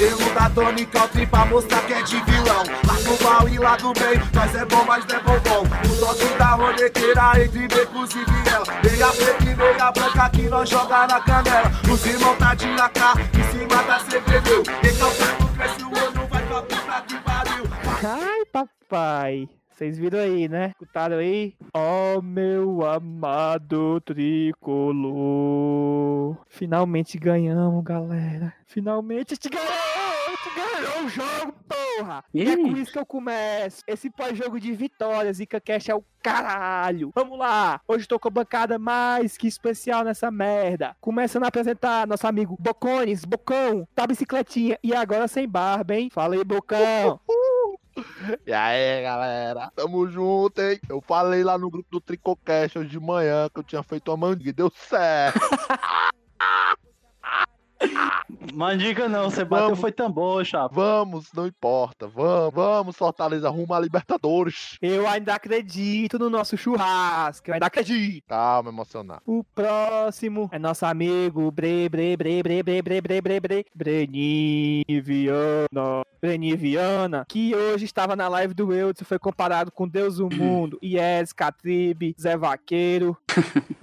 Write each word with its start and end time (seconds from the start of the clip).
Cabelo 0.00 0.34
da 0.34 0.48
tônica, 0.48 1.08
tripa 1.08 1.44
mostrar 1.44 1.82
que 1.82 1.92
é 1.92 2.00
de 2.00 2.16
vilão. 2.22 2.64
Lá 2.86 2.94
do 3.04 3.22
mal 3.22 3.46
e 3.46 3.58
lá 3.58 3.76
do 3.76 3.92
bem, 3.92 4.18
nós 4.32 4.54
é 4.54 4.64
bom, 4.64 4.82
mas 4.86 5.04
não 5.04 5.14
é 5.14 5.20
bombom. 5.20 5.62
O 5.62 6.00
toque 6.00 6.38
da 6.38 6.54
ronequeira 6.54 7.44
entre 7.44 7.68
becos 7.68 8.10
e 8.14 8.24
viela. 8.24 8.64
Meia 8.82 9.08
preta 9.12 9.44
e 9.44 9.54
meia 9.54 9.92
branca 9.92 10.30
que 10.30 10.42
nós 10.48 10.70
joga 10.70 11.06
na 11.06 11.20
canela. 11.20 11.70
Os 11.92 12.06
irmãos 12.06 12.38
tá 12.38 12.54
de 12.54 12.66
AK, 12.66 12.98
em 13.38 13.58
cima 13.58 13.82
da 13.82 13.98
CPD. 13.98 14.50
Quem 14.80 15.02
o 15.02 15.10
tempo 15.10 15.48
cresce 15.54 15.82
o 15.82 15.88
olho, 15.88 16.28
vai 16.30 16.46
pra 16.46 16.62
puta 16.62 17.04
que 17.06 17.16
pariu. 17.18 17.64
Ai, 18.02 18.44
papai. 18.50 19.59
Vocês 19.80 19.96
viram 19.96 20.18
aí, 20.18 20.46
né? 20.46 20.72
Escutaram 20.72 21.16
aí? 21.16 21.54
Ó 21.72 22.20
meu 22.20 22.86
amado 22.86 23.98
tricolor. 24.02 25.16
Finalmente 26.50 27.16
ganhamos, 27.16 27.82
galera. 27.82 28.52
Finalmente 28.66 29.32
a 29.32 29.36
gente 29.36 29.48
ganhou! 29.48 29.66
A 29.70 30.30
gente 30.32 30.50
ganhou 30.54 31.06
o 31.06 31.08
jogo, 31.08 31.54
porra! 31.66 32.22
E 32.34 32.42
é 32.42 32.56
com 32.58 32.76
isso 32.76 32.92
que 32.92 32.98
eu 32.98 33.06
começo. 33.06 33.82
Esse 33.86 34.10
pós-jogo 34.10 34.60
de 34.60 34.70
vitórias, 34.74 35.38
Zica 35.38 35.58
Cash 35.58 35.88
é 35.88 35.94
o 35.94 36.04
caralho. 36.22 37.10
Vamos 37.14 37.38
lá! 37.38 37.80
Hoje 37.88 38.06
tô 38.06 38.20
com 38.20 38.28
a 38.28 38.32
bancada 38.32 38.78
mais 38.78 39.38
que 39.38 39.48
especial 39.48 40.04
nessa 40.04 40.30
merda. 40.30 40.94
Começando 41.00 41.44
a 41.44 41.48
apresentar 41.48 42.06
nosso 42.06 42.26
amigo 42.26 42.54
Bocones, 42.60 43.24
Bocão, 43.24 43.88
tá 43.94 44.06
bicicletinha 44.06 44.78
e 44.82 44.94
agora 44.94 45.26
sem 45.26 45.48
barba, 45.48 45.94
hein? 45.94 46.10
Fala 46.12 46.34
aí, 46.34 46.44
Bocão. 46.44 47.18
E 48.46 48.52
aí, 48.52 49.02
galera? 49.02 49.70
Tamo 49.74 50.08
junto, 50.08 50.60
hein? 50.60 50.80
Eu 50.88 51.00
falei 51.00 51.42
lá 51.42 51.56
no 51.58 51.70
grupo 51.70 51.88
do 51.90 52.00
Tricocast 52.00 52.78
hoje 52.78 52.88
de 52.90 53.00
manhã 53.00 53.48
que 53.52 53.60
eu 53.60 53.64
tinha 53.64 53.82
feito 53.82 54.10
uma 54.10 54.28
mandiga 54.28 54.50
e 54.50 54.52
deu 54.52 54.70
certo. 54.74 55.40
Mandiga 58.52 59.08
não, 59.08 59.30
você 59.30 59.44
bateu 59.44 59.66
Vamos. 59.68 59.80
foi 59.80 59.92
tambor, 59.92 60.44
chapa. 60.44 60.74
Vamos, 60.74 61.32
não 61.32 61.46
importa. 61.46 62.06
Vamos, 62.06 62.52
vamos, 62.52 62.96
Fortaleza, 62.96 63.48
rumo 63.48 63.72
a 63.72 63.80
Libertadores. 63.80 64.76
Eu 64.82 65.06
ainda 65.06 65.34
acredito 65.34 66.18
no 66.18 66.28
nosso 66.28 66.56
churrasco. 66.56 67.48
Eu 67.48 67.54
ainda 67.54 67.66
acredito. 67.66 68.24
Calma, 68.28 68.70
emocionar. 68.70 69.22
O 69.24 69.42
próximo 69.42 70.48
é 70.52 70.58
nosso 70.58 70.84
amigo 70.84 71.50
Bre, 71.50 71.88
Bre, 71.88 72.16
Bre, 72.16 72.42
Bre, 72.42 72.62
Bre, 72.62 72.82
Bre, 72.82 73.00
Bre, 73.00 73.40
Bre, 73.40 73.66
Bre, 73.74 74.04
Breniviana. 76.20 76.50
Breniviana, 76.50 77.26
que 77.28 77.54
hoje 77.54 77.84
estava 77.84 78.14
na 78.14 78.28
live 78.28 78.54
do 78.54 78.72
Eudson, 78.72 79.04
foi 79.04 79.18
comparado 79.18 79.70
com 79.72 79.88
Deus 79.88 80.16
do 80.16 80.28
Mundo, 80.34 80.78
Ies, 80.82 81.32
Catribe, 81.32 82.14
Zé 82.20 82.36
Vaqueiro, 82.36 83.16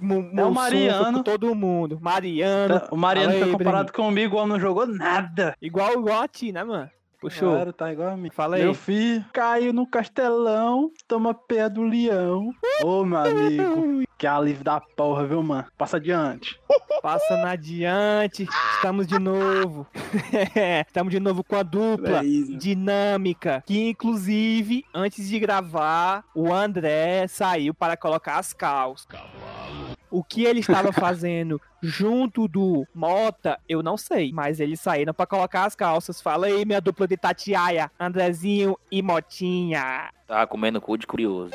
É 0.00 0.04
o 0.04 0.22
Mussum, 0.22 0.50
Mariano. 0.52 1.22
todo 1.24 1.54
mundo. 1.54 1.98
Mariano, 2.00 2.82
O 2.90 2.96
Mariano 2.96 3.32
foi 3.38 3.50
comparado 3.52 3.92
comigo, 3.92 4.36
o 4.36 4.38
homem 4.38 4.52
não 4.54 4.60
jogou 4.60 4.86
nada. 4.86 5.56
igual, 5.60 5.92
igual 5.94 6.22
a 6.22 6.28
ti, 6.28 6.52
né, 6.52 6.62
mano? 6.64 6.88
Puxou. 7.20 7.52
Claro, 7.52 7.72
tá 7.72 7.92
igual 7.92 8.10
a 8.10 8.16
mim. 8.16 8.30
Fala 8.30 8.56
aí. 8.56 8.62
Meu 8.62 8.74
filho 8.74 9.24
caiu 9.32 9.72
no 9.72 9.86
castelão, 9.86 10.92
toma 11.06 11.34
pé 11.34 11.68
do 11.68 11.82
leão. 11.82 12.54
Ô, 12.82 13.04
meu 13.04 13.18
amigo, 13.18 14.04
que 14.16 14.26
alívio 14.26 14.62
da 14.62 14.80
porra, 14.80 15.26
viu, 15.26 15.42
mano? 15.42 15.66
Passa 15.76 15.96
adiante. 15.96 16.60
Passando 17.02 17.46
adiante, 17.46 18.48
estamos 18.74 19.06
de 19.06 19.18
novo. 19.18 19.86
estamos 20.86 21.12
de 21.12 21.20
novo 21.20 21.42
com 21.44 21.56
a 21.56 21.62
dupla. 21.62 22.22
dinâmica, 22.22 23.62
que 23.66 23.88
inclusive, 23.88 24.84
antes 24.94 25.28
de 25.28 25.38
gravar, 25.38 26.24
o 26.34 26.52
André 26.52 27.26
saiu 27.28 27.72
para 27.72 27.96
colocar 27.96 28.38
as 28.38 28.52
calças. 28.52 29.06
O 30.10 30.24
que 30.24 30.44
ele 30.44 30.60
estava 30.60 30.92
fazendo 30.92 31.60
junto 31.82 32.48
do 32.48 32.86
Mota, 32.94 33.58
eu 33.68 33.82
não 33.82 33.96
sei, 33.96 34.32
mas 34.32 34.60
eles 34.60 34.80
saíram 34.80 35.12
para 35.14 35.26
colocar 35.26 35.64
as 35.64 35.74
calças. 35.74 36.20
Fala 36.20 36.46
aí, 36.46 36.64
minha 36.64 36.80
dupla 36.80 37.06
de 37.06 37.16
Tatiaia, 37.16 37.90
Andrezinho 37.98 38.76
e 38.90 39.02
Motinha. 39.02 40.10
Tá 40.26 40.46
comendo 40.46 40.80
cu 40.80 40.96
de 40.96 41.06
curioso. 41.06 41.52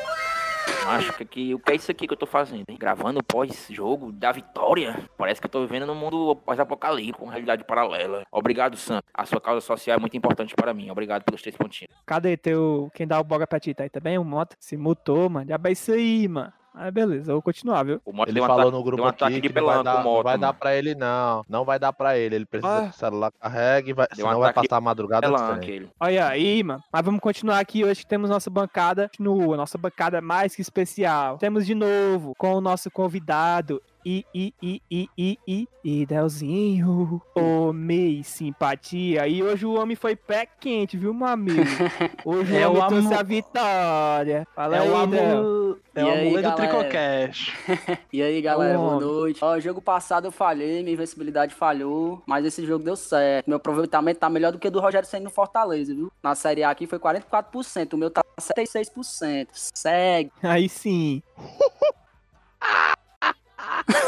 Acho 0.85 1.13
que, 1.13 1.25
que 1.25 1.53
o 1.53 1.59
que 1.59 1.71
é 1.71 1.75
isso 1.75 1.89
aqui 1.91 2.05
que 2.05 2.13
eu 2.13 2.17
tô 2.17 2.25
fazendo? 2.25 2.65
hein? 2.67 2.77
Gravando 2.77 3.23
pós-jogo 3.23 4.11
da 4.11 4.31
vitória. 4.31 4.99
Parece 5.17 5.39
que 5.39 5.47
eu 5.47 5.51
tô 5.51 5.61
vivendo 5.61 5.85
num 5.85 5.95
mundo 5.95 6.35
pós-apocalíptico, 6.35 7.19
com 7.19 7.29
realidade 7.29 7.63
paralela. 7.63 8.23
Obrigado, 8.31 8.75
Sam. 8.75 9.01
A 9.13 9.25
sua 9.25 9.39
causa 9.39 9.61
social 9.61 9.97
é 9.97 9.99
muito 9.99 10.17
importante 10.17 10.53
para 10.53 10.73
mim. 10.73 10.89
Obrigado 10.89 11.23
pelos 11.23 11.41
três 11.41 11.55
pontinhos. 11.55 11.93
Cadê 12.05 12.35
teu. 12.35 12.91
Quem 12.93 13.07
dá 13.07 13.19
o 13.19 13.23
boga 13.23 13.47
pra 13.47 13.59
ti? 13.59 13.73
Tá 13.73 13.83
aí 13.83 13.89
também? 13.89 14.17
O 14.17 14.25
Mota 14.25 14.57
se 14.59 14.75
mutou, 14.75 15.29
mano. 15.29 15.47
Já 15.47 15.59
é 15.63 15.71
isso 15.71 15.91
aí, 15.93 16.27
mano. 16.27 16.51
Aí 16.75 16.89
beleza, 16.91 17.31
eu 17.31 17.35
vou 17.35 17.41
continuar, 17.41 17.83
viu? 17.83 18.01
Ele 18.27 18.39
falou 18.41 18.71
no 18.71 18.83
grupo 18.83 19.03
aqui 19.05 19.41
que 19.41 19.53
não 19.53 19.65
vai, 19.65 19.83
dar, 19.83 20.03
Moto. 20.03 20.15
não 20.17 20.23
vai 20.23 20.37
dar 20.37 20.53
pra 20.53 20.75
ele, 20.75 20.95
não. 20.95 21.45
Não 21.47 21.63
vai 21.65 21.77
dar 21.79 21.93
pra 21.93 22.17
ele. 22.17 22.35
Ele 22.35 22.45
precisa 22.45 22.77
Ah. 22.77 22.81
que 22.83 22.89
o 22.89 22.93
celular 22.93 23.31
carregue, 23.39 23.93
vai, 23.93 24.07
Deu 24.15 24.25
um 24.25 24.29
senão 24.29 24.39
vai 24.39 24.53
passar 24.53 24.77
a 24.77 24.81
madrugada 24.81 25.27
ele. 25.75 25.89
Olha 25.99 26.27
aí, 26.27 26.63
mano. 26.63 26.83
Mas 26.91 27.05
vamos 27.05 27.21
continuar 27.21 27.59
aqui 27.59 27.83
hoje 27.85 28.01
que 28.01 28.07
temos 28.07 28.29
nossa 28.29 28.49
bancada 28.49 29.09
nua, 29.21 29.55
nossa 29.55 29.77
bancada 29.77 30.19
mais 30.21 30.55
que 30.55 30.61
especial. 30.61 31.37
Temos 31.37 31.65
de 31.65 31.75
novo 31.75 32.33
com 32.37 32.53
o 32.55 32.61
nosso 32.61 32.89
convidado. 32.89 33.81
I, 34.05 34.25
I, 34.33 34.53
I, 34.61 34.81
I, 34.91 35.09
I, 35.17 35.39
I, 35.47 35.67
Idelzinho, 35.83 37.21
homem 37.35 38.21
simpatia. 38.23 39.27
E 39.27 39.41
hoje 39.41 39.65
o 39.65 39.73
homem 39.73 39.95
foi 39.95 40.15
pé 40.15 40.45
quente, 40.59 40.97
viu, 40.97 41.13
meu 41.13 41.27
amigo? 41.27 41.61
Hoje 42.25 42.55
É 42.57 42.67
o 42.67 42.73
homem 42.73 42.87
trouxe 42.87 43.13
a 43.13 43.23
vitória. 43.23 44.47
Fala 44.55 44.77
É 44.77 44.79
aí, 44.79 44.89
o 44.89 44.95
amor. 44.95 45.79
É 45.95 46.03
o 46.03 46.07
amor 46.11 46.37
do 46.37 46.41
galera? 46.41 46.55
Tricocast. 46.55 47.53
E 48.13 48.21
aí, 48.21 48.41
galera, 48.41 48.77
boa 48.77 48.99
noite. 48.99 49.39
Ó, 49.43 49.59
jogo 49.59 49.81
passado 49.81 50.25
eu 50.25 50.31
falhei, 50.31 50.81
minha 50.83 50.93
invencibilidade 50.93 51.53
falhou, 51.55 52.21
mas 52.27 52.45
esse 52.45 52.65
jogo 52.65 52.83
deu 52.83 52.95
certo. 52.95 53.47
Meu 53.47 53.57
aproveitamento 53.57 54.19
tá 54.19 54.29
melhor 54.29 54.51
do 54.51 54.59
que 54.59 54.67
o 54.67 54.71
do 54.71 54.79
Rogério 54.79 55.07
Senna 55.07 55.25
no 55.25 55.29
Fortaleza, 55.29 55.93
viu? 55.93 56.11
Na 56.21 56.35
Série 56.35 56.63
A 56.63 56.69
aqui 56.69 56.85
foi 56.87 56.99
44%, 56.99 57.93
o 57.93 57.97
meu 57.97 58.09
tá 58.11 58.23
76%. 58.39 59.47
Segue. 59.53 60.31
Aí 60.41 60.69
sim. 60.69 61.21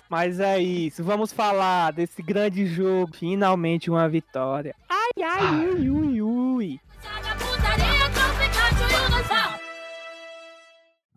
Mas 0.09 0.39
é 0.39 0.59
isso, 0.59 1.03
vamos 1.03 1.33
falar 1.33 1.91
desse 1.91 2.21
grande 2.21 2.65
jogo. 2.65 3.15
Finalmente 3.15 3.89
uma 3.89 4.07
vitória. 4.07 4.75
Ai, 4.89 5.23
ai, 5.23 5.67
ui, 5.67 5.89
ui, 5.89 6.21
ui. 6.21 6.79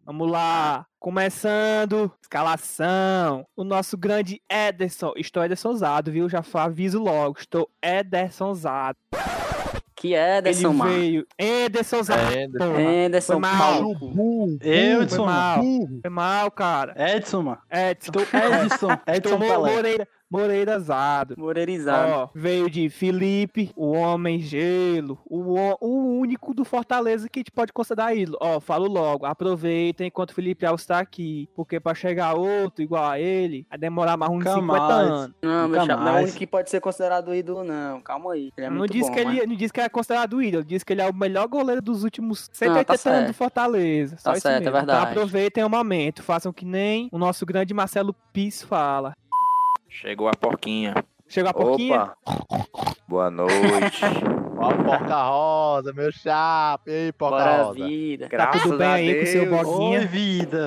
Vamos 0.05 0.31
lá, 0.31 0.87
começando, 0.99 2.11
escalação. 2.23 3.47
O 3.55 3.63
nosso 3.63 3.97
grande 3.97 4.41
Ederson, 4.51 5.13
estou 5.17 5.45
Edersonzado, 5.45 6.11
viu? 6.11 6.31
Já 6.31 6.43
aviso 6.55 6.99
logo, 6.99 7.39
estou 7.39 7.69
Edersonzado. 7.83 8.97
Que 9.99 10.15
é 10.15 10.39
Ederson 10.39 10.71
Ele 10.71 10.83
veio. 10.83 11.27
Ederson 11.37 12.03
Zé. 12.05 12.15
Ederson 13.05 13.41
mal. 13.41 13.83
Edson, 14.61 15.17
foi 15.17 15.27
mal. 15.27 15.63
Foi 16.03 16.11
mal, 16.11 16.51
cara. 16.53 16.95
Edson, 16.97 17.43
mano. 17.43 17.59
Edson. 17.69 18.13
Edson. 18.13 18.89
Edson 19.13 19.39
Moreira. 19.39 20.07
Moreirazado. 20.31 21.35
Moreirizado. 21.39 22.13
Ó, 22.13 22.29
veio 22.35 22.69
de 22.71 22.89
Felipe, 22.91 23.71
o 23.77 23.93
Homem 23.93 24.41
Gelo, 24.41 25.19
o, 25.27 25.57
o- 25.81 26.19
único 26.21 26.53
do 26.55 26.65
Fortaleza 26.65 27.29
que 27.29 27.39
a 27.39 27.41
gente 27.41 27.51
pode 27.53 27.73
considerar 27.73 28.15
ídolo. 28.15 28.39
Ó, 28.41 28.61
falo 28.61 28.87
logo, 28.87 29.25
aproveitem 29.27 30.09
enquanto 30.09 30.31
o 30.31 30.35
Felipe 30.35 30.67
Alves 30.67 30.85
tá 30.87 30.99
aqui, 30.99 31.49
porque 31.55 31.79
pra 31.81 31.95
chegar 31.95 32.35
outro 32.35 32.83
igual 32.83 33.05
a 33.05 33.19
ele, 33.21 33.67
vai 33.69 33.79
demorar 33.79 34.17
mais 34.17 34.31
uns 34.33 34.39
Nunca 34.45 34.55
50 34.55 34.79
mais. 34.81 35.09
anos. 35.11 35.35
Não, 35.43 35.69
meu 35.69 35.87
chapa, 35.87 36.03
não 36.05 36.09
é 36.17 36.21
o 36.21 36.23
único 36.25 36.37
que 36.39 36.47
pode 36.47 36.71
ser 36.71 36.81
considerado 36.81 37.35
ídolo, 37.35 37.65
não. 37.65 38.01
Calma 38.01 38.33
aí. 38.33 38.51
Ele 38.57 38.67
é 38.67 38.71
não, 38.71 38.87
disse 38.87 39.09
bom, 39.09 39.15
que 39.15 39.21
ele, 39.21 39.39
mas- 39.41 39.49
não 39.49 39.57
disse 39.57 39.73
que 39.73 39.81
é 39.81 39.89
considerado 39.89 40.43
ídolo, 40.43 40.65
disse 40.65 40.85
que 40.85 40.93
ele 40.93 41.03
é 41.03 41.09
o 41.09 41.15
melhor 41.15 41.47
goleiro 41.49 41.81
dos 41.83 42.05
últimos 42.05 42.49
180 42.53 42.99
tá 42.99 43.11
anos 43.11 43.27
do 43.29 43.35
Fortaleza. 43.35 44.17
Só 44.19 44.31
Tá 44.31 44.37
isso 44.37 44.43
certo, 44.43 44.57
é 44.57 44.61
mesmo. 44.61 44.73
verdade. 44.77 44.99
Então 45.01 45.11
aproveitem 45.13 45.65
o 45.65 45.69
momento, 45.71 46.23
façam 46.23 46.53
que 46.53 46.65
nem 46.65 47.09
o 47.13 47.19
nosso 47.19 47.47
grande 47.47 47.73
Marcelo 47.73 48.15
Pis 48.33 48.63
fala. 48.63 49.15
Chegou 50.01 50.29
a 50.29 50.33
porquinha. 50.33 50.95
Chegou 51.27 51.51
a 51.51 51.53
pouquinho? 51.55 52.09
Boa 53.09 53.29
noite. 53.31 54.01
Ó, 54.57 54.73
Porca 54.73 55.23
Rosa, 55.25 55.93
meu 55.93 56.13
chapa. 56.13 56.85
E 56.89 57.07
aí, 57.07 57.13
Porca 57.13 57.37
Bora 57.37 57.63
Rosa? 57.65 57.85
vida. 57.85 58.29
Tá 58.29 58.47
tudo 58.53 58.79
bem 58.79 58.87
aí 58.89 59.15
com 59.17 59.23
o 59.25 59.27
seu 59.27 59.43
Oi, 59.43 59.49
boguinha? 59.49 60.07
vida. 60.07 60.65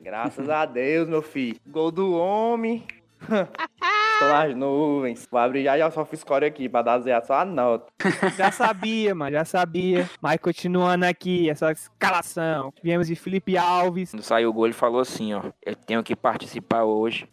Graças 0.00 0.48
a 0.48 0.66
Deus, 0.66 1.08
meu 1.08 1.22
filho. 1.22 1.56
Gol 1.66 1.92
do 1.92 2.14
homem. 2.16 2.84
tô 3.28 4.24
nas 4.26 4.56
nuvens. 4.56 5.28
Vou 5.30 5.40
abrir 5.40 5.62
já 5.62 5.78
já 5.78 5.86
o 5.86 5.92
SofaScore 5.92 6.44
aqui 6.44 6.68
pra 6.68 6.82
dar 6.82 6.98
zero 6.98 7.24
só 7.24 7.34
a 7.34 7.44
nota. 7.44 7.86
Já 8.36 8.50
sabia, 8.50 9.14
mano, 9.14 9.32
já 9.32 9.44
sabia. 9.44 10.10
Mas 10.20 10.38
continuando 10.40 11.06
aqui, 11.06 11.48
essa 11.48 11.70
escalação. 11.72 12.72
Viemos 12.82 13.06
de 13.06 13.14
Felipe 13.14 13.56
Alves. 13.56 14.10
Quando 14.10 14.22
saiu 14.22 14.50
o 14.50 14.52
gol, 14.52 14.66
ele 14.66 14.74
falou 14.74 15.00
assim, 15.00 15.32
ó. 15.32 15.42
Eu 15.64 15.74
tenho 15.76 16.02
que 16.02 16.14
participar 16.16 16.82
hoje. 16.84 17.26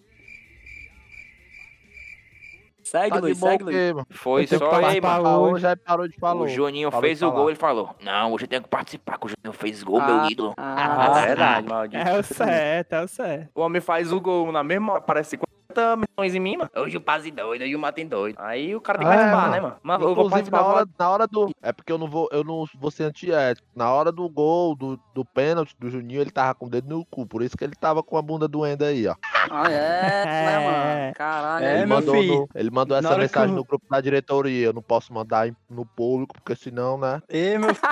Segue, 2.92 3.10
Tá 3.16 3.20
Luiz, 3.22 3.38
segue, 3.38 3.64
Luiz. 3.64 3.94
Foi 4.10 4.46
só 4.48 4.72
aí, 4.84 5.00
mano. 5.00 5.58
Já 5.58 5.78
parou 5.78 6.08
de 6.10 6.18
falar. 6.20 6.42
O 6.42 6.48
Juninho 6.48 6.92
Parou 6.92 7.02
fez 7.02 7.22
o 7.22 7.26
falar. 7.28 7.36
gol, 7.40 7.50
ele 7.50 7.58
falou: 7.58 7.96
Não, 8.04 8.34
hoje 8.34 8.44
eu 8.44 8.50
tenho 8.50 8.64
que 8.64 8.68
participar, 8.70 9.18
que 9.18 9.28
o 9.28 9.30
Juninho 9.30 9.54
fez 9.58 9.82
gol, 9.82 10.02
meu 10.02 10.26
ídolo. 10.26 10.54
Ah, 10.58 11.22
É 11.24 11.26
verdade, 11.28 11.68
maldito. 11.70 12.04
É 12.06 12.20
o 12.20 12.24
certo, 12.24 12.94
é 12.94 13.02
o 13.04 13.08
certo. 13.08 13.50
O 13.56 13.62
homem 13.62 13.80
faz 13.82 14.12
o 14.12 14.20
gol 14.20 14.52
na 14.52 14.62
mesma 14.62 14.94
hora, 14.94 15.02
parece 15.02 15.32
50 15.32 15.96
milhões 15.96 16.36
em 16.36 16.40
mim, 16.42 16.58
mano. 16.58 16.70
Hoje 16.76 16.98
o 16.98 17.02
Paz 17.02 17.24
doido, 17.24 17.64
hoje 17.64 17.74
o 17.74 17.80
Matem 17.80 18.06
doido. 18.06 18.36
Aí 18.40 18.76
o 18.76 18.82
cara 18.82 19.00
tem 19.00 19.08
Ah, 19.08 19.12
que 19.12 19.16
é, 19.16 19.20
participar, 19.32 19.52
né, 19.52 19.60
mano? 19.62 19.76
Mas 19.82 19.96
eu 19.96 20.02
vou 20.02 20.12
Inclusive, 20.26 20.32
participar. 20.52 20.62
na 20.62 20.66
hora, 20.68 20.86
na 21.00 21.10
hora 21.10 21.28
do. 21.28 21.50
É 21.62 21.72
porque 21.72 21.94
eu 21.94 21.98
não 21.98 22.08
vou, 22.10 22.28
eu 22.34 22.44
não 22.44 22.66
vou 22.78 22.92
ser 22.92 23.06
antiético. 23.06 23.66
Na 23.74 23.90
hora 23.90 24.12
do 24.12 24.28
gol, 24.28 24.76
do, 24.76 25.00
do 25.16 25.24
pênalti 25.24 25.74
do 25.80 25.90
Juninho, 25.90 26.20
ele 26.20 26.30
tava 26.32 26.54
com 26.56 26.66
o 26.66 26.70
dedo 26.70 26.90
no 26.90 27.06
cu. 27.06 27.26
Por 27.26 27.42
isso 27.42 27.56
que 27.56 27.64
ele 27.64 27.74
tava 27.74 28.04
com 28.04 28.18
a 28.18 28.22
bunda 28.22 28.50
doendo 28.50 28.84
aí, 28.84 29.08
ó. 29.08 29.16
Ah, 29.50 29.72
é, 29.72 30.26
É. 30.26 30.60
mano? 30.66 31.14
Caralho. 31.16 31.66
É, 31.66 31.78
ele, 31.78 31.86
meu 31.86 31.98
mandou 31.98 32.24
no- 32.24 32.50
ele 32.56 32.70
mandou 32.72 32.98
essa 32.98 33.18
mensagem 33.18 33.50
eu- 33.50 33.56
no 33.56 33.64
grupo 33.64 33.86
da 33.90 34.00
diretoria. 34.02 34.68
Eu 34.68 34.74
não 34.74 34.82
posso 34.82 35.14
mandar 35.14 35.50
no 35.70 35.86
público, 35.86 36.36
porque 36.36 36.56
senão, 36.56 36.98
né? 36.98 37.22
Ei, 37.30 37.58
meu 37.58 37.74
filho. 37.74 37.88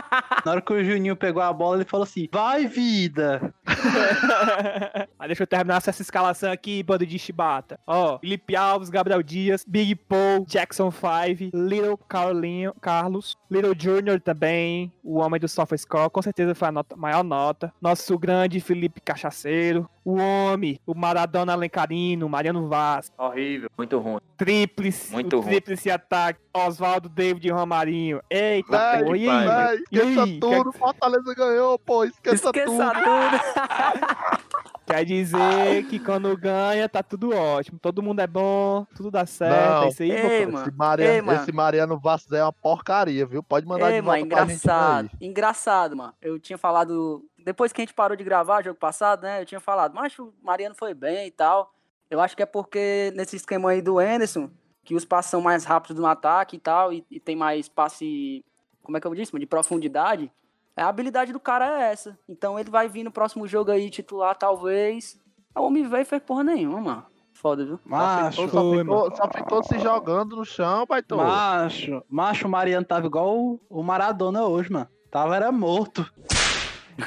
Na 0.46 0.51
hora 0.51 0.62
que 0.62 0.74
o 0.74 0.84
Juninho 0.84 1.16
pegou 1.16 1.42
a 1.42 1.51
bola, 1.51 1.78
ele 1.78 1.86
falou 1.86 2.04
assim: 2.04 2.28
vai, 2.31 2.66
vida! 2.68 3.54
Mas 5.18 5.28
deixa 5.28 5.44
eu 5.44 5.48
terminar 5.48 5.78
essa 5.78 5.90
escalação 6.01 6.51
aqui, 6.51 6.84
bando 6.84 7.06
de 7.06 7.18
chibata. 7.19 7.80
Ó, 7.86 8.19
Felipe 8.19 8.56
Alves, 8.56 8.90
Gabriel 8.90 9.22
Dias, 9.24 9.63
Big 9.68 9.96
Paul, 9.96 10.46
Jackson 10.48 10.92
5, 10.92 11.56
Little 11.56 11.98
Carlinho, 11.98 12.74
Carlos, 12.81 13.38
Little 13.50 13.74
Junior 13.78 14.19
também, 14.19 14.92
o 15.04 15.18
homem 15.19 15.40
do 15.40 15.48
Software 15.48 15.78
Score, 15.78 16.10
com 16.10 16.22
certeza 16.22 16.56
foi 16.56 16.68
a 16.68 16.72
nota- 16.72 16.96
maior 16.96 17.24
nota. 17.24 17.74
Nosso 17.81 18.18
grande 18.18 18.60
Felipe 18.60 19.01
Cachaceiro, 19.01 19.90
o 20.09 20.17
homem, 20.19 20.79
o 20.85 20.95
Maradona 20.95 21.53
Alencarino, 21.53 22.27
Mariano 22.29 22.67
Vaz, 22.67 23.11
Horrível. 23.17 23.69
Muito 23.77 24.00
ruim. 24.00 24.19
Tríplice, 24.38 25.11
Muito 25.11 25.38
ruim. 25.39 25.45
tríplice 25.50 25.91
ataque, 25.91 26.39
Oswaldo, 26.53 27.09
David 27.09 27.47
e 27.47 27.51
Romarinho. 27.51 28.21
Eita, 28.29 28.91
Véi, 28.94 29.03
pô, 29.06 29.15
e 29.15 29.29
aí? 29.29 29.83
E 29.91 29.97
esqueça 29.97 30.23
aí? 30.23 30.39
tudo. 30.39 30.71
Fortaleza 30.71 31.33
ganhou, 31.35 31.77
pô. 31.79 32.03
Esqueça, 32.06 32.35
Esqueça 32.47 32.65
tudo. 32.65 32.94
tudo. 33.03 33.39
Quer 34.89 35.06
dizer 35.06 35.85
que 35.88 36.00
quando 36.00 36.35
ganha, 36.35 36.89
tá 36.89 37.03
tudo 37.03 37.31
ótimo. 37.35 37.77
Todo 37.79 38.01
mundo 38.01 38.21
é 38.21 38.27
bom, 38.27 38.88
tudo 38.95 39.12
dá 39.12 39.23
certo. 39.23 39.53
Não. 39.75 39.83
É 39.83 39.89
isso 39.89 40.01
aí, 40.01 40.12
Ei, 40.12 40.45
pô. 40.47 40.51
mano. 40.53 40.65
Esse 40.67 40.75
Mariano, 40.75 41.13
Ei, 41.13 41.21
mano. 41.21 41.41
esse 41.44 41.51
Mariano 41.51 42.00
Vasco 42.00 42.35
é 42.35 42.44
uma 42.44 42.51
porcaria, 42.51 43.23
viu? 43.27 43.44
Pode 43.44 43.67
mandar 43.67 43.91
Ei, 43.91 43.97
de 43.97 44.01
volta 44.01 44.19
mano, 44.21 44.29
pra 44.31 44.45
gente 44.45 44.55
engraçado. 44.63 45.09
aí. 45.21 45.27
Engraçado, 45.27 45.95
mano. 45.95 46.13
Eu 46.19 46.39
tinha 46.39 46.57
falado. 46.57 47.23
Depois 47.50 47.74
que 47.74 47.81
a 47.81 47.84
gente 47.84 47.96
parou 47.96 48.16
de 48.16 48.24
gravar, 48.24 48.63
jogo 48.63 48.78
passado, 48.78 49.24
né? 49.24 49.42
Eu 49.42 49.46
tinha 49.48 49.60
falado, 49.60 49.96
mas 49.96 50.18
o 50.19 50.31
Mariano 50.44 50.75
foi 50.75 50.94
bem 50.94 51.25
e 51.25 51.31
tal. 51.31 51.74
Eu 52.07 52.22
acho 52.22 52.38
que 52.38 52.44
é 52.44 52.46
porque 52.46 53.12
nesse 53.16 53.38
esquema 53.38 53.72
aí 53.72 53.81
do 53.81 53.98
Anderson, 53.98 54.51
que 54.84 54.94
os 54.94 55.04
passos 55.04 55.31
são 55.31 55.42
mais 55.42 55.66
rápidos 55.66 55.98
no 56.00 56.06
ataque 56.06 56.57
e 56.57 56.60
tal, 56.60 56.94
e, 56.94 57.04
e 57.10 57.19
tem 57.19 57.36
mais 57.36 57.68
passe. 57.68 58.46
Como 58.84 58.98
é 58.98 59.01
que 59.01 59.07
eu 59.07 59.16
disse, 59.16 59.34
mano? 59.34 59.40
De 59.40 59.48
profundidade. 59.48 60.31
A 60.78 60.88
habilidade 60.88 61.34
do 61.34 61.40
cara 61.40 61.81
é 61.81 61.92
essa. 61.92 62.16
Então 62.30 62.60
ele 62.60 62.69
vai 62.69 62.88
vir 62.88 63.04
no 63.04 63.10
próximo 63.12 63.48
jogo 63.48 63.72
aí 63.72 63.90
titular, 63.90 64.36
talvez. 64.38 65.19
O 65.57 65.62
homem 65.63 65.88
veio 65.88 66.04
e 66.04 66.06
fez 66.06 66.22
porra 66.22 66.44
nenhuma, 66.44 66.80
mano. 66.80 67.06
Foda, 67.34 67.66
viu? 67.66 67.80
Macho, 67.84 68.36
Só 68.36 68.44
ficou, 68.46 68.62
Foi, 68.74 68.78
ficou- 68.84 69.16
só 69.16 69.28
ficou 69.36 69.63
se 69.63 69.80
jogando 69.80 70.36
no 70.36 70.46
chão, 70.46 70.86
baitô. 70.86 71.18
macho, 71.18 72.04
macho, 72.07 72.48
o 72.48 72.51
Mariano 72.51 72.86
tava 72.86 73.07
igual 73.07 73.36
o- 73.36 73.60
o 73.68 73.81
Maradona 73.81 74.46
hoje, 74.46 74.72
mano. 74.72 74.88
Tava 75.10 75.36
era 75.36 75.51
morto. 75.51 76.06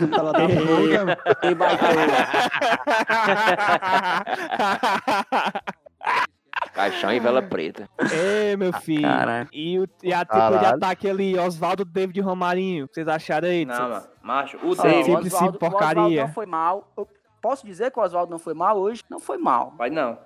Ela. 0.00 0.33
E 1.43 1.55
bateu. 1.55 1.89
Caixão 6.75 7.12
e 7.12 7.21
vela 7.21 7.43
preta. 7.43 7.89
Ei, 8.11 8.56
meu 8.56 8.73
filho. 8.73 9.03
Caralho. 9.03 9.49
E, 9.53 9.79
o, 9.79 9.87
e 10.03 10.12
a 10.12 10.25
tripla 10.25 10.49
de 10.50 10.55
Caralho. 10.56 10.77
ataque 10.77 11.09
ali, 11.11 11.39
Oswaldo, 11.39 11.85
David 11.85 12.21
Romarinho. 12.21 12.85
O 12.85 12.89
que 12.89 12.94
vocês 12.94 13.09
acharam 13.09 13.49
aí? 13.49 13.65
Não, 13.67 13.89
mano. 13.89 14.06
Macho, 14.23 14.56
o 14.59 14.75
David. 14.75 15.05
Sempre 15.05 15.12
o 15.12 15.21
esse 15.27 15.35
Oswaldo- 15.37 15.56
o 15.56 15.59
porcaria. 15.59 16.00
Oswaldo 16.03 16.17
não 16.21 16.29
foi 16.33 16.47
mal. 16.47 16.93
Eu 16.97 17.09
posso 17.43 17.67
dizer 17.67 17.91
que 17.91 17.99
o 17.99 18.03
Oswaldo 18.03 18.31
não 18.31 18.39
foi 18.39 18.55
mal 18.55 18.79
hoje? 18.79 19.03
Não 19.11 19.21
foi 19.21 19.37
mal. 19.37 19.75
Vai 19.77 19.91
não. 19.91 20.19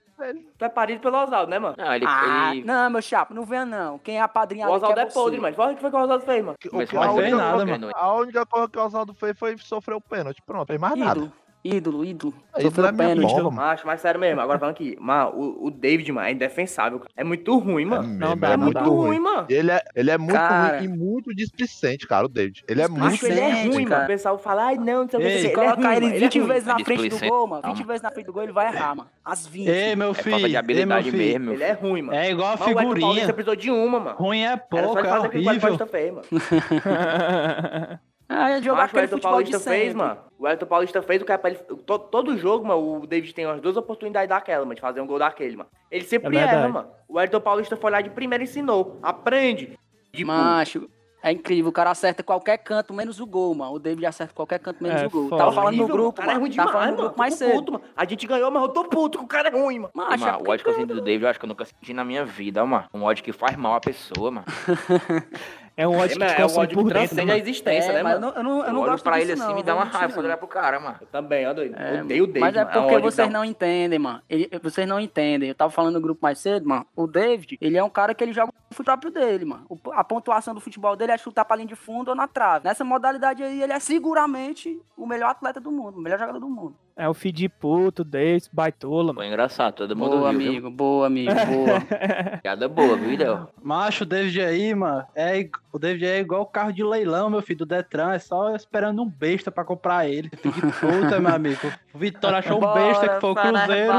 Tu 0.59 0.65
é 0.65 0.69
parido 0.69 1.01
pelo 1.01 1.17
Oswaldo, 1.19 1.51
né, 1.51 1.59
mano? 1.59 1.75
Não, 1.79 1.95
ele, 1.95 2.05
Ah, 2.09 2.51
ele 2.55 2.65
não, 2.65 2.91
meu 2.91 3.03
chapa, 3.03 3.35
não 3.35 3.45
venha 3.45 3.67
não. 3.67 3.99
Quem 3.99 4.17
é 4.19 4.21
a 4.23 4.29
padrinha 4.29 4.67
O 4.69 4.73
Oswaldo 4.73 4.95
que 4.95 5.01
é 5.01 5.07
podre, 5.13 5.41
mano. 5.41 5.55
Olha 5.59 5.73
o 5.73 5.75
que 5.75 5.81
foi 5.83 5.91
que 5.91 5.97
o 5.97 6.01
Oswaldo 6.01 6.25
fez, 6.25 6.45
mano. 6.45 6.55
O 6.55 6.59
que- 6.59 6.71
Não 6.97 7.15
fez 7.17 7.33
nada, 7.37 7.67
mano. 7.67 7.91
a 7.95 8.15
única 8.15 8.47
coisa 8.47 8.69
que 8.69 8.79
o 8.79 8.85
Oswaldo 8.85 9.15
fez 9.15 9.39
foi 9.39 9.59
sofrer 9.59 9.95
o 9.95 10.01
pênalti. 10.01 10.41
Pronto, 10.47 10.67
fez 10.67 10.81
mais 10.81 10.95
nada. 10.97 11.33
Ídolo, 11.75 12.05
ídolo, 12.05 12.35
Sofreu 12.61 12.87
é 12.87 12.93
pênalti. 12.93 13.43
Macho, 13.55 13.87
mas 13.87 14.01
sério 14.01 14.19
mesmo, 14.21 14.41
agora 14.41 14.59
falando 14.59 14.75
aqui, 14.75 14.97
mano, 15.01 15.31
o, 15.35 15.67
o 15.67 15.71
David, 15.71 16.11
mano, 16.13 16.27
é 16.27 16.33
indefensável. 16.33 17.03
É 17.17 17.23
muito 17.25 17.57
ruim, 17.59 17.83
É, 17.83 17.87
mano. 17.87 18.09
mesmo, 18.09 18.37
dá, 18.37 18.49
é 18.51 18.57
não 18.57 18.65
muito 18.65 18.75
dá. 18.75 18.83
ruim, 18.85 19.19
mano. 19.19 19.47
Ele 19.49 19.71
é, 19.71 19.83
ele 19.95 20.11
é 20.11 20.19
muito 20.19 20.33
Cara. 20.33 20.79
ruim 20.79 20.85
e 20.85 20.89
muito 20.89 21.35
displicente, 21.35 22.07
cara, 22.07 22.27
o 22.27 22.29
David. 22.29 22.65
Ele 22.69 22.81
é 22.83 22.89
muito 22.89 23.27
ele 23.27 23.41
é 23.41 23.65
ruim, 23.65 23.85
cara. 23.85 23.89
mano. 23.89 24.05
O 24.05 24.07
pessoal 24.07 24.39
fala, 24.39 24.65
ai, 24.67 24.77
não, 24.77 25.03
não 25.03 25.09
sei 25.09 25.19
o 25.19 25.23
que. 25.23 25.29
Não 25.29 25.31
que. 25.31 25.37
Ele 25.39 25.47
é 25.47 25.51
colocar 25.51 25.75
ruim, 25.89 25.97
ele 25.97 26.07
mano. 26.07 26.21
20 26.21 26.39
é 26.39 26.43
vezes 26.43 26.65
na 26.67 26.79
frente 26.79 27.09
do 27.09 27.19
gol, 27.29 27.47
mano. 27.47 27.63
20 27.63 27.73
Calma. 27.77 27.87
vezes 27.87 28.03
na 28.03 28.11
frente 28.11 28.27
do 28.27 28.33
gol, 28.33 28.43
ele 28.43 28.53
vai 28.53 28.67
errar, 28.75 28.95
mano. 28.95 29.09
As 29.25 29.47
20. 29.47 29.69
Ei, 29.69 29.97
meu 29.97 30.11
É 30.11 30.15
filho. 30.15 30.31
falta 30.31 30.49
de 30.49 30.57
habilidade 30.57 31.11
filho. 31.11 31.23
mesmo. 31.41 31.53
Ele 31.53 31.65
é 31.65 31.73
ruim, 31.73 32.03
mano. 32.03 32.19
É 32.19 32.31
igual 32.31 32.53
a 32.55 32.57
figurinha. 32.57 33.27
precisou 33.33 33.57
de 33.57 33.71
uma, 33.71 34.01
mano. 34.01 34.17
Ruim 34.17 34.41
é 34.45 34.57
pouco, 34.57 34.99
é 34.99 35.19
horrível. 35.19 35.87
Fez, 35.87 36.13
mano. 36.15 36.27
Ah, 38.29 38.51
é 38.51 38.61
jogar 38.63 38.83
Macho, 38.83 38.97
o 38.97 39.01
Elton 39.01 39.17
de 39.17 39.23
Paulista 39.23 39.61
fez, 39.61 39.95
mano. 39.95 40.19
O 40.39 40.49
Elton 40.49 40.67
Paulista 40.67 41.01
fez 41.03 41.23
o 41.23 41.25
cara 41.25 41.39
pra 41.39 41.51
ele. 41.51 41.59
to- 41.61 41.99
Todo 41.99 42.37
jogo, 42.37 42.67
mano, 42.67 43.03
o 43.03 43.07
David 43.07 43.33
tem 43.35 43.47
umas 43.47 43.61
duas 43.61 43.77
oportunidades 43.77 44.29
daquela, 44.29 44.65
mano, 44.65 44.75
de 44.75 44.81
fazer 44.81 45.01
um 45.01 45.07
gol 45.07 45.19
daquele, 45.19 45.57
mano. 45.57 45.71
Ele 45.91 46.05
sempre 46.05 46.37
É 46.37 46.41
erra, 46.41 46.51
verdade. 46.53 46.73
mano. 46.73 46.89
O 47.09 47.21
Elton 47.21 47.41
Paulista 47.41 47.77
foi 47.77 47.91
lá 47.91 48.01
de 48.01 48.11
primeira 48.11 48.43
e 48.43 48.47
ensinou. 48.47 48.99
Aprende. 49.03 49.79
Tipo, 50.13 50.27
Macho, 50.27 50.89
é 51.23 51.31
incrível. 51.31 51.69
O 51.71 51.73
cara 51.73 51.91
acerta 51.91 52.23
qualquer 52.25 52.59
canto, 52.59 52.93
menos 52.93 53.21
o 53.21 53.27
gol, 53.27 53.55
mano. 53.55 53.75
O 53.75 53.79
David 53.79 54.05
acerta 54.07 54.35
qualquer 54.35 54.59
canto, 54.59 54.83
menos 54.83 55.03
É 55.03 55.07
o 55.07 55.11
gol. 55.11 55.29
foda. 55.29 55.37
Tava 55.45 55.53
falando 55.53 55.77
no 55.77 55.87
grupo, 55.87 56.09
O 56.09 56.13
cara 56.13 56.33
é 56.33 56.35
mano. 56.35 56.41
ruim 56.47 56.51
Tava 56.57 56.69
demais, 56.69 56.73
falando 56.73 56.91
no 56.91 56.97
mano. 56.97 57.09
grupo 57.09 57.19
mais 57.21 57.35
cedo. 57.35 57.53
puto, 57.53 57.73
mano. 57.75 57.85
A 57.97 58.05
gente 58.05 58.27
ganhou, 58.27 58.51
mas 58.51 58.63
eu 58.63 58.69
tô 58.71 58.85
puto 58.85 59.19
que 59.19 59.25
o 59.25 59.29
cara 59.29 59.49
é 59.49 59.53
ruim, 59.53 59.79
mano. 59.79 59.91
Macho, 59.95 60.25
Mano, 60.25 60.39
o 60.45 60.51
ódio 60.51 60.65
que 60.65 60.71
eu 60.71 60.75
é 60.75 60.77
sinto 60.79 60.95
do 60.95 61.01
David, 61.01 61.23
eu 61.23 61.29
acho 61.31 61.39
que 61.39 61.45
eu 61.45 61.49
nunca 61.49 61.65
senti 61.65 61.95
na 61.95 62.05
minha 62.05 62.25
vida, 62.25 62.65
mano. 62.67 62.87
Um 62.93 63.05
ódio 63.05 63.23
que 63.23 63.33
faz 63.33 63.57
mal 63.57 63.75
à 63.75 63.81
pessoa, 63.81 64.31
mano. 64.33 64.47
É 65.79 65.87
um 65.87 65.95
ódio 65.99 66.17
que 66.17 66.25
É, 66.25 66.27
te 66.29 66.33
é 66.33 66.37
o 66.39 66.43
consome 66.49 66.65
ódio 66.67 66.79
por 66.79 66.87
que 66.89 66.95
dentro, 66.95 67.09
transcende 67.09 67.27
né, 67.27 67.33
a 67.35 67.39
existência, 67.39 67.91
É, 67.91 67.93
né, 67.93 68.01
eu 68.01 68.05
mano? 68.05 68.21
não, 68.21 68.29
eu 68.35 68.43
não, 68.43 68.59
eu 68.61 68.65
Eu 68.67 68.73
não 68.73 68.81
olho 68.81 68.91
gosto 68.93 69.05
pra 69.05 69.13
disso, 69.19 69.25
ele 69.27 69.33
assim 69.35 69.43
não, 69.43 69.55
me 69.57 69.63
dá 69.63 69.75
uma 69.75 69.85
raiva 69.85 70.15
quando 70.15 70.25
olhar 70.25 70.37
pro 70.39 70.49
cara, 70.49 70.81
mano. 70.81 70.97
Eu 71.03 71.07
também, 71.09 71.47
ó, 71.47 71.53
doido. 71.53 71.75
É, 71.77 72.01
Odeio 72.03 72.25
o 72.25 72.27
David, 72.27 72.41
Mas 72.41 72.57
é 72.57 72.63
um 72.63 72.65
porque 72.67 72.79
ódio 72.95 73.03
vocês 73.13 73.27
que 73.29 73.33
não 73.35 73.45
entendem, 73.45 73.99
mano. 73.99 74.23
Ele- 74.31 74.51
vocês 74.63 74.89
não 74.89 74.99
entendem. 74.99 75.49
Eu 75.51 75.55
tava 75.55 75.71
falando 75.71 75.95
no 75.95 76.01
grupo 76.01 76.21
mais 76.23 76.39
cedo, 76.39 76.67
mano. 76.67 76.87
O 76.97 77.07
David, 77.07 77.59
ele 77.61 77.77
é 77.77 77.85
um 77.85 77.91
cara 77.91 78.15
que 78.15 78.25
ele 78.25 78.33
joga 78.33 78.49
o 78.71 78.75
futebol 78.75 78.97
próprio 78.97 79.11
dele, 79.11 79.45
mano. 79.45 79.67
O- 79.69 79.79
a 79.93 80.03
pontuação 80.03 80.55
do 80.55 80.61
futebol 80.61 80.97
dele 80.97 81.13
é 81.13 81.19
chutar 81.19 81.45
pra 81.45 81.57
linha 81.57 81.69
de 81.69 81.77
fundo 81.77 82.09
ou 82.09 82.15
na 82.15 82.27
trave. 82.27 82.65
Nessa 82.67 82.83
modalidade 82.83 83.43
aí, 83.43 83.63
ele 83.63 83.73
é 83.73 83.79
seguramente 83.79 84.81
o 84.97 85.07
melhor 85.07 85.31
atleta 85.31 85.61
do 85.61 85.71
mundo, 85.71 85.99
o 85.99 86.01
melhor 86.01 86.19
jogador 86.19 86.39
do 86.41 86.49
mundo. 86.49 86.75
É 86.99 87.07
o 87.07 87.13
filho 87.13 87.35
de 87.35 87.47
puto, 87.47 88.03
Davis, 88.03 88.49
baitola, 88.51 89.13
mano. 89.13 89.17
Foi 89.17 89.27
engraçado, 89.27 89.75
todo 89.75 89.95
mundo 89.95 90.17
Boa, 90.17 90.31
viu, 90.31 90.39
viu? 90.39 90.49
amigo, 90.49 90.71
boa, 90.71 91.07
amigo, 91.07 91.31
boa. 91.31 91.81
Piada 92.43 92.67
boa, 92.71 92.97
viu, 92.97 93.13
Idel? 93.13 93.51
Macho, 93.63 94.05
o 94.05 94.07
David 94.07 94.41
aí, 94.41 94.75
mano, 94.75 95.05
é, 95.15 95.47
o 95.71 95.79
David 95.79 96.07
é 96.07 96.21
igual 96.21 96.41
o 96.41 96.47
carro 96.47 96.73
de 96.73 96.83
leilão, 96.83 97.29
meu 97.29 97.43
filho, 97.43 97.59
do 97.59 97.67
Detran, 97.67 98.15
é 98.15 98.19
só 98.19 98.57
esperando 98.57 99.03
um 99.03 99.07
besta 99.11 99.51
pra 99.51 99.63
comprar 99.63 100.09
ele. 100.09 100.31
De 100.31 100.39
puta, 100.51 101.21
meu 101.21 101.35
amigo. 101.35 101.71
O 101.93 101.99
Vitória 101.99 102.39
achou 102.39 102.57
um 102.57 102.73
besta 102.73 103.09
que 103.11 103.21
foi 103.21 103.31
o 103.31 103.35
Cruzeiro, 103.35 103.93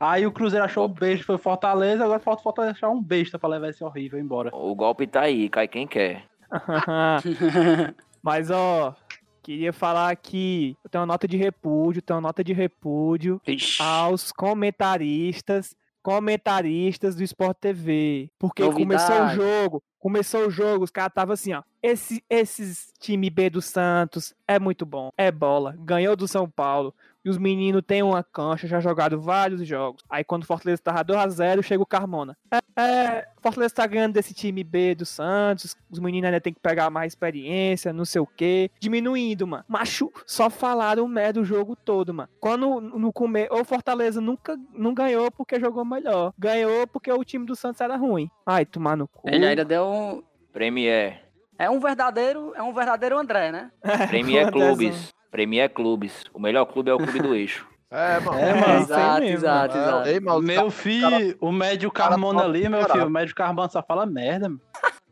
aí 0.00 0.26
o 0.26 0.32
Cruzeiro 0.32 0.64
achou 0.64 0.86
o 0.86 0.88
besta 0.88 1.18
que 1.18 1.24
foi 1.24 1.34
o 1.34 1.38
Fortaleza, 1.38 2.02
agora 2.02 2.18
falta 2.18 2.40
o 2.40 2.44
Fortaleza 2.44 2.72
achar 2.72 2.88
um 2.88 3.02
besta 3.02 3.38
pra 3.38 3.50
levar 3.50 3.68
esse 3.68 3.84
horrível 3.84 4.18
embora. 4.18 4.48
O 4.54 4.74
golpe 4.74 5.06
tá 5.06 5.20
aí, 5.20 5.50
cai 5.50 5.68
quem 5.68 5.86
quer. 5.86 6.22
Mas, 8.22 8.50
ó, 8.50 8.94
queria 9.48 9.72
falar 9.72 10.10
aqui. 10.10 10.76
Eu 10.84 10.90
tenho 10.90 11.00
uma 11.00 11.06
nota 11.06 11.26
de 11.26 11.38
repúdio, 11.38 12.02
tenho 12.02 12.18
uma 12.18 12.28
nota 12.28 12.44
de 12.44 12.52
repúdio 12.52 13.40
Ixi. 13.46 13.82
aos 13.82 14.30
comentaristas, 14.30 15.74
comentaristas 16.02 17.16
do 17.16 17.22
Sport 17.22 17.56
TV. 17.58 18.30
Porque 18.38 18.62
Novidade. 18.62 18.84
começou 18.84 19.24
o 19.24 19.28
jogo, 19.30 19.82
começou 19.98 20.46
o 20.46 20.50
jogo, 20.50 20.84
os 20.84 20.90
caras 20.90 21.12
estavam 21.12 21.32
assim, 21.32 21.54
ó. 21.54 21.62
Esse, 21.82 22.22
esses 22.28 22.92
time 23.00 23.30
B 23.30 23.48
do 23.48 23.62
Santos 23.62 24.34
é 24.46 24.58
muito 24.58 24.84
bom, 24.84 25.10
é 25.16 25.32
bola, 25.32 25.74
ganhou 25.78 26.14
do 26.14 26.28
São 26.28 26.48
Paulo. 26.48 26.94
E 27.24 27.30
os 27.30 27.38
meninos 27.38 27.82
têm 27.86 28.02
uma 28.02 28.22
cancha, 28.22 28.68
já 28.68 28.80
jogaram 28.80 29.18
vários 29.18 29.66
jogos. 29.66 30.02
Aí 30.08 30.24
quando 30.24 30.42
o 30.42 30.46
Fortaleza 30.46 30.82
tava 30.82 31.04
2x0, 31.04 31.62
chega 31.62 31.82
o 31.82 31.86
Carmona. 31.86 32.36
É, 32.50 32.58
Fortaleza 33.40 33.74
tá 33.74 33.86
ganhando 33.86 34.14
desse 34.14 34.34
time 34.34 34.62
B 34.62 34.94
do 34.94 35.06
Santos, 35.06 35.76
os 35.90 35.98
meninos 35.98 36.26
ainda 36.26 36.40
tem 36.40 36.52
que 36.52 36.60
pegar 36.60 36.90
mais 36.90 37.12
experiência, 37.12 37.92
não 37.92 38.04
sei 38.04 38.20
o 38.20 38.26
quê. 38.26 38.70
Diminuindo, 38.80 39.46
mano. 39.46 39.64
Macho, 39.68 40.10
só 40.26 40.48
falaram 40.50 41.06
merda 41.08 41.40
o 41.40 41.44
jogo 41.44 41.74
todo, 41.76 42.12
mano. 42.14 42.28
Quando 42.40 42.80
no 42.80 43.12
começo, 43.12 43.52
o 43.52 43.64
Fortaleza 43.64 44.20
nunca 44.20 44.56
não 44.72 44.94
ganhou 44.94 45.30
porque 45.30 45.58
jogou 45.60 45.84
melhor. 45.84 46.32
Ganhou 46.38 46.86
porque 46.86 47.10
o 47.10 47.24
time 47.24 47.46
do 47.46 47.56
Santos 47.56 47.80
era 47.80 47.96
ruim. 47.96 48.30
Ai, 48.46 48.64
tomar 48.64 48.96
no 48.96 49.08
cu. 49.08 49.28
Ele 49.28 49.46
ainda 49.46 49.64
deu 49.64 49.84
um. 49.86 50.22
Premier. 50.52 51.22
É 51.58 51.68
um 51.68 51.80
verdadeiro, 51.80 52.52
é 52.54 52.62
um 52.62 52.72
verdadeiro 52.72 53.18
André, 53.18 53.50
né? 53.50 53.70
Premier 54.08 54.50
Clubes. 54.52 55.12
Premier 55.30 55.68
Clubes. 55.70 56.24
O 56.32 56.40
melhor 56.40 56.64
clube 56.66 56.90
é 56.90 56.94
o 56.94 56.98
clube 56.98 57.20
do 57.20 57.34
eixo. 57.34 57.66
É, 57.90 58.20
mano. 58.20 58.38
É, 58.38 58.50
É, 58.50 58.54
mano. 58.54 58.82
isso 58.82 58.92
aí 58.94 59.00
exato, 59.00 59.20
mesmo, 59.20 59.36
exato, 59.36 59.76
É, 59.76 59.80
exato. 59.82 60.08
ei, 60.08 60.20
mano, 60.20 60.42
Meu 60.42 60.70
filho, 60.70 61.36
o 61.40 61.50
médio 61.50 61.90
cara 61.90 62.10
Carmona 62.10 62.42
ali, 62.44 62.68
meu 62.68 62.80
caralho. 62.80 62.92
filho, 62.92 63.06
o 63.06 63.10
médio 63.10 63.34
Carmona 63.34 63.68
só 63.70 63.82
fala 63.82 64.04
merda, 64.04 64.48
mano. 64.50 64.60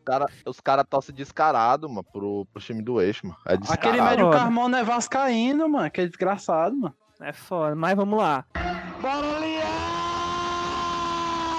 cara, 0.04 0.26
os 0.45 0.61
caras 0.61 0.85
torcem 0.88 1.14
descarado, 1.14 1.88
mano, 1.88 2.04
pro, 2.04 2.47
pro 2.52 2.62
time 2.62 2.83
do 2.83 3.00
eixo, 3.00 3.26
mano. 3.26 3.38
É 3.47 3.56
descarado. 3.56 3.88
Aquele 3.88 4.02
médio. 4.02 4.30
Carmona 4.30 4.78
é 4.80 4.85
vascaíno, 4.85 5.68
mano, 5.68 5.90
que 5.90 6.00
é 6.02 6.06
desgraçado, 6.06 6.76
mano. 6.76 6.95
É 7.21 7.33
foda, 7.33 7.75
mas 7.75 7.95
vamos 7.97 8.18
lá. 8.18 8.45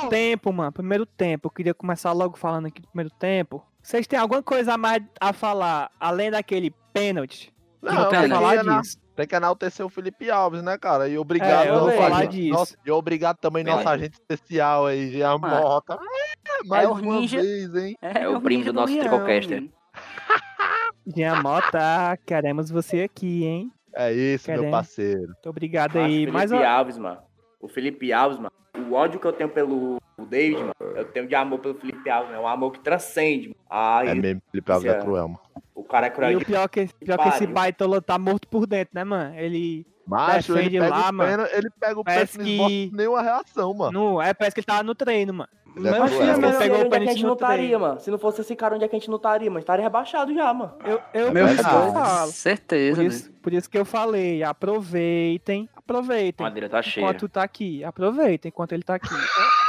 Tempo, 0.10 0.54
mano. 0.54 0.72
Primeiro 0.72 1.06
tempo. 1.06 1.48
Eu 1.48 1.52
queria 1.52 1.74
começar 1.74 2.12
logo 2.14 2.38
falando 2.38 2.68
aqui 2.68 2.82
do 2.82 2.88
primeiro 2.88 3.10
tempo. 3.10 3.66
Vocês 3.82 4.06
têm 4.08 4.20
alguma 4.20 4.42
coisa 4.44 4.74
a 4.76 4.78
mais 4.78 5.02
a 5.20 5.34
falar, 5.34 5.90
além 6.00 6.32
daquele 6.32 6.74
pênalti? 6.94 7.54
Não, 7.82 8.04
eu 8.04 8.10
quero 8.10 8.22
tem 8.24 8.32
falar 8.32 8.64
disso. 8.82 8.98
Tem 9.18 9.28
que 9.28 9.36
enaltecer 9.36 9.84
o 9.86 9.90
Felipe 9.90 10.30
Alves, 10.30 10.62
né, 10.62 10.78
cara? 10.78 11.10
E 11.10 11.18
obrigado, 11.18 11.66
É, 11.66 11.70
eu 11.70 11.76
nosso 11.82 11.98
falar 11.98 12.26
disso. 12.28 12.54
nosso- 12.54 12.78
e 12.86 12.92
obrigado 12.92 13.38
também 13.38 13.64
Beleza. 13.64 13.84
nosso 13.84 13.94
agente 13.96 14.14
especial 14.14 14.86
aí, 14.86 15.10
Jean 15.10 15.40
Mano, 15.40 15.60
Mota. 15.60 15.94
É, 15.96 16.68
mais 16.68 16.88
o 16.88 16.92
uma 16.94 17.02
ninja. 17.20 17.42
vez, 17.42 17.76
hein? 17.76 17.98
É 18.02 18.30
o 18.30 18.40
primo 18.40 18.60
ninja 18.60 18.72
do 18.72 18.80
nosso 18.80 18.94
Leão. 18.94 19.08
Tricocaster. 19.10 19.64
Jean 21.16 21.42
Mota, 21.42 22.18
queremos 22.26 22.70
você 22.70 23.02
aqui, 23.04 23.44
hein? 23.46 23.72
É 23.96 24.14
isso, 24.14 24.52
meu 24.52 24.70
parceiro. 24.70 25.22
Muito 25.28 25.50
obrigado 25.50 25.94
Mas 25.96 26.04
o 26.04 26.06
aí. 26.06 26.14
Felipe 26.20 26.32
Mas 26.32 26.52
ó, 26.52 26.64
Alves, 26.64 26.98
mano. 26.98 27.20
O 27.60 27.68
Felipe 27.68 28.14
Alves, 28.14 28.38
mano. 28.38 28.52
O 28.88 28.94
ódio 28.94 29.20
que 29.20 29.26
eu 29.26 29.34
tenho 29.34 29.50
pelo 29.50 29.98
o 30.18 30.26
David, 30.26 30.60
mano. 30.60 30.74
Eu 30.96 31.06
tenho 31.06 31.28
de 31.28 31.34
amor 31.34 31.58
pelo 31.60 31.74
Felipe 31.74 32.08
Alves, 32.10 32.30
mano. 32.30 32.42
É 32.44 32.46
um 32.46 32.48
amor 32.48 32.72
que 32.74 32.80
transcende, 32.82 33.48
mano. 33.48 33.60
Ai, 33.70 34.10
É 34.10 34.14
mesmo, 34.16 34.42
Felipe 34.52 34.72
Alves 34.72 34.92
é 34.92 34.98
é- 34.98 35.02
cruel, 35.02 35.28
mano. 35.30 35.40
O 35.80 35.84
cara 35.84 36.08
é 36.08 36.10
cruel. 36.10 36.32
e 36.32 36.36
o 36.38 36.46
pior 36.46 36.68
que, 36.68 36.88
pior 37.00 37.18
que 37.18 37.28
esse 37.30 37.40
pariu. 37.40 37.54
baitola 37.54 38.02
tá 38.02 38.18
morto 38.20 38.48
por 38.48 38.66
dentro, 38.66 38.92
né, 38.94 39.04
mano? 39.04 39.36
Ele. 39.38 39.86
Macho, 40.08 40.58
ele 40.58 40.70
pega, 40.80 40.88
lá, 40.90 41.10
o 41.10 41.14
mano. 41.14 41.46
ele 41.52 41.70
pega 41.80 42.00
o 42.00 42.04
Parece 42.04 42.38
pênalti 42.38 42.72
e 42.72 42.90
que- 42.90 42.96
nenhuma 42.96 43.22
reação, 43.22 43.74
mano. 43.74 43.92
Não, 43.92 44.22
é, 44.22 44.34
parece 44.34 44.54
que 44.54 44.62
ele 44.62 44.66
tava 44.66 44.82
no 44.84 44.96
treino, 44.96 45.34
mano. 45.34 45.50
É 45.76 45.80
Meu 45.82 45.92
cruel. 45.94 46.08
filho, 46.08 46.34
Se 46.36 46.42
mas- 46.42 46.58
pegou 46.58 46.78
ele, 46.78 46.86
o 46.86 46.88
onde 46.88 46.88
é 46.88 46.88
que 46.88 46.88
a 46.88 46.90
pênalti 47.00 47.10
gente 47.14 47.22
no 47.24 47.28
não 47.28 47.34
estaria, 47.36 47.78
mano? 47.80 48.00
Se 48.00 48.10
não 48.10 48.18
fosse 48.18 48.40
esse 48.42 48.56
cara, 48.56 48.74
onde 48.76 48.86
é 48.86 48.88
que 48.88 48.96
a 48.96 49.00
gente 49.00 49.10
não 49.10 49.18
estaria, 49.18 49.50
mano? 49.50 49.60
Estaria 49.60 49.84
rebaixado 49.84 50.34
já, 50.34 50.54
mano. 50.54 50.74
Eu, 50.86 51.02
eu, 51.14 51.32
Meu 51.34 51.48
filho. 51.50 51.62
falo. 51.64 52.28
Certeza, 52.32 52.96
Por 52.96 53.04
isso, 53.06 53.32
por 53.44 53.54
isso 53.54 53.70
que 53.70 53.78
eu 53.78 53.84
falei, 53.86 54.42
aproveitem, 54.44 55.70
A 55.76 55.80
aproveitem. 55.80 56.44
madeira 56.44 56.70
tá 56.70 56.82
cheia. 56.82 57.04
Enquanto 57.04 57.28
tá 57.30 57.44
aqui, 57.44 57.84
aproveitem 57.84 58.50
enquanto 58.50 58.72
ele 58.72 58.84
tá 58.84 58.96
aqui. 58.96 59.14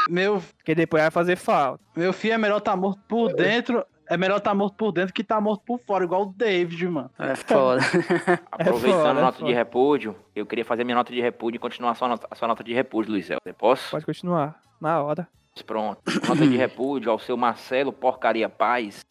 Meu, 0.09 0.41
Porque 0.57 0.75
depois 0.75 1.03
vai 1.03 1.11
fazer 1.11 1.37
falta. 1.37 1.83
meu 1.97 2.13
filho 2.13 2.35
é 2.35 2.39
melhor 2.39 2.61
tá 2.61 2.75
morto 2.77 3.01
por 3.09 3.33
dentro. 3.35 3.85
É 4.11 4.17
melhor 4.17 4.41
tá 4.41 4.55
morto 4.55 4.75
por 4.77 4.91
dentro 4.91 5.13
que 5.13 5.23
tá 5.23 5.41
morto 5.41 5.63
por 5.67 5.79
fora, 5.81 6.03
igual 6.05 6.23
o 6.23 6.33
David, 6.35 6.89
mano. 6.89 7.11
É 7.19 7.35
foda. 7.35 7.83
Aproveitando 8.51 8.99
foda, 9.01 9.09
a 9.09 9.19
é 9.19 9.23
nota 9.23 9.37
de 9.39 9.45
foda. 9.45 9.55
repúdio, 9.55 10.17
eu 10.35 10.47
queria 10.47 10.65
fazer 10.65 10.85
minha 10.85 10.97
nota 10.97 11.13
de 11.13 11.21
repúdio 11.21 11.57
e 11.57 11.59
continuar 11.59 11.91
a 11.91 11.95
sua 11.95 12.09
nota, 12.09 12.27
a 12.31 12.35
sua 12.35 12.49
nota 12.49 12.65
de 12.65 12.73
repúdio, 12.73 13.13
Luiz 13.13 13.29
Helder. 13.29 13.55
Posso? 13.55 13.91
Pode 13.91 14.07
continuar. 14.07 14.61
Na 14.81 15.03
hora. 15.03 15.29
Pronto. 15.67 16.01
Nota 16.27 16.47
de 16.47 16.57
repúdio 16.57 17.11
ao 17.11 17.19
seu 17.19 17.37
Marcelo 17.37 17.93
Porcaria 17.93 18.49
Paz, 18.49 19.05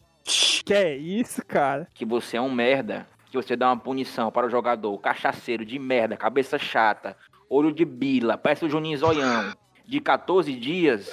Que 0.64 0.74
é 0.74 0.96
isso, 0.96 1.44
cara? 1.46 1.86
que 1.94 2.04
você 2.04 2.36
é 2.38 2.40
um 2.40 2.50
merda, 2.50 3.06
que 3.30 3.36
você 3.36 3.54
dá 3.54 3.68
uma 3.68 3.76
punição 3.76 4.32
para 4.32 4.46
o 4.46 4.50
jogador 4.50 4.96
cachaceiro 4.98 5.64
de 5.64 5.78
merda, 5.78 6.16
cabeça 6.16 6.58
chata, 6.58 7.14
olho 7.50 7.70
de 7.70 7.84
bila, 7.84 8.36
parece 8.38 8.64
o 8.64 8.70
Juninho 8.70 8.96
Zoião, 8.98 9.52
de 9.86 10.00
14 10.00 10.54
dias, 10.54 11.10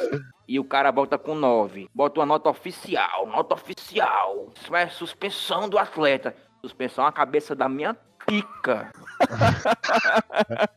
e 0.47 0.59
o 0.59 0.63
cara 0.63 0.91
volta 0.91 1.17
com 1.17 1.35
9. 1.35 1.89
Bota 1.93 2.19
uma 2.19 2.25
nota 2.25 2.49
oficial, 2.49 3.27
nota 3.27 3.55
oficial. 3.55 4.49
Isso 4.55 4.75
é 4.75 4.87
suspensão 4.87 5.67
do 5.69 5.77
atleta. 5.77 6.35
Suspensão 6.61 7.05
a 7.05 7.11
cabeça 7.11 7.55
da 7.55 7.69
minha 7.69 7.95
pica. 8.25 8.91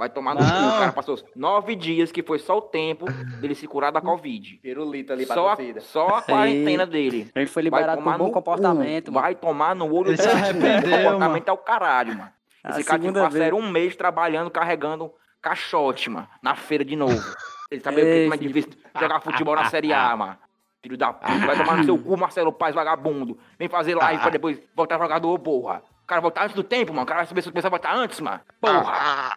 Vai 0.00 0.08
tomar 0.08 0.34
no 0.34 0.40
cu, 0.40 0.46
cara 0.46 0.92
passou 0.92 1.18
nove 1.36 1.76
dias, 1.76 2.10
que 2.10 2.22
foi 2.22 2.38
só 2.38 2.56
o 2.56 2.62
tempo 2.62 3.04
dele 3.38 3.54
se 3.54 3.66
curar 3.66 3.92
da 3.92 4.00
Covid. 4.00 4.56
Pirulito 4.62 5.12
ali 5.12 5.26
Só 5.26 5.48
a, 5.50 5.56
torcida. 5.56 5.80
só 5.82 6.08
a 6.08 6.22
quarentena 6.22 6.86
dele. 6.86 7.30
Ele 7.34 7.46
foi 7.46 7.62
Vai 7.68 7.80
liberado 7.82 8.00
tomar 8.00 8.12
por 8.12 8.18
bom 8.18 8.26
no 8.28 8.32
comportamento, 8.32 9.12
mano. 9.12 9.22
Vai 9.22 9.34
tomar 9.34 9.74
no 9.74 9.94
olho 9.94 10.08
Ele 10.08 10.16
se 10.16 10.22
do 10.26 10.30
cu. 10.30 10.36
arrependeu, 10.38 10.98
comportamento 11.02 11.48
é 11.48 11.52
o 11.52 11.58
caralho, 11.58 12.16
mano. 12.16 12.32
A 12.64 12.70
Esse 12.70 12.84
cara 12.84 12.98
tinha 12.98 13.54
um 13.54 13.70
mês 13.70 13.94
trabalhando, 13.94 14.50
carregando 14.50 15.12
caixote, 15.42 16.08
mano, 16.08 16.28
na 16.42 16.56
feira 16.56 16.82
de 16.82 16.96
novo. 16.96 17.20
Ele 17.70 17.80
sabia 17.80 18.04
o 18.04 18.06
Ei, 18.06 18.22
que 18.24 18.28
mais 18.28 18.40
Felipe. 18.40 18.60
difícil 18.60 18.82
jogar 18.98 19.20
futebol 19.20 19.54
na 19.54 19.66
Série 19.66 19.92
A, 19.92 20.16
mano. 20.16 20.36
Filho 20.82 20.96
da 20.96 21.12
puta, 21.12 21.46
vai 21.46 21.56
tomar 21.56 21.76
no 21.76 21.84
seu 21.84 21.98
cu, 21.98 22.16
Marcelo 22.16 22.52
Paz, 22.52 22.74
vagabundo. 22.74 23.38
Vem 23.58 23.68
fazer 23.68 23.94
live 23.94 24.20
pra 24.20 24.30
depois 24.30 24.58
voltar 24.74 24.98
jogador, 24.98 25.38
porra. 25.38 25.82
O 26.02 26.06
cara 26.06 26.20
voltar 26.22 26.44
antes 26.44 26.56
do 26.56 26.64
tempo, 26.64 26.92
mano. 26.92 27.02
O 27.04 27.06
cara 27.06 27.18
vai 27.20 27.26
saber 27.26 27.42
se 27.42 27.50
começar 27.50 27.68
a 27.68 27.70
voltar 27.70 27.94
antes, 27.94 28.18
mano. 28.20 28.40
Porra. 28.60 29.36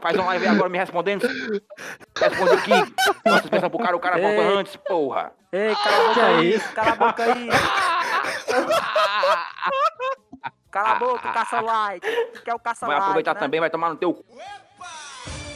Faz 0.00 0.16
uma 0.16 0.26
live 0.26 0.46
agora 0.46 0.68
me 0.68 0.78
respondendo. 0.78 1.22
Responde 2.16 2.52
aqui. 2.54 2.70
Nossa, 3.26 3.48
pensa 3.48 3.68
pro 3.68 3.78
cara, 3.80 3.96
o 3.96 4.00
cara 4.00 4.18
volta 4.18 4.42
antes, 4.42 4.76
porra. 4.76 5.32
Ei, 5.52 5.74
cala 5.74 5.96
a 5.96 6.08
boca 6.08 6.20
é 6.20 6.36
aí, 6.36 6.60
cala 6.60 6.92
a 6.92 6.96
boca 6.96 7.22
aí. 7.24 7.48
Cala 10.70 10.90
a 10.90 10.94
boca, 10.94 11.32
caça 11.32 11.60
like. 11.60 12.06
Que 12.44 12.50
é 12.50 12.54
o 12.54 12.58
caça 12.60 12.86
Vai 12.86 12.94
like, 12.94 13.02
aproveitar 13.02 13.34
né? 13.34 13.40
também, 13.40 13.58
vai 13.58 13.70
tomar 13.70 13.90
no 13.90 13.96
teu 13.96 14.14
cu. 14.14 14.24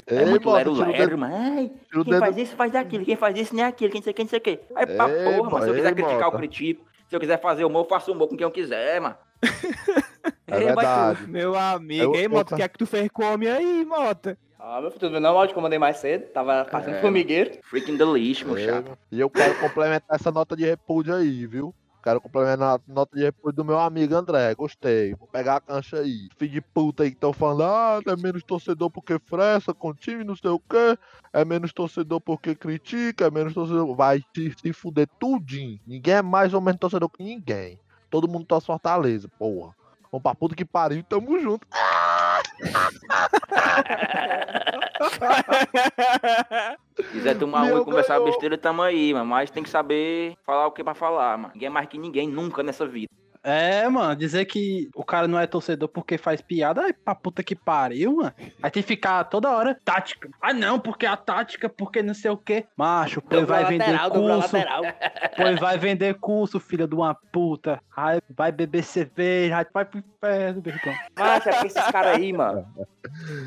Ei, 0.06 0.18
É 0.18 0.26
muito 0.26 0.44
mano, 0.46 0.56
lero 0.58 0.72
tira 0.74 0.84
o 0.86 0.90
lero, 0.92 1.04
dedo- 1.10 1.18
mano. 1.18 1.34
Ai, 1.34 1.64
o 1.64 2.04
quem 2.04 2.04
dedo- 2.04 2.18
faz 2.18 2.36
isso 2.36 2.56
faz 2.56 2.74
aquilo, 2.74 3.04
quem 3.04 3.16
faz 3.16 3.38
isso 3.38 3.54
nem 3.54 3.64
aquilo, 3.64 3.90
quem 3.90 4.00
não 4.00 4.04
sei 4.04 4.12
quem, 4.12 4.24
não 4.24 4.30
sei 4.30 4.38
o 4.38 4.42
quê. 4.42 4.60
Aí 4.74 4.86
pra 4.86 5.08
Ei, 5.08 5.24
porra, 5.24 5.50
mano. 5.50 5.50
Se 5.50 5.54
eu 5.54 5.60
mano, 5.60 5.74
quiser 5.74 5.88
ei, 5.88 5.94
criticar, 5.94 6.18
eu 6.20 6.24
Mota. 6.26 6.38
critico. 6.38 6.84
Se 7.08 7.16
eu 7.16 7.20
quiser 7.20 7.40
fazer 7.40 7.64
humor, 7.64 7.84
eu 7.84 7.88
faço 7.88 8.12
humor 8.12 8.28
com 8.28 8.36
quem 8.36 8.44
eu 8.44 8.50
quiser, 8.50 9.00
mano. 9.00 9.16
É 10.46 10.58
Ei, 10.58 10.64
verdade. 10.66 11.26
Meu 11.26 11.54
amigo, 11.56 12.02
Eu- 12.02 12.14
ei, 12.14 12.26
eu 12.26 12.30
Mota, 12.30 12.54
o 12.54 12.56
que 12.56 12.62
é 12.62 12.68
que 12.68 12.78
tu 12.78 12.86
fez 12.86 13.08
com 13.10 13.24
o 13.24 13.32
homem 13.34 13.48
aí, 13.48 13.84
Mota? 13.84 14.38
Ah, 14.58 14.80
meu 14.80 14.90
filho, 14.90 15.00
tu 15.00 15.10
viu 15.10 15.20
não? 15.20 15.34
O 15.34 15.38
áudio 15.38 15.52
que 15.54 15.58
eu 15.58 15.62
mandei 15.62 15.78
mais 15.78 15.96
cedo. 15.98 16.26
Tava 16.32 16.66
fazendo 16.70 16.96
É. 16.96 17.00
formigueiro. 17.00 17.50
Freaking 17.64 17.96
lixo, 18.12 18.46
meu 18.46 18.56
É, 18.56 18.64
chato. 18.64 18.96
E 19.10 19.20
eu 19.20 19.28
quero 19.28 19.54
complementar 19.60 20.16
essa 20.18 20.30
nota 20.30 20.54
de 20.56 20.64
repúdio 20.64 21.14
aí, 21.14 21.46
viu? 21.46 21.74
Quero 22.04 22.20
complementar 22.20 22.76
a 22.76 22.80
nota 22.86 23.16
de 23.16 23.24
repúdio 23.24 23.56
do 23.56 23.64
meu 23.64 23.80
amigo 23.80 24.14
André. 24.14 24.54
Gostei. 24.54 25.14
Vou 25.14 25.26
pegar 25.26 25.56
a 25.56 25.60
cancha 25.60 26.00
aí. 26.00 26.28
Filho 26.36 26.52
de 26.52 26.60
puta 26.60 27.02
aí 27.02 27.08
que 27.08 27.16
estão 27.16 27.32
falando, 27.32 27.62
ah, 27.62 27.98
é 28.06 28.14
menos 28.14 28.42
torcedor 28.42 28.90
porque 28.90 29.18
fressa 29.18 29.72
com 29.72 29.94
time, 29.94 30.22
não 30.22 30.36
sei 30.36 30.50
o 30.50 30.58
quê. 30.58 30.98
É 31.32 31.46
menos 31.46 31.72
torcedor 31.72 32.20
porque 32.20 32.54
critica, 32.54 33.24
é 33.24 33.30
menos 33.30 33.54
torcedor. 33.54 33.96
Vai 33.96 34.22
se, 34.36 34.54
se 34.60 34.70
fuder 34.74 35.08
tudinho. 35.18 35.80
Ninguém 35.86 36.16
é 36.16 36.22
mais 36.22 36.52
ou 36.52 36.60
menos 36.60 36.78
torcedor 36.78 37.08
que 37.08 37.24
ninguém. 37.24 37.80
Todo 38.10 38.28
mundo 38.28 38.44
torce 38.44 38.66
Fortaleza, 38.66 39.26
porra. 39.38 39.74
Vamos 40.12 40.22
pra 40.22 40.34
puta 40.34 40.54
que 40.54 40.66
pariu, 40.66 41.02
tamo 41.04 41.40
junto. 41.40 41.66
Se 46.96 47.02
quiser 47.12 47.38
tomar 47.38 47.66
Meu 47.66 47.76
um 47.76 47.82
e 47.82 47.84
conversar 47.84 48.20
besteira, 48.20 48.56
tamo 48.56 48.82
aí, 48.82 49.12
mano. 49.12 49.26
Mas 49.26 49.50
tem 49.50 49.62
que 49.62 49.68
saber 49.68 50.36
falar 50.44 50.66
o 50.66 50.72
que 50.72 50.80
é 50.80 50.84
pra 50.84 50.94
falar, 50.94 51.36
mano. 51.36 51.52
Ninguém 51.54 51.66
é 51.66 51.70
mais 51.70 51.88
que 51.88 51.98
ninguém, 51.98 52.28
nunca 52.28 52.62
nessa 52.62 52.86
vida. 52.86 53.10
É, 53.44 53.86
mano, 53.90 54.16
dizer 54.16 54.46
que 54.46 54.88
o 54.94 55.04
cara 55.04 55.28
não 55.28 55.38
é 55.38 55.46
torcedor 55.46 55.86
porque 55.90 56.16
faz 56.16 56.40
piada, 56.40 56.80
ai, 56.80 56.94
pra 56.94 57.14
puta 57.14 57.42
que 57.42 57.54
pariu, 57.54 58.16
mano. 58.16 58.32
Aí 58.62 58.70
tem 58.70 58.82
que 58.82 58.88
ficar 58.88 59.22
toda 59.24 59.50
hora 59.50 59.78
tática. 59.84 60.30
Ah, 60.40 60.54
não, 60.54 60.80
porque 60.80 61.04
a 61.04 61.14
tática, 61.14 61.68
porque 61.68 62.02
não 62.02 62.14
sei 62.14 62.30
o 62.30 62.38
quê. 62.38 62.64
Macho, 62.74 63.20
pois 63.20 63.46
vai 63.46 63.66
vender 63.66 63.92
lateral, 63.92 64.10
curso, 64.10 64.56
pois 65.36 65.60
vai 65.60 65.76
vender 65.76 66.14
curso, 66.14 66.58
filha 66.58 66.88
de 66.88 66.94
uma 66.94 67.14
puta. 67.14 67.82
Aí 67.94 68.18
vai 68.34 68.50
beber 68.50 68.82
cerveja, 68.82 69.58
aí 69.58 69.66
vai 69.72 69.84
pro 69.84 69.98
inferno, 69.98 70.62
irmão. 70.64 70.94
Mas 71.14 71.46
é 71.46 71.50
porque 71.52 71.66
esses 71.66 71.90
caras 71.90 72.16
aí, 72.16 72.32
mano. 72.32 72.66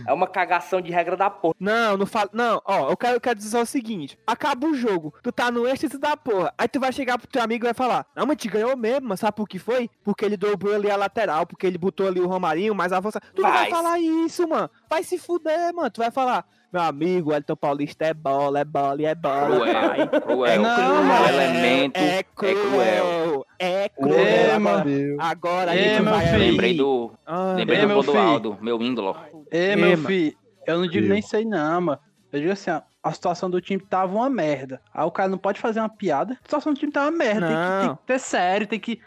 É 0.05 0.13
uma 0.13 0.27
cagação 0.27 0.79
de 0.79 0.91
regra 0.91 1.17
da 1.17 1.29
porra. 1.29 1.55
Não, 1.59 1.97
não 1.97 2.05
fala. 2.05 2.29
Não, 2.31 2.61
ó, 2.63 2.91
eu 2.91 2.97
quero, 2.97 3.15
eu 3.15 3.21
quero 3.21 3.39
dizer 3.39 3.57
o 3.57 3.65
seguinte: 3.65 4.17
acaba 4.25 4.67
o 4.67 4.75
jogo, 4.75 5.13
tu 5.23 5.31
tá 5.31 5.49
no 5.49 5.67
êxtase 5.67 5.97
da 5.97 6.15
porra. 6.15 6.53
Aí 6.57 6.67
tu 6.67 6.79
vai 6.79 6.93
chegar 6.93 7.17
pro 7.17 7.27
teu 7.27 7.41
amigo 7.41 7.65
e 7.65 7.67
vai 7.67 7.73
falar: 7.73 8.05
Não, 8.15 8.25
mas 8.25 8.37
te 8.37 8.47
ganhou 8.47 8.77
mesmo, 8.77 9.07
mas 9.07 9.19
sabe 9.19 9.35
por 9.35 9.47
que 9.47 9.57
foi? 9.57 9.86
Porque 10.03 10.23
ele 10.25 10.37
dobrou 10.37 10.73
ali 10.75 10.89
a 10.89 10.95
lateral, 10.95 11.45
porque 11.45 11.65
ele 11.67 11.77
botou 11.77 12.07
ali 12.07 12.19
o 12.19 12.27
Romarinho, 12.27 12.73
mais 12.75 12.91
avançado. 12.93 13.25
Tu 13.33 13.41
não 13.41 13.49
vai 13.49 13.61
Vai. 13.61 13.69
falar 13.69 13.99
isso, 13.99 14.47
mano. 14.47 14.69
Vai 14.89 15.03
se 15.03 15.17
fuder, 15.17 15.73
mano. 15.73 15.89
Tu 15.89 15.99
vai 16.01 16.11
falar: 16.11 16.45
Meu 16.71 16.81
amigo, 16.81 17.31
o 17.31 17.33
Elton 17.33 17.55
Paulista 17.55 18.05
é 18.05 18.13
bola, 18.13 18.59
é 18.59 18.65
bola 18.65 19.01
e 19.01 19.05
é 19.05 19.15
bola. 19.15 19.59
pai." 19.65 20.07
Cruel, 20.07 20.21
cruel. 20.21 20.61
Não, 20.61 21.03
mano. 21.03 21.25
elemento 21.29 21.97
é, 21.97 22.17
é 22.19 22.23
cruel. 22.23 23.45
É 23.59 23.89
Ô, 23.97 24.01
cruel. 24.03 24.59
mano. 24.59 24.83
Deus. 24.85 25.17
Agora 25.19 25.71
a 25.71 25.75
Ei, 25.77 25.83
gente 25.95 26.01
vai. 26.03 26.25
filho. 26.27 26.39
Lembrei 26.39 26.77
do. 26.77 27.11
Ah, 27.25 27.53
Lembrei 27.55 27.79
Ei, 27.79 27.81
do 27.83 27.87
meu 27.87 28.03
filho. 28.03 28.57
Meu 28.61 28.81
índolo. 28.81 29.15
Ei, 29.51 29.75
meu 29.75 29.91
mano. 29.91 30.07
filho, 30.07 30.35
eu 30.65 30.77
não 30.79 30.87
digo 30.87 31.07
nem 31.07 31.21
sei 31.21 31.45
não, 31.45 31.81
mano. 31.81 31.99
Eu 32.31 32.41
digo 32.41 32.51
assim, 32.51 32.69
ó, 32.71 32.81
a 33.01 33.13
situação 33.13 33.49
do 33.49 33.61
time 33.61 33.81
tava 33.81 34.13
uma 34.13 34.29
merda. 34.29 34.81
Aí 34.93 35.05
o 35.05 35.11
cara 35.11 35.29
não 35.29 35.37
pode 35.37 35.59
fazer 35.61 35.79
uma 35.79 35.87
piada. 35.89 36.33
A 36.33 36.43
situação 36.43 36.73
do 36.73 36.79
time 36.79 36.91
tava 36.91 37.09
uma 37.09 37.17
merda. 37.17 37.47
Tem 37.47 37.55
que, 37.55 37.61
tem 37.79 37.87
Não. 37.87 37.95
que 37.95 38.03
ter 38.05 38.19
sério, 38.19 38.67
tem 38.67 38.79
que. 38.79 38.99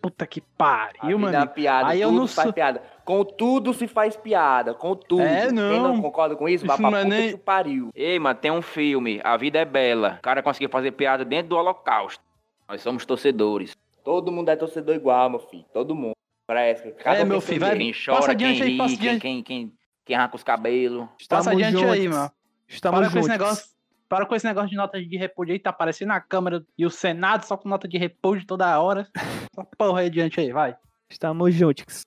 Puta 0.00 0.26
que 0.26 0.40
pariu, 0.40 1.16
é 1.18 1.20
mano. 1.20 1.36
uma 1.36 1.46
piada, 1.46 1.88
Aí 1.88 2.00
eu 2.00 2.08
tudo 2.08 2.20
não 2.20 2.26
se 2.26 2.34
faz 2.34 2.46
sou- 2.46 2.52
piada. 2.54 2.82
Com 3.04 3.22
tudo 3.24 3.74
se 3.74 3.86
faz 3.86 4.16
piada, 4.16 4.72
com 4.72 4.94
tudo. 4.94 5.22
É, 5.22 5.46
Quem 5.46 5.52
não 5.52 5.82
não. 5.94 6.00
concorda 6.02 6.34
com 6.36 6.48
isso, 6.48 6.64
Isso 6.64 6.80
não 6.82 6.90
puta 6.90 7.04
nem- 7.04 7.32
que 7.32 7.36
pariu. 7.38 7.90
Ei, 7.94 8.18
mano, 8.18 8.38
tem 8.38 8.50
um 8.50 8.62
filme, 8.62 9.20
A 9.22 9.36
Vida 9.36 9.58
é 9.58 9.64
Bela. 9.64 10.16
O 10.18 10.22
cara 10.22 10.42
conseguiu 10.42 10.70
fazer 10.70 10.92
piada 10.92 11.24
dentro 11.24 11.48
do 11.50 11.56
holocausto. 11.56 12.22
Nós 12.68 12.80
somos 12.80 13.04
torcedores. 13.04 13.76
Todo 14.02 14.32
mundo 14.32 14.48
é 14.48 14.56
torcedor 14.56 14.94
igual, 14.94 15.28
meu 15.28 15.40
filho. 15.40 15.64
Todo 15.72 15.94
mundo. 15.94 16.12
Parece. 16.46 16.90
Cada 16.92 17.18
É, 17.18 17.22
um 17.22 17.26
meu 17.26 17.40
filho, 17.40 17.60
vai-. 17.60 17.76
Quem 17.76 17.92
chora, 17.92 18.16
Passa 18.20 18.34
quem 18.34 18.46
adiante 18.46 18.62
aí, 18.62 18.70
ri, 18.70 18.78
passa 18.78 18.96
quem, 18.96 19.06
adiante. 19.08 19.20
quem, 19.20 19.42
quem, 19.42 19.72
quem 20.06 20.16
arranca 20.16 20.36
os 20.36 20.42
cabelos. 20.42 21.06
Estamos 21.18 21.44
Passa 21.46 21.50
adiante 21.56 21.84
aí, 21.84 22.08
mano. 22.08 22.30
Estamos 22.66 22.98
Para 23.00 23.08
com 23.08 23.12
juntos. 23.12 23.28
esse 23.28 23.38
negócio. 23.38 23.70
Para 24.10 24.26
com 24.26 24.34
esse 24.34 24.44
negócio 24.44 24.68
de 24.68 24.74
nota 24.74 25.00
de 25.00 25.16
repúdio 25.16 25.52
aí, 25.52 25.58
tá 25.60 25.70
aparecendo 25.70 26.10
a 26.10 26.20
Câmara 26.20 26.64
e 26.76 26.84
o 26.84 26.90
Senado 26.90 27.44
só 27.44 27.56
com 27.56 27.68
nota 27.68 27.86
de 27.86 27.96
repúdio 27.96 28.44
toda 28.44 28.80
hora. 28.80 29.06
Só 29.54 29.64
porra 29.78 30.00
aí 30.00 30.06
adiante 30.06 30.40
aí, 30.40 30.50
vai. 30.50 30.74
Estamos 31.08 31.54
juntos. 31.54 32.04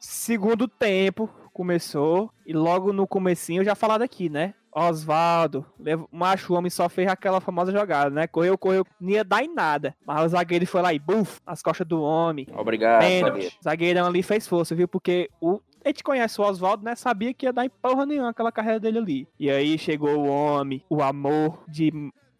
Segundo 0.00 0.66
tempo 0.66 1.30
começou 1.52 2.28
e 2.44 2.52
logo 2.52 2.92
no 2.92 3.06
comecinho 3.06 3.60
eu 3.60 3.64
já 3.64 3.76
falado 3.76 4.02
aqui, 4.02 4.28
né? 4.28 4.54
Osvaldo, 4.72 5.66
macho 6.10 6.54
homem 6.54 6.70
só 6.70 6.88
fez 6.88 7.08
aquela 7.08 7.40
famosa 7.40 7.72
jogada, 7.72 8.10
né? 8.10 8.26
Correu, 8.26 8.56
correu, 8.56 8.86
não 9.00 9.10
ia 9.10 9.24
dar 9.24 9.44
em 9.44 9.52
nada. 9.52 9.94
Mas 10.06 10.24
o 10.24 10.28
zagueiro 10.28 10.66
foi 10.66 10.80
lá 10.80 10.94
e 10.94 10.98
buf, 10.98 11.40
as 11.44 11.60
costas 11.62 11.86
do 11.86 12.00
homem. 12.02 12.46
Obrigado, 12.52 13.00
Pênalti. 13.00 13.32
zagueiro. 13.32 13.54
Zagueirão 13.62 14.06
ali 14.06 14.22
fez 14.22 14.46
força, 14.46 14.74
viu? 14.74 14.86
Porque 14.88 15.28
o. 15.40 15.60
A 15.84 15.88
gente 15.88 16.02
conhece 16.04 16.40
o 16.40 16.44
Oswaldo, 16.44 16.84
né? 16.84 16.94
Sabia 16.94 17.32
que 17.32 17.46
ia 17.46 17.52
dar 17.52 17.64
em 17.64 17.70
porra 17.70 18.04
nenhuma 18.06 18.30
aquela 18.30 18.52
carreira 18.52 18.80
dele 18.80 18.98
ali. 18.98 19.28
E 19.38 19.50
aí 19.50 19.78
chegou 19.78 20.10
o 20.18 20.28
homem, 20.28 20.84
o 20.90 21.02
amor 21.02 21.62
de 21.68 21.90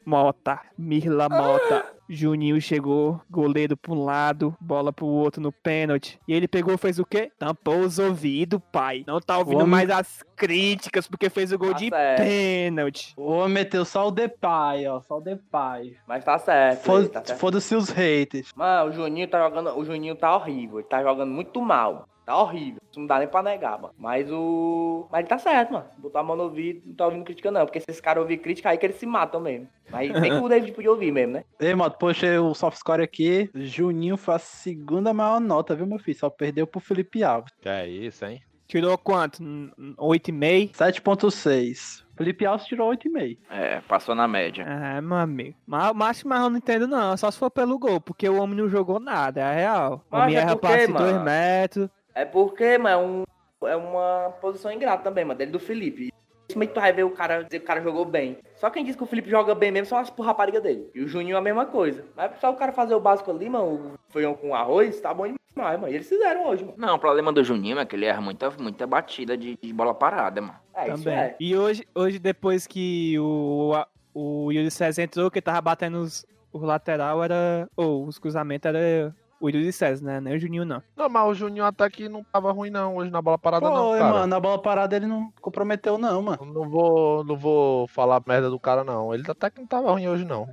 Mota, 0.04 0.60
Mirla 0.76 1.28
Mota. 1.28 1.84
Juninho 2.12 2.60
chegou, 2.60 3.20
goleiro 3.30 3.76
pra 3.76 3.92
um 3.92 4.02
lado, 4.02 4.52
bola 4.60 4.92
pro 4.92 5.06
outro 5.06 5.40
no 5.40 5.52
pênalti. 5.52 6.18
E 6.26 6.32
ele 6.34 6.48
pegou, 6.48 6.76
fez 6.76 6.98
o 6.98 7.04
quê? 7.04 7.30
Tampou 7.38 7.78
os 7.82 8.00
ouvidos, 8.00 8.60
pai. 8.72 9.04
Não 9.06 9.20
tá 9.20 9.38
ouvindo 9.38 9.58
homem- 9.58 9.68
mais 9.70 9.90
as 9.90 10.24
críticas 10.34 11.06
porque 11.06 11.30
fez 11.30 11.52
o 11.52 11.58
gol 11.58 11.70
Tá 11.70 11.78
de 11.78 11.88
certo. 11.88 12.18
pênalti. 12.18 13.14
O 13.16 13.30
homem 13.30 13.50
meteu 13.54 13.84
só 13.84 14.08
o 14.08 14.10
Depay, 14.10 14.88
ó. 14.88 15.00
Só 15.02 15.18
o 15.18 15.20
Depay. 15.20 15.96
Mas 16.08 16.24
tá 16.24 16.36
certo. 16.36 16.82
Foda- 16.82 16.98
ele, 17.00 17.08
tá 17.10 17.22
certo. 17.24 17.38
Foda-se 17.38 17.76
os 17.76 17.90
haters. 17.90 18.50
Mano, 18.56 18.90
o 18.90 18.92
Juninho 18.92 19.28
tá 19.28 19.38
jogando. 19.48 19.78
O 19.78 19.84
Juninho 19.84 20.16
tá 20.16 20.34
horrível. 20.34 20.80
Ele 20.80 20.88
tá 20.88 21.00
jogando 21.04 21.30
muito 21.30 21.62
mal. 21.62 22.08
Tá 22.30 22.42
horrível. 22.42 22.80
Isso 22.88 23.00
não 23.00 23.06
dá 23.08 23.18
nem 23.18 23.26
pra 23.26 23.42
negar, 23.42 23.80
mano. 23.80 23.92
Mas 23.98 24.30
o. 24.30 25.08
Mas 25.10 25.20
ele 25.20 25.28
tá 25.28 25.36
certo, 25.38 25.72
mano. 25.72 25.86
Botar 25.98 26.20
a 26.20 26.22
mão 26.22 26.36
no 26.36 26.44
ouvido, 26.44 26.82
não 26.86 26.94
tá 26.94 27.06
ouvindo 27.06 27.24
crítica, 27.24 27.50
não. 27.50 27.66
Porque 27.66 27.80
se 27.80 27.86
esse 27.90 28.00
cara 28.00 28.20
ouvir 28.20 28.38
crítica, 28.38 28.68
aí 28.70 28.78
que 28.78 28.86
eles 28.86 28.96
se 28.96 29.06
matam 29.06 29.40
mesmo. 29.40 29.66
Mas 29.90 30.12
tem 30.20 30.30
que 30.30 30.44
o 30.44 30.48
David 30.48 30.72
podia 30.72 30.92
ouvir 30.92 31.10
mesmo, 31.10 31.32
né? 31.34 31.44
Ei, 31.58 31.74
moto, 31.74 31.98
puxei 31.98 32.38
o 32.38 32.54
soft 32.54 32.78
score 32.78 33.02
aqui. 33.02 33.50
Juninho 33.54 34.16
foi 34.16 34.36
a 34.36 34.38
segunda 34.38 35.12
maior 35.12 35.40
nota, 35.40 35.74
viu, 35.74 35.86
meu 35.86 35.98
filho? 35.98 36.16
Só 36.18 36.30
perdeu 36.30 36.66
pro 36.68 36.78
Felipe 36.80 37.24
Alves. 37.24 37.52
Que 37.60 37.68
é 37.68 37.88
isso, 37.88 38.24
hein? 38.24 38.40
Tirou 38.68 38.96
quanto? 38.96 39.42
N- 39.42 39.72
n- 39.76 39.94
8,5? 39.96 40.70
7.6. 40.76 42.04
Felipe 42.16 42.46
Alves 42.46 42.66
tirou 42.66 42.90
8,5. 42.90 43.38
É, 43.50 43.80
passou 43.80 44.14
na 44.14 44.28
média. 44.28 44.62
É, 44.62 45.00
meu 45.00 45.16
amigo. 45.16 45.56
Mas, 45.66 45.92
mas, 45.94 46.22
mas 46.24 46.40
eu 46.42 46.50
não 46.50 46.58
entendo, 46.58 46.86
não. 46.86 47.16
Só 47.16 47.30
se 47.30 47.38
for 47.38 47.50
pelo 47.50 47.78
gol, 47.78 48.00
porque 48.00 48.28
o 48.28 48.40
homem 48.40 48.56
não 48.56 48.68
jogou 48.68 49.00
nada, 49.00 49.40
é 49.40 49.54
real. 49.54 50.04
O 50.12 50.16
homem 50.16 50.36
é 50.36 50.40
erra 50.40 50.54
porque, 50.54 50.66
passe 50.68 50.86
de 50.86 50.92
mano? 50.92 51.06
2 51.12 51.24
metros. 51.24 51.88
É 52.14 52.24
porque, 52.24 52.78
mano, 52.78 53.24
é, 53.62 53.66
um, 53.66 53.68
é 53.68 53.76
uma 53.76 54.34
posição 54.40 54.72
ingrata 54.72 55.02
também, 55.04 55.24
mano. 55.24 55.38
Dele 55.38 55.50
do 55.50 55.60
Felipe. 55.60 56.12
Principalmente 56.46 56.72
tu 56.72 56.80
vai 56.80 56.92
ver 56.92 57.04
o 57.04 57.10
cara 57.10 57.42
dizer 57.44 57.60
que 57.60 57.64
o 57.64 57.68
cara 57.68 57.80
jogou 57.80 58.04
bem. 58.04 58.38
Só 58.56 58.68
quem 58.70 58.84
diz 58.84 58.96
que 58.96 59.02
o 59.02 59.06
Felipe 59.06 59.30
joga 59.30 59.54
bem 59.54 59.70
mesmo 59.70 59.86
são 59.86 59.98
as 59.98 60.10
por 60.10 60.26
rapariga 60.26 60.60
dele. 60.60 60.90
E 60.92 61.00
o 61.00 61.06
Juninho 61.06 61.36
é 61.36 61.38
a 61.38 61.42
mesma 61.42 61.64
coisa. 61.64 62.04
Mas 62.16 62.40
só 62.40 62.50
o 62.50 62.56
cara 62.56 62.72
fazer 62.72 62.94
o 62.94 63.00
básico 63.00 63.30
ali, 63.30 63.48
mano, 63.48 63.94
o 64.08 64.12
feijão 64.12 64.34
com 64.34 64.52
arroz, 64.54 65.00
tá 65.00 65.14
bom 65.14 65.32
demais, 65.54 65.80
mano. 65.80 65.92
E 65.92 65.94
eles 65.94 66.08
fizeram 66.08 66.48
hoje, 66.48 66.64
mano. 66.64 66.76
Não, 66.76 66.96
o 66.96 66.98
problema 66.98 67.32
do 67.32 67.44
Juninho 67.44 67.78
é 67.78 67.86
que 67.86 67.94
ele 67.94 68.06
erra 68.06 68.20
muita, 68.20 68.50
muita 68.50 68.84
batida 68.84 69.36
de, 69.36 69.56
de 69.62 69.72
bola 69.72 69.94
parada, 69.94 70.40
mano. 70.40 70.58
É, 70.74 70.88
isso 70.92 71.04
Também. 71.04 71.18
é. 71.18 71.36
E 71.38 71.56
hoje, 71.56 71.86
hoje, 71.94 72.18
depois 72.18 72.66
que 72.66 73.16
o, 73.20 73.72
o 74.12 74.50
Yuri 74.50 74.72
César 74.72 75.02
entrou, 75.02 75.30
que 75.30 75.40
tava 75.40 75.60
batendo 75.60 75.98
os, 75.98 76.26
o 76.52 76.58
lateral, 76.58 77.22
era. 77.22 77.68
Ou 77.76 78.04
os 78.06 78.18
cruzamentos 78.18 78.68
era 78.68 79.14
o 79.40 79.48
Yuri 79.48 79.72
César, 79.72 80.04
né? 80.04 80.20
Nem 80.20 80.34
o 80.36 80.38
Juninho, 80.38 80.64
não. 80.64 80.82
Não, 80.94 81.08
mas 81.08 81.28
o 81.28 81.34
Juninho 81.34 81.64
até 81.64 81.88
que 81.88 82.08
não 82.08 82.22
tava 82.22 82.52
ruim, 82.52 82.70
não, 82.70 82.96
hoje 82.96 83.10
na 83.10 83.22
bola 83.22 83.38
parada, 83.38 83.68
não, 83.68 83.92
Pô, 83.92 83.98
cara. 83.98 84.12
mano, 84.12 84.26
na 84.26 84.38
bola 84.38 84.60
parada 84.60 84.94
ele 84.94 85.06
não 85.06 85.32
comprometeu, 85.40 85.96
não, 85.96 86.20
mano. 86.22 86.44
Não 86.44 86.68
vou, 86.68 87.24
não 87.24 87.36
vou 87.36 87.88
falar 87.88 88.22
merda 88.26 88.50
do 88.50 88.60
cara, 88.60 88.84
não. 88.84 89.14
Ele 89.14 89.24
até 89.26 89.48
que 89.50 89.58
não 89.60 89.66
tava 89.66 89.90
ruim 89.90 90.06
hoje, 90.06 90.24
não. 90.24 90.48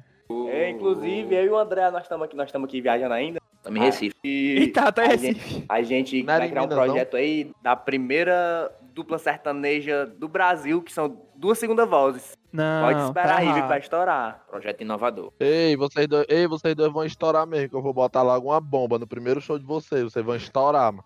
É, 0.49 0.69
inclusive, 0.69 1.35
eu 1.35 1.45
e 1.45 1.49
o 1.49 1.57
André, 1.57 1.89
nós 1.91 2.03
estamos 2.03 2.25
aqui, 2.25 2.35
nós 2.35 2.47
estamos 2.47 2.67
aqui 2.67 2.81
viajando 2.81 3.13
ainda. 3.13 3.39
Tamo 3.61 3.77
em 3.77 3.81
Recife. 3.81 4.15
E 4.23 4.59
Eita, 4.59 4.83
até 4.83 5.03
a 5.03 5.07
Recife. 5.07 5.49
gente, 5.49 5.65
a 5.67 5.81
gente 5.81 6.23
vai 6.23 6.45
em 6.45 6.49
criar 6.49 6.61
um 6.61 6.63
Minas, 6.65 6.77
não? 6.77 6.85
projeto 6.85 7.17
aí 7.17 7.51
da 7.61 7.75
primeira 7.75 8.71
dupla 8.97 9.19
sertaneja 9.19 10.07
do 10.07 10.27
Brasil, 10.27 10.81
que 10.81 10.91
são 10.91 11.21
duas 11.35 11.59
segundas 11.59 11.87
vozes. 11.87 12.35
Não, 12.51 12.87
Pode 12.87 13.01
esperar 13.03 13.27
tá 13.27 13.37
aí, 13.37 13.53
viu, 13.53 13.67
vai 13.67 13.77
estourar. 13.77 14.43
Projeto 14.49 14.81
inovador. 14.81 15.31
Ei, 15.39 15.75
vocês 15.75 16.07
dois, 16.07 16.25
ei, 16.27 16.47
vocês 16.47 16.73
dois 16.73 16.91
vão 16.91 17.05
estourar 17.05 17.45
mesmo, 17.45 17.69
que 17.69 17.75
eu 17.75 17.81
vou 17.83 17.93
botar 17.93 18.23
logo 18.23 18.49
uma 18.49 18.59
bomba 18.59 18.97
no 18.97 19.05
primeiro 19.05 19.39
show 19.39 19.59
de 19.59 19.65
vocês. 19.65 20.01
Vocês 20.03 20.25
vão 20.25 20.35
estourar, 20.35 20.91
mano. 20.91 21.05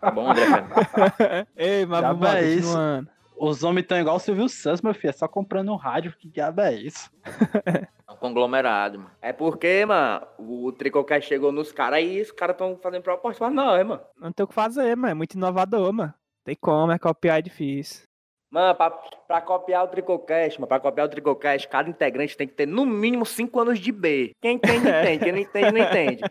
Tá 0.00 0.10
bom, 0.10 0.28
André? 0.28 1.46
Ei, 1.56 1.86
mas 1.86 2.00
vamos 2.00 2.20
lá, 2.20 2.38
é 2.40 2.44
isso. 2.48 2.66
continuando. 2.66 3.08
Os 3.36 3.62
homens 3.62 3.86
tão 3.86 3.98
igual 3.98 4.16
o 4.16 4.18
Silvio 4.18 4.48
Santos, 4.48 4.82
meu 4.82 4.92
filho. 4.92 5.10
É 5.10 5.12
só 5.12 5.28
comprando 5.28 5.70
um 5.70 5.76
rádio. 5.76 6.12
Que 6.18 6.28
diabo 6.28 6.60
é 6.62 6.74
isso? 6.74 7.08
É 8.10 8.12
um 8.12 8.16
conglomerado, 8.16 8.98
mano. 8.98 9.10
É 9.22 9.32
porque, 9.32 9.86
mano, 9.86 10.26
o 10.36 10.72
Tricocast 10.72 11.28
chegou 11.28 11.52
nos 11.52 11.70
caras 11.70 12.02
e 12.02 12.20
os 12.20 12.32
caras 12.32 12.54
estão 12.54 12.76
fazendo 12.82 13.02
proposta 13.04 13.38
pra 13.38 13.50
nós, 13.54 13.86
mano. 13.86 14.00
Não 14.20 14.32
tem 14.32 14.42
o 14.42 14.48
que 14.48 14.52
fazer, 14.54 14.96
mano. 14.96 15.12
É 15.12 15.14
muito 15.14 15.34
inovador, 15.34 15.92
mano. 15.92 16.12
Tem 16.44 16.56
como, 16.60 16.92
é 16.92 16.98
copiar 16.98 17.38
é 17.38 17.42
difícil. 17.42 18.02
Mano, 18.50 18.74
pra, 18.74 18.90
pra 18.90 19.40
copiar 19.40 19.84
o 19.84 19.88
Tricocast, 19.88 20.58
mano, 20.60 20.66
pra 20.66 20.80
copiar 20.80 21.06
o 21.06 21.10
Tricocast, 21.10 21.68
cada 21.68 21.88
integrante 21.88 22.36
tem 22.36 22.48
que 22.48 22.54
ter 22.54 22.66
no 22.66 22.84
mínimo 22.84 23.24
5 23.24 23.60
anos 23.60 23.78
de 23.78 23.92
B. 23.92 24.32
Quem 24.40 24.56
entende, 24.56 24.88
entende. 24.88 25.18
Quem 25.24 25.32
não 25.32 25.38
entende, 25.38 25.72
não 25.72 25.78
entende. 25.80 26.22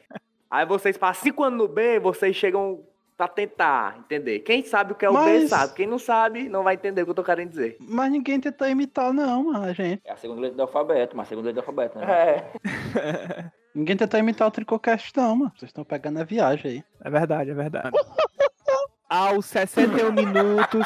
Aí 0.52 0.65
vocês 0.65 0.98
passam 0.98 1.24
5 1.24 1.43
anos 1.43 1.60
no 1.60 1.67
B, 1.67 2.00
vocês 2.00 2.36
chegam 2.36 2.84
pra 3.15 3.28
tentar 3.28 3.98
entender. 4.00 4.39
Quem 4.39 4.63
sabe 4.65 4.91
o 4.91 4.95
que 4.95 5.06
é 5.06 5.10
o 5.10 5.13
B 5.13 5.19
Mas- 5.19 5.50
sabe. 5.50 5.74
Quem 5.76 5.88
não 5.88 6.00
sabe, 6.00 6.50
não 6.50 6.63
vai 6.63 6.74
entender 6.76 7.02
o 7.02 7.06
que 7.06 7.12
eu 7.12 7.15
tô 7.15 7.24
querendo 7.24 7.50
dizer. 7.52 7.78
Mas 7.80 8.12
ninguém 8.12 8.39
tenta 8.39 8.69
imitar, 8.69 9.13
não, 9.13 9.45
mano, 9.45 9.63
a 9.65 9.72
gente. 9.74 10.02
É 10.04 10.12
a 10.12 10.17
segunda 10.17 10.41
letra 10.41 10.58
do 10.58 10.62
alfabeto, 10.63 11.15
mas 11.15 11.28
a 11.28 11.30
segunda 11.30 11.48
letra 11.48 11.62
do 11.62 11.65
alfabeto, 11.69 12.00
né? 12.00 12.06
É. 12.12 13.45
Ninguém 13.74 13.95
tenta 13.95 14.17
imitar 14.19 14.48
o 14.48 14.52
Tricocast, 14.52 15.13
não, 15.15 15.36
mano. 15.36 15.52
Vocês 15.56 15.69
estão 15.69 15.86
pegando 15.86 16.19
a 16.19 16.24
viagem 16.24 16.72
aí. 16.72 16.84
É 17.04 17.10
verdade, 17.10 17.52
é 17.52 17.54
verdade. 17.54 17.91
Aos 19.10 19.45
61 19.48 20.12
minutos, 20.12 20.86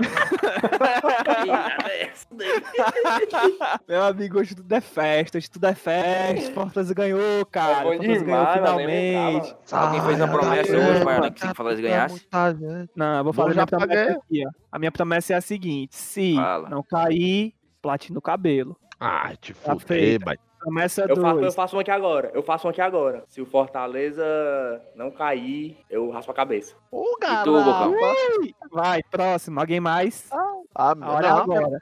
meu 3.88 4.02
amigo, 4.04 4.38
hoje 4.38 4.54
tudo 4.54 4.72
é 4.72 4.80
festa, 4.80 5.38
hoje 5.38 5.50
tudo 5.50 5.66
é 5.66 5.74
festa. 5.74 6.52
Fortaleza 6.52 6.94
ganhou, 6.94 7.44
cara. 7.46 7.72
É 7.72 7.82
Fortaleza 7.82 8.24
ganhou 8.24 8.44
mano, 8.44 8.52
finalmente. 8.54 9.56
Alguém 9.70 10.00
fez 10.02 10.16
uma 10.20 10.28
promessa 10.28 10.76
hoje 10.76 11.04
pra 11.04 11.30
que 11.30 11.40
se 11.40 11.46
Fortaleza 11.48 11.82
ganhasse? 11.82 12.26
Não, 12.96 13.18
eu 13.18 13.24
vou 13.24 13.32
falar 13.32 13.48
já 13.52 13.54
minha 13.54 13.66
promessa 13.66 13.88
paguei. 13.88 14.16
aqui, 14.16 14.46
ó. 14.46 14.50
A 14.72 14.78
minha 14.78 14.92
promessa 14.92 15.34
é 15.34 15.36
a 15.36 15.40
seguinte: 15.40 15.94
se 15.96 16.34
Fala. 16.36 16.68
não 16.70 16.82
cair, 16.82 17.54
platino 17.82 18.14
no 18.14 18.22
cabelo. 18.22 18.76
Ai, 18.98 19.36
te 19.36 19.52
Tá 19.54 19.76
fuder, 19.78 20.18
Promessa 20.58 21.02
Eu 21.02 21.16
faço, 21.16 21.36
eu 21.36 21.40
2. 21.40 21.54
faço 21.54 21.76
um 21.76 21.80
aqui 21.80 21.90
agora. 21.90 22.30
Eu 22.34 22.42
faço 22.42 22.66
um 22.66 22.70
aqui 22.70 22.80
agora. 22.80 23.24
Se 23.28 23.40
o 23.40 23.46
Fortaleza 23.46 24.24
não 24.94 25.10
cair, 25.10 25.78
eu 25.88 26.10
raspo 26.10 26.30
a 26.30 26.34
cabeça. 26.34 26.74
Ô, 26.90 27.04
Bocão? 27.92 27.94
Vai, 28.70 29.02
próximo. 29.04 29.60
Alguém 29.60 29.80
mais? 29.80 30.28
A, 30.74 30.92
A 30.92 31.12
hora 31.12 31.26
é 31.26 31.30
não, 31.30 31.38
agora. 31.38 31.80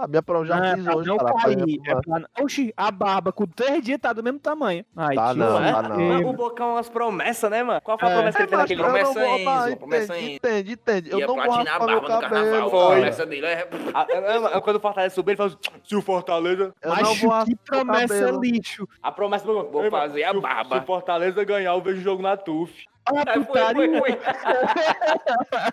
A 0.00 0.06
minha 0.08 0.22
prova 0.22 0.46
já 0.46 0.56
é 0.66 0.74
fiz 0.76 0.84
pra 0.84 0.96
hoje, 0.96 1.08
não 1.08 1.16
cara. 1.18 1.34
cair. 1.34 1.80
É 1.86 1.90
pra- 1.94 2.00
pra... 2.20 2.28
Oxi, 2.44 2.72
a 2.76 2.90
barba 2.90 3.32
com 3.32 3.46
três 3.46 3.82
dias 3.84 3.98
tá 4.00 4.12
do 4.12 4.22
mesmo 4.22 4.38
tamanho. 4.38 4.84
Ai, 4.96 5.14
Tá 5.14 5.28
tio, 5.34 5.36
não, 5.38 5.62
é? 5.64 5.72
tá 5.72 5.82
não. 5.82 6.00
Mano, 6.00 6.28
o 6.30 6.32
Bocão 6.32 6.70
umas 6.72 6.88
promessas, 6.88 7.50
né, 7.50 7.62
mano? 7.62 7.80
Qual 7.82 7.98
foi 7.98 8.08
a 8.08 8.12
É. 8.12 8.14
promessa 8.14 8.36
que 8.38 8.42
ele 8.42 8.48
fez 8.48 8.60
naquele? 8.60 8.82
Promessa 8.82 9.20
em 9.26 9.42
Enzo, 9.66 9.76
promessa 9.76 10.04
entende, 10.18 10.30
em- 10.30 10.34
Entende, 10.36 10.72
entende. 10.72 11.10
Eu 11.12 11.20
não 11.20 11.26
vou 11.26 11.36
platinar 11.36 11.66
a 11.66 11.70
raspar 11.78 11.86
meu 11.86 12.00
barba 12.00 12.14
do 12.16 12.20
carnaval. 12.20 12.50
cabelo, 12.50 12.66
A 12.66 12.70
Foi. 12.70 12.80
cara. 12.80 12.94
promessa 12.94 13.26
dele 13.26 13.46
é... 13.46 13.68
Ah, 13.94 14.06
ah, 14.10 14.50
ah, 14.56 14.60
Quando 14.60 14.76
o 14.76 14.80
Fortaleza 14.80 15.14
subir, 15.14 15.30
ele 15.32 15.36
fala 15.36 15.48
assim, 15.50 15.58
se 15.84 15.96
o 15.96 16.02
Fortaleza... 16.02 16.74
Raspar 16.82 17.44
que 17.44 17.56
promessa 17.56 18.18
cabelo. 18.20 18.40
lixo. 18.40 18.88
A 19.02 19.12
promessa 19.12 19.46
do 19.46 19.54
Bocão. 19.54 19.70
Vou 19.72 19.84
"Ei, 19.84 19.90
mano, 19.90 20.02
fazer 20.06 20.24
a 20.24 20.32
barba." 20.34 20.76
Se 20.76 20.82
o 20.82 20.86
Fortaleza 20.86 21.44
ganhar, 21.44 21.72
eu 21.74 21.80
vejo 21.82 21.98
o 22.00 22.02
jogo 22.02 22.22
na 22.22 22.36
TUF. 22.36 22.72
Ah, 23.12 23.24
Foi, 23.34 23.44
foi, 23.44 23.44
putaria. 23.44 23.98
foi. 23.98 24.12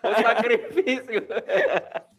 O 0.04 0.16
sacrifício. 0.22 1.28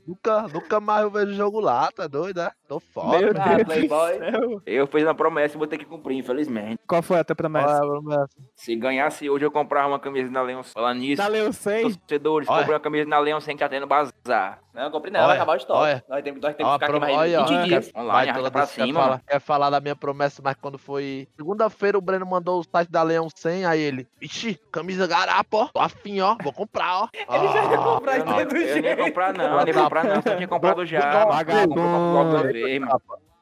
Nunca, 0.06 0.48
nunca 0.48 0.80
mais 0.80 1.02
eu 1.02 1.10
vejo 1.10 1.32
jogo 1.34 1.60
lá, 1.60 1.90
tá 1.92 2.06
doido, 2.06 2.40
é? 2.40 2.52
Tô 2.68 2.78
fora. 2.78 3.18
Meu 3.18 3.32
Ah, 3.40 3.54
Deus 3.56 3.62
Playboy. 3.66 4.60
Eu 4.66 4.86
fiz 4.86 5.02
uma 5.02 5.14
promessa 5.14 5.54
e 5.54 5.58
vou 5.58 5.66
ter 5.66 5.78
que 5.78 5.86
cumprir, 5.86 6.18
infelizmente. 6.18 6.78
Qual 6.86 7.02
foi 7.02 7.18
a 7.18 7.24
tua 7.24 7.34
promessa? 7.34 7.80
Olha, 7.82 8.26
Se 8.54 8.76
ganhasse 8.76 9.28
hoje, 9.30 9.44
eu 9.46 9.50
comprava 9.50 9.88
uma 9.88 9.98
camisa 9.98 10.30
da 10.30 10.42
Leão. 10.42 10.62
Falando 10.62 10.98
nisso, 10.98 11.16
Da 11.22 11.28
Leu 11.28 11.50
6? 11.50 11.96
torcedores, 11.96 12.46
comprei 12.46 12.74
uma 12.74 12.80
camisa 12.80 13.08
da 13.08 13.18
Leão 13.18 13.40
sem 13.40 13.56
que 13.56 13.60
já 13.60 13.70
tendo 13.70 13.86
bazar. 13.86 14.60
Não, 14.74 14.84
eu 14.84 14.90
comprei 14.92 15.10
não, 15.12 15.20
Olha, 15.20 15.26
vai 15.28 15.36
acabar 15.38 15.52
o 15.54 15.56
estoque. 15.56 15.80
olha. 15.80 16.04
Nós 16.08 16.22
temos, 16.22 16.40
nós 16.40 16.54
temos 16.54 16.72
que 16.72 16.78
ficar 16.78 16.90
aqui 16.92 17.00
mais 17.00 17.16
olha, 17.16 17.38
20 17.40 17.50
olha. 17.52 17.64
dias. 17.64 17.90
Online, 17.96 18.32
Vai 18.32 18.50
pra 18.50 18.60
vez 18.60 18.70
quer 18.74 18.84
cima, 18.84 19.00
falar, 19.02 19.22
quer 19.26 19.40
falar 19.40 19.70
da 19.70 19.80
minha 19.80 19.96
promessa, 19.96 20.40
mas 20.44 20.54
quando 20.60 20.78
foi 20.78 21.26
segunda-feira 21.36 21.98
o 21.98 22.00
Breno 22.00 22.24
mandou 22.26 22.60
o 22.60 22.62
site 22.64 22.88
da 22.88 23.02
Leão 23.02 23.26
100, 23.34 23.64
aí 23.66 23.80
ele, 23.80 24.06
ixi, 24.22 24.60
camisa 24.70 25.04
garapa, 25.08 25.56
ó, 25.56 25.66
tô 25.66 25.80
afim, 25.80 26.20
ó, 26.20 26.36
vou 26.44 26.52
comprar, 26.52 27.00
ó. 27.02 27.08
Ele 27.34 27.48
já 27.48 27.64
ia 27.72 27.78
comprar 27.78 28.12
Eu 28.12 28.18
isso 28.18 28.26
não, 28.26 28.36
do 28.36 28.40
eu 28.40 28.46
nem 28.52 28.62
ia 28.66 28.74
jeito. 28.82 29.04
comprar 29.04 29.32
não, 29.34 29.44
eu 29.58 29.64
nem 29.64 29.74
ia 29.74 29.82
comprar 29.82 30.04
não, 30.04 30.22
só 30.22 30.36
tinha 30.36 30.48
comprado 30.48 30.86
já. 30.86 31.24
Vagabundo. 31.24 32.57
Mano. 32.80 33.00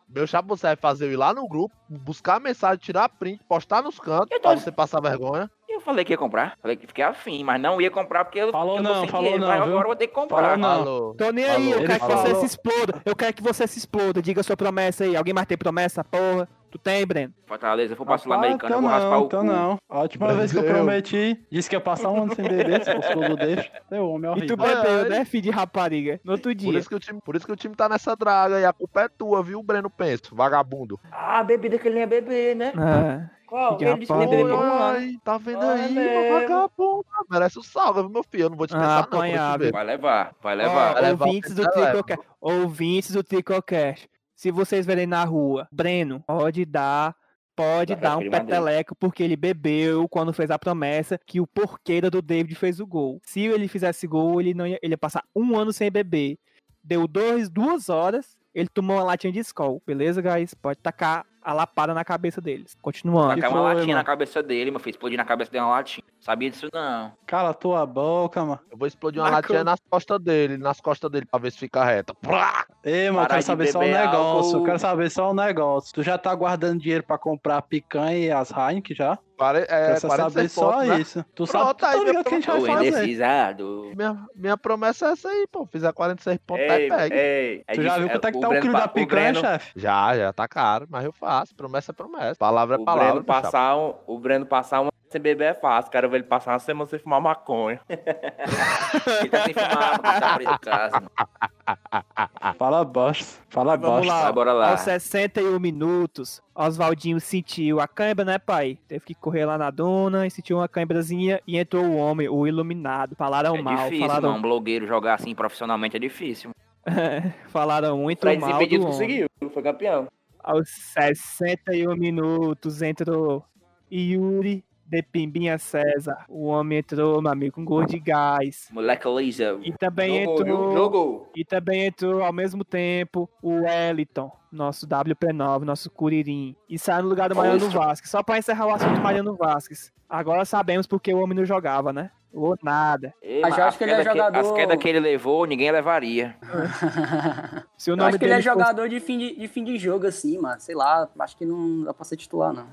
Meu 0.08 0.26
chapa, 0.26 0.46
você 0.48 0.68
vai 0.68 0.76
fazer 0.76 1.06
eu 1.06 1.12
ir 1.12 1.16
lá 1.16 1.34
no 1.34 1.48
grupo, 1.48 1.74
buscar 1.88 2.36
a 2.36 2.40
mensagem, 2.40 2.78
tirar 2.78 3.08
print, 3.08 3.42
postar 3.48 3.82
nos 3.82 3.98
cantos, 3.98 4.28
Eu 4.30 4.40
tô- 4.40 4.48
pra 4.50 4.56
você 4.56 4.70
passar 4.70 5.00
vergonha. 5.00 5.50
Eu 5.68 5.80
falei 5.80 6.04
que 6.04 6.12
ia 6.12 6.16
comprar, 6.16 6.56
falei 6.62 6.76
que 6.76 6.86
fiquei 6.86 7.04
afim, 7.04 7.42
mas 7.44 7.60
não 7.60 7.80
ia 7.80 7.90
comprar 7.90 8.24
porque 8.24 8.38
eu, 8.38 8.50
Falou 8.52 8.76
eu 8.78 8.82
não, 8.82 9.06
falou 9.08 9.24
dinheiro, 9.24 9.40
não, 9.40 9.48
mas 9.48 9.56
viu? 9.58 9.64
agora 9.68 9.82
eu 9.84 9.88
vou 9.88 9.96
ter 9.96 10.06
que 10.06 10.14
comprar. 10.14 10.36
Falou 10.42 10.56
não. 10.56 10.68
Alô. 10.70 11.14
Tô 11.18 11.30
nem 11.32 11.44
aí, 11.44 11.50
Falou. 11.50 11.68
eu 11.70 11.78
Ele 11.78 11.86
quero 11.88 12.00
que 12.00 12.06
você 12.06 12.22
falou. 12.28 12.40
se 12.40 12.46
exploda. 12.46 13.02
Eu 13.04 13.16
quero 13.16 13.34
que 13.34 13.42
você 13.42 13.66
se 13.66 13.78
exploda. 13.78 14.22
Diga 14.22 14.42
sua 14.44 14.56
promessa 14.56 15.04
aí. 15.04 15.16
Alguém 15.16 15.34
mais 15.34 15.46
tem 15.46 15.58
promessa, 15.58 16.02
porra? 16.04 16.48
Tu 16.76 16.82
tem, 16.82 17.06
Breno? 17.06 17.32
Fortaleza, 17.46 17.92
eu 17.94 17.96
vou 17.96 18.04
pra 18.04 18.16
Rapaz, 18.16 18.22
Sul-Americana, 18.22 18.74
eu 18.74 18.78
então 18.78 18.82
vou 18.82 18.90
raspar 18.90 19.10
não, 19.10 19.22
o 19.22 19.26
então 19.26 19.40
cu. 19.40 19.46
não. 19.46 19.78
A 19.88 20.00
última 20.02 20.34
vez 20.34 20.52
que 20.52 20.58
eu 20.58 20.62
Brasil. 20.62 20.78
prometi, 20.84 21.46
disse 21.50 21.70
que 21.70 21.76
ia 21.76 21.80
passar 21.80 22.10
um 22.10 22.24
ano 22.24 22.34
sem 22.34 22.44
beber, 22.46 22.84
se 22.84 22.94
fosse 22.94 23.12
tudo 23.12 23.36
deixa. 23.36 23.70
Teu 23.88 24.10
homem 24.10 24.30
é 24.30 24.34
E 24.38 24.46
tu 24.46 24.54
horrível. 24.54 24.82
bebeu, 24.82 25.02
Ai. 25.04 25.08
né, 25.08 25.24
filho 25.24 25.42
de 25.44 25.50
rapariga? 25.50 26.20
No 26.22 26.32
outro 26.32 26.50
Por 26.50 26.54
dia. 26.56 26.78
isso, 26.78 26.88
que 26.88 26.94
o 26.94 26.98
time, 27.00 27.18
por 27.24 27.34
isso 27.36 27.46
que 27.46 27.52
o 27.52 27.56
time 27.56 27.74
tá 27.74 27.88
nessa 27.88 28.14
draga 28.14 28.60
e 28.60 28.64
a 28.64 28.72
culpa 28.72 29.02
é 29.02 29.08
tua, 29.08 29.42
viu, 29.42 29.62
Breno 29.62 29.88
Penso, 29.88 30.34
vagabundo. 30.34 31.00
Ah, 31.10 31.38
a 31.38 31.44
bebida 31.44 31.78
que 31.78 31.88
ele 31.88 31.94
nem 31.94 32.02
ia 32.02 32.06
beber, 32.06 32.54
né? 32.56 32.72
Ah, 32.76 33.30
Qual? 33.46 33.76
Que 33.78 33.84
Ele 33.84 34.00
disse 34.00 34.12
que 34.12 34.26
por 34.26 34.36
um 34.50 34.56
ano. 34.56 34.82
Ai, 34.82 35.14
tá 35.24 35.38
vendo 35.38 35.58
Olha 35.64 35.84
aí, 35.84 35.92
mesmo. 35.94 36.32
vagabundo. 36.34 37.06
Merece 37.30 37.58
o 37.60 37.62
salve, 37.62 38.00
viu, 38.00 38.10
meu 38.10 38.24
filho? 38.24 38.42
Eu 38.46 38.50
não 38.50 38.56
vou 38.56 38.66
te 38.66 38.74
Ah, 38.74 38.78
não. 38.80 38.84
eu 38.92 38.98
apanhado. 38.98 39.64
ver. 39.64 39.72
Vai 39.72 39.84
levar, 39.84 40.34
vai 40.42 40.56
levar. 40.56 40.92
Vai 40.94 41.02
levar 41.02 41.24
o 41.24 41.28
ouvintes 41.28 41.54
do. 41.54 41.62
Tricocast. 41.70 42.26
Ouvintes 42.40 43.12
do 43.12 43.22
Tricocast. 43.22 44.08
Se 44.36 44.50
vocês 44.50 44.84
verem 44.84 45.06
na 45.06 45.24
rua, 45.24 45.66
Breno, 45.72 46.22
pode 46.26 46.64
dar. 46.64 47.16
Pode 47.56 47.94
Da 47.94 48.00
dar 48.10 48.16
um 48.18 48.30
peteleco 48.30 48.94
porque 48.94 49.22
ele 49.22 49.34
bebeu 49.34 50.06
quando 50.10 50.30
fez 50.30 50.50
a 50.50 50.58
promessa 50.58 51.18
que 51.26 51.40
o 51.40 51.46
porqueira 51.46 52.10
do 52.10 52.20
David 52.20 52.54
fez 52.54 52.80
o 52.80 52.86
gol. 52.86 53.18
Se 53.24 53.40
ele 53.46 53.66
fizesse 53.66 54.06
gol, 54.06 54.38
ele 54.42 54.52
não 54.52 54.66
ia, 54.66 54.78
ele 54.82 54.92
ia 54.92 54.98
passar 54.98 55.24
um 55.34 55.56
ano 55.58 55.72
sem 55.72 55.90
beber. 55.90 56.38
Deu 56.84 57.08
dois, 57.08 57.48
duas 57.48 57.88
horas, 57.88 58.36
ele 58.54 58.68
tomou 58.68 58.98
uma 58.98 59.04
latinha 59.04 59.32
de 59.32 59.38
Skol. 59.38 59.82
Beleza, 59.86 60.20
guys? 60.20 60.52
Pode 60.52 60.80
tacar 60.80 61.24
a 61.42 61.54
lapada 61.54 61.94
na 61.94 62.04
cabeça 62.04 62.42
deles. 62.42 62.76
Continuando. 62.82 63.36
Tacar 63.36 63.50
uma 63.50 63.60
foi, 63.60 63.74
latinha 63.74 63.94
mano? 63.94 63.98
na 63.98 64.04
cabeça 64.04 64.42
dele, 64.42 64.70
meu 64.70 64.78
filho. 64.80 64.90
Explodir 64.92 65.16
na 65.16 65.24
cabeça 65.24 65.50
dele 65.50 65.64
uma 65.64 65.70
latinha. 65.70 66.04
Sabia 66.26 66.50
disso 66.50 66.66
não. 66.74 67.12
Cala 67.26 67.54
tua 67.54 67.86
boca, 67.86 68.44
mano. 68.44 68.60
Eu 68.70 68.76
vou 68.76 68.86
explodir 68.88 69.22
uma 69.22 69.30
latinha 69.30 69.62
nas 69.64 69.78
costas 69.88 70.18
dele, 70.20 70.56
nas 70.58 70.80
costas 70.80 71.10
dele, 71.10 71.24
pra 71.24 71.38
ver 71.38 71.52
se 71.52 71.58
fica 71.58 71.84
reta. 71.84 72.12
Prá! 72.14 72.66
Ei, 72.84 73.08
mano, 73.10 73.22
eu 73.24 73.28
Parar 73.28 73.28
quero 73.28 73.42
saber 73.42 73.66
só 73.68 73.78
um 73.78 73.82
negócio. 73.82 74.18
álcool. 74.56 74.64
Quero 74.64 74.78
saber 74.78 75.10
só 75.10 75.30
um 75.30 75.34
negócio. 75.34 75.94
Tu 75.94 76.02
já 76.02 76.18
tá 76.18 76.34
guardando 76.34 76.80
dinheiro 76.80 77.04
pra 77.04 77.16
comprar 77.16 77.58
a 77.58 77.62
picanha 77.62 78.18
e 78.18 78.30
as 78.30 78.50
Heineken 78.50 78.94
já? 78.96 79.18
Quare- 79.38 79.66
É, 79.68 79.86
Quero 79.88 80.00
só 80.00 80.08
46 80.08 80.32
saber 80.32 80.48
só 80.48 80.72
pontos, 80.72 80.88
né? 80.88 81.00
isso. 81.00 81.24
Tu 81.34 81.44
Pronto, 81.46 81.50
sabe, 81.52 81.74
tu 81.78 81.84
aí 81.86 81.92
tá 81.98 82.04
minha 82.10 82.24
que 82.24 82.28
a 82.28 82.32
gente 82.40 82.50
vai 82.50 82.60
fazer. 82.60 82.88
indecisado. 82.88 83.92
Minha, 83.94 84.26
minha 84.34 84.56
promessa 84.56 85.06
é 85.06 85.12
essa 85.12 85.28
aí, 85.28 85.46
pô. 85.50 85.66
Fizer 85.66 85.92
46 85.92 86.38
pontos, 86.46 86.62
Ei, 86.64 86.88
tá 86.88 86.96
pega. 86.96 87.14
ei. 87.16 87.64
Tu 87.74 87.82
já 87.82 87.98
viu 87.98 88.08
quanto 88.10 88.24
é 88.28 88.32
que 88.32 88.40
tá 88.40 88.48
o 88.48 88.60
quilo 88.60 88.72
da 88.72 88.88
picanha, 88.88 89.34
chefe? 89.34 89.72
Já, 89.76 90.16
já 90.16 90.32
tá 90.32 90.48
caro, 90.48 90.86
mas 90.90 91.04
eu 91.04 91.12
faço. 91.12 91.54
Promessa 91.54 91.92
é 91.92 91.94
promessa. 91.94 92.34
Palavra 92.36 92.76
é 92.76 92.78
O 92.80 92.84
palavra. 92.84 93.10
Breno, 93.10 93.24
passar 93.24 93.76
um, 93.76 93.94
o 94.06 94.18
Breno 94.18 94.46
passar 94.46 94.80
uma 94.80 94.90
sem 95.08 95.20
beber 95.20 95.50
é 95.50 95.54
fácil. 95.54 95.90
Quero 95.90 96.08
ver 96.10 96.16
ele 96.18 96.24
passar 96.24 96.52
uma 96.52 96.58
semana 96.58 96.88
sem 96.88 96.98
fumar 96.98 97.20
maconha. 97.20 97.80
Ele 97.88 99.28
tá 99.30 99.44
sem 99.44 99.54
fumar, 99.54 99.98
tá 100.00 100.34
preso 100.36 100.58
casa. 100.60 101.00
mano. 101.00 102.54
Fala 102.58 102.84
bosta. 102.84 103.42
Fala 103.48 103.76
Vamos 103.76 103.98
bosta. 104.06 104.12
lá. 104.12 104.22
Vai, 104.24 104.32
bora 104.32 104.52
lá. 104.52 104.70
Aos 104.70 104.80
61 104.80 105.58
minutos, 105.58 106.42
Oswaldinho 106.54 107.20
sentiu 107.20 107.80
a 107.80 107.88
cãibra, 107.88 108.24
né, 108.24 108.38
pai? 108.38 108.78
Teve 108.88 109.04
que 109.04 109.14
correr 109.14 109.44
lá 109.44 109.56
na 109.58 109.70
dona 109.70 110.26
e 110.26 110.30
sentiu 110.30 110.58
uma 110.58 110.68
cãibrazinha 110.68 111.40
e 111.46 111.56
entrou 111.58 111.84
o 111.84 111.96
homem, 111.96 112.28
o 112.28 112.46
iluminado. 112.46 113.14
Falaram 113.16 113.56
É 113.56 113.62
mal, 113.62 113.76
difícil, 113.76 114.06
falaram, 114.06 114.28
mano. 114.28 114.38
Um 114.38 114.42
blogueiro 114.42 114.86
jogar 114.86 115.14
assim 115.14 115.34
profissionalmente 115.34 115.96
é 115.96 116.00
difícil. 116.00 116.50
falaram 117.48 117.98
muito 117.98 118.20
Fred 118.20 118.40
mal 118.40 118.50
homem. 118.54 118.80
conseguiu, 118.80 119.26
foi 119.52 119.62
campeão. 119.62 120.08
Aos 120.42 120.68
61 120.94 121.96
minutos 121.96 122.80
entrou 122.80 123.44
Yuri 123.90 124.64
de 124.88 125.02
Pimbinha 125.02 125.58
César. 125.58 126.24
O 126.28 126.46
homem 126.46 126.78
entrou, 126.78 127.20
meu 127.20 127.30
amigo, 127.32 127.54
com 127.56 127.64
gol 127.64 127.84
de 127.84 127.98
gás. 127.98 128.68
Moleque 128.70 129.08
liso. 129.08 129.60
E 129.62 129.72
também 129.72 130.24
Jogou, 130.24 130.40
entrou. 130.40 130.72
Jogou. 130.72 131.32
E 131.34 131.44
também 131.44 131.86
entrou 131.86 132.22
ao 132.22 132.32
mesmo 132.32 132.64
tempo 132.64 133.28
o 133.42 133.62
Wellington, 133.62 134.30
nosso 134.52 134.86
WP9, 134.86 135.62
nosso 135.62 135.90
Curirim. 135.90 136.54
E 136.68 136.78
saiu 136.78 137.02
no 137.02 137.08
lugar 137.08 137.28
do 137.28 137.34
Mariano. 137.36 137.68
Vasquez. 137.70 138.10
Só 138.10 138.22
pra 138.22 138.38
encerrar 138.38 138.66
o 138.66 138.70
assunto 138.74 139.00
Mariano 139.00 139.34
Vasquez. 139.36 139.92
Agora 140.08 140.44
sabemos 140.44 140.86
porque 140.86 141.12
o 141.12 141.18
homem 141.18 141.36
não 141.36 141.44
jogava, 141.44 141.92
né? 141.92 142.10
Ou 142.32 142.54
nada. 142.62 143.14
Ei, 143.22 143.40
Mas 143.40 143.50
mas 143.50 143.58
eu 143.58 143.64
acho 143.64 143.78
que 143.78 143.84
ele 143.84 143.92
é 143.92 144.04
jogador- 144.04 144.38
As 144.38 144.52
quedas 144.52 144.78
que 144.78 144.88
ele 144.88 145.00
levou, 145.00 145.46
ninguém 145.46 145.70
levaria. 145.72 146.36
Se 147.78 147.90
o 147.90 147.92
Eu 147.92 147.96
nome 147.96 148.10
acho 148.10 148.18
que 148.18 148.24
ele 148.24 148.32
é 148.34 148.36
fosse- 148.36 148.44
jogador 148.48 148.88
de 148.88 149.00
fim 149.00 149.18
de, 149.18 149.36
de 149.36 149.48
fim 149.48 149.64
de 149.64 149.78
jogo, 149.78 150.06
assim, 150.06 150.38
mano. 150.38 150.60
Sei 150.60 150.74
lá, 150.74 151.08
acho 151.18 151.36
que 151.36 151.44
não 151.46 151.82
dá 151.84 151.94
pra 151.94 152.04
ser 152.04 152.16
titular, 152.16 152.52
não. 152.52 152.66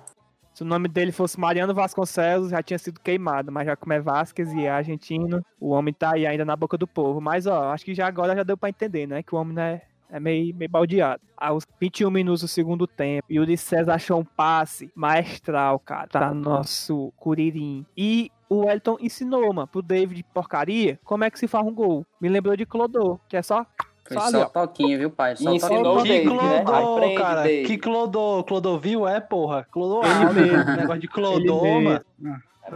Se 0.53 0.61
o 0.61 0.65
nome 0.65 0.87
dele 0.87 1.11
fosse 1.11 1.39
Mariano 1.39 1.73
Vasconcelos, 1.73 2.51
já 2.51 2.61
tinha 2.61 2.77
sido 2.77 2.99
queimado. 2.99 3.51
Mas 3.51 3.65
já 3.65 3.75
como 3.75 3.93
é 3.93 3.99
Vasquez 3.99 4.53
e 4.53 4.65
é 4.65 4.69
argentino, 4.69 5.43
o 5.59 5.69
homem 5.69 5.93
tá 5.93 6.13
aí 6.13 6.25
ainda 6.25 6.45
na 6.45 6.55
boca 6.55 6.77
do 6.77 6.87
povo. 6.87 7.19
Mas, 7.19 7.47
ó, 7.47 7.71
acho 7.71 7.83
que 7.85 7.95
já 7.95 8.07
agora 8.07 8.35
já 8.35 8.43
deu 8.43 8.57
pra 8.57 8.69
entender, 8.69 9.07
né? 9.07 9.23
Que 9.23 9.33
o 9.33 9.37
homem 9.37 9.55
né, 9.55 9.81
é 10.09 10.19
meio, 10.19 10.55
meio 10.55 10.69
baldeado. 10.69 11.21
Aos 11.35 11.65
21 11.81 12.11
minutos 12.11 12.41
do 12.41 12.47
segundo 12.47 12.85
tempo, 12.85 13.25
Yuri 13.29 13.57
César 13.57 13.95
achou 13.95 14.19
um 14.19 14.23
passe 14.23 14.91
maestral, 14.95 15.79
cara, 15.79 16.07
pra 16.07 16.33
nosso 16.33 17.11
Curirim. 17.17 17.83
E 17.97 18.31
o 18.47 18.69
Elton 18.69 18.97
ensinou, 19.01 19.51
mano, 19.51 19.67
pro 19.67 19.81
David 19.81 20.23
Porcaria, 20.31 20.99
como 21.03 21.23
é 21.23 21.31
que 21.31 21.39
se 21.39 21.47
faz 21.47 21.65
um 21.65 21.73
gol. 21.73 22.05
Me 22.21 22.29
lembrou 22.29 22.55
de 22.55 22.65
Clodô, 22.65 23.19
que 23.27 23.35
é 23.35 23.41
só... 23.41 23.65
Foi 24.05 24.17
Só 24.17 24.29
só, 24.29 24.41
ó. 24.41 24.45
toquinho, 24.45 24.97
viu, 24.99 25.09
pai? 25.09 25.35
Só 25.35 25.51
Ensinou 25.53 25.97
toquinho. 25.97 26.33
o 26.33 26.37
Que 26.37 26.43
né? 26.45 26.63
Clodô, 26.63 26.95
Aprende, 26.97 27.15
cara. 27.15 27.43
David. 27.43 27.67
Que 27.67 27.77
Clodô. 27.77 28.43
Clodovil 28.43 29.07
é, 29.07 29.19
porra. 29.21 29.65
Clodô 29.71 30.01
Alves, 30.01 30.35
mesmo. 30.35 30.71
Negócio 30.75 30.99
de 31.01 31.07
Clodô, 31.07 31.81
mano. 31.81 32.01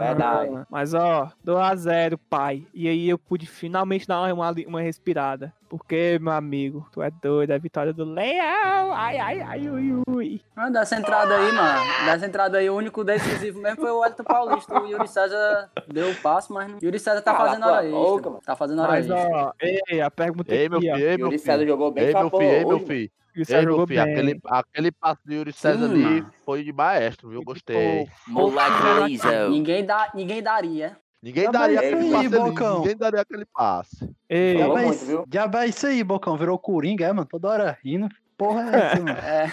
É 0.04 0.06
verdade. 0.08 0.66
Mas 0.70 0.94
ó, 0.94 1.30
2x0, 1.44 2.18
pai. 2.28 2.66
E 2.72 2.88
aí 2.88 3.08
eu 3.08 3.18
pude 3.18 3.46
finalmente 3.46 4.06
dar 4.06 4.32
uma, 4.32 4.54
uma, 4.66 4.80
respirada. 4.80 5.52
Porque, 5.68 6.18
meu 6.20 6.32
amigo, 6.32 6.86
tu 6.90 7.02
é 7.02 7.10
doido, 7.10 7.50
é 7.50 7.54
a 7.56 7.58
vitória 7.58 7.92
do 7.92 8.04
Leão. 8.04 8.92
Ai, 8.92 9.18
ai, 9.18 9.40
ai, 9.42 9.68
ui, 9.68 10.02
ui. 10.08 10.40
Ah, 10.56 10.70
dessa 10.70 10.96
entrada 10.96 11.36
aí, 11.36 11.52
mano. 11.52 11.80
Dessa 12.06 12.26
entrada 12.26 12.58
aí, 12.58 12.70
o 12.70 12.76
único 12.76 13.04
decisivo 13.04 13.60
mesmo 13.60 13.80
foi 13.82 13.90
o 13.90 14.02
Elton 14.04 14.24
Paulista. 14.24 14.80
O 14.80 14.86
Yuri 14.86 15.06
César 15.08 15.70
deu 15.86 16.10
o 16.10 16.14
passo, 16.16 16.52
mas 16.54 16.70
não. 16.70 16.78
Yuri 16.82 16.98
César 16.98 17.20
tá 17.20 17.34
Cala 17.34 17.50
fazendo 17.50 17.66
hora 17.66 17.86
extra. 17.86 18.30
mano. 18.30 18.42
Tá 18.46 18.56
fazendo 18.56 18.78
hora 18.80 18.92
Mas 18.92 19.10
extra. 19.10 19.30
ó, 19.36 19.52
ei, 19.60 20.00
a 20.00 20.10
pergunta 20.10 20.54
Ei, 20.54 20.68
meu 20.68 20.78
aqui, 20.78 20.90
ó. 20.90 20.94
filho, 20.94 21.06
ei, 21.06 21.16
meu 21.18 21.26
Yuri 21.26 21.38
César 21.38 21.58
filho. 21.58 21.68
jogou 21.68 21.90
bem, 21.90 22.04
Ei, 22.04 22.14
meu 22.14 22.30
filho, 22.30 22.42
ei, 22.42 22.64
meu 22.64 22.80
filho. 22.80 23.10
O 23.38 23.42
Ei, 23.42 23.44
César 23.44 23.62
jogou 23.62 23.86
filho, 23.86 24.04
bem. 24.04 24.12
aquele, 24.12 24.40
aquele 24.46 24.90
passo 24.92 25.20
do 25.24 25.32
Yuri 25.32 25.52
César 25.52 25.86
Sim, 25.88 25.92
ali 25.94 26.02
mano. 26.02 26.30
foi 26.44 26.64
de 26.64 26.72
maestro, 26.72 27.28
viu? 27.28 27.42
Gostei. 27.42 28.08
Moleque. 28.26 29.18
Ninguém, 29.50 29.84
dá, 29.84 30.10
ninguém 30.14 30.42
daria. 30.42 30.96
Ninguém 31.22 31.44
Tá 31.46 31.50
daria 31.50 31.78
aquele 31.80 31.96
aí, 31.96 32.10
passe 32.12 32.26
ali, 32.26 32.38
Bocão. 32.38 32.78
ninguém 32.78 32.96
daria 32.96 33.20
aquele 33.20 33.44
passe. 33.46 34.10
Ei, 34.28 34.64
muito, 34.64 34.90
isso- 34.94 35.06
viu? 35.06 35.24
Diabo 35.26 35.58
é 35.58 35.66
isso 35.66 35.86
aí, 35.86 36.04
Bocão. 36.04 36.36
Virou 36.36 36.58
Coringa, 36.58 37.06
é, 37.06 37.12
mano? 37.12 37.26
Toda 37.28 37.48
hora 37.48 37.78
rindo. 37.84 38.08
Porra 38.36 38.62
é 38.70 38.76
essa, 38.76 38.96
mano? 39.02 39.18
É. 39.18 39.52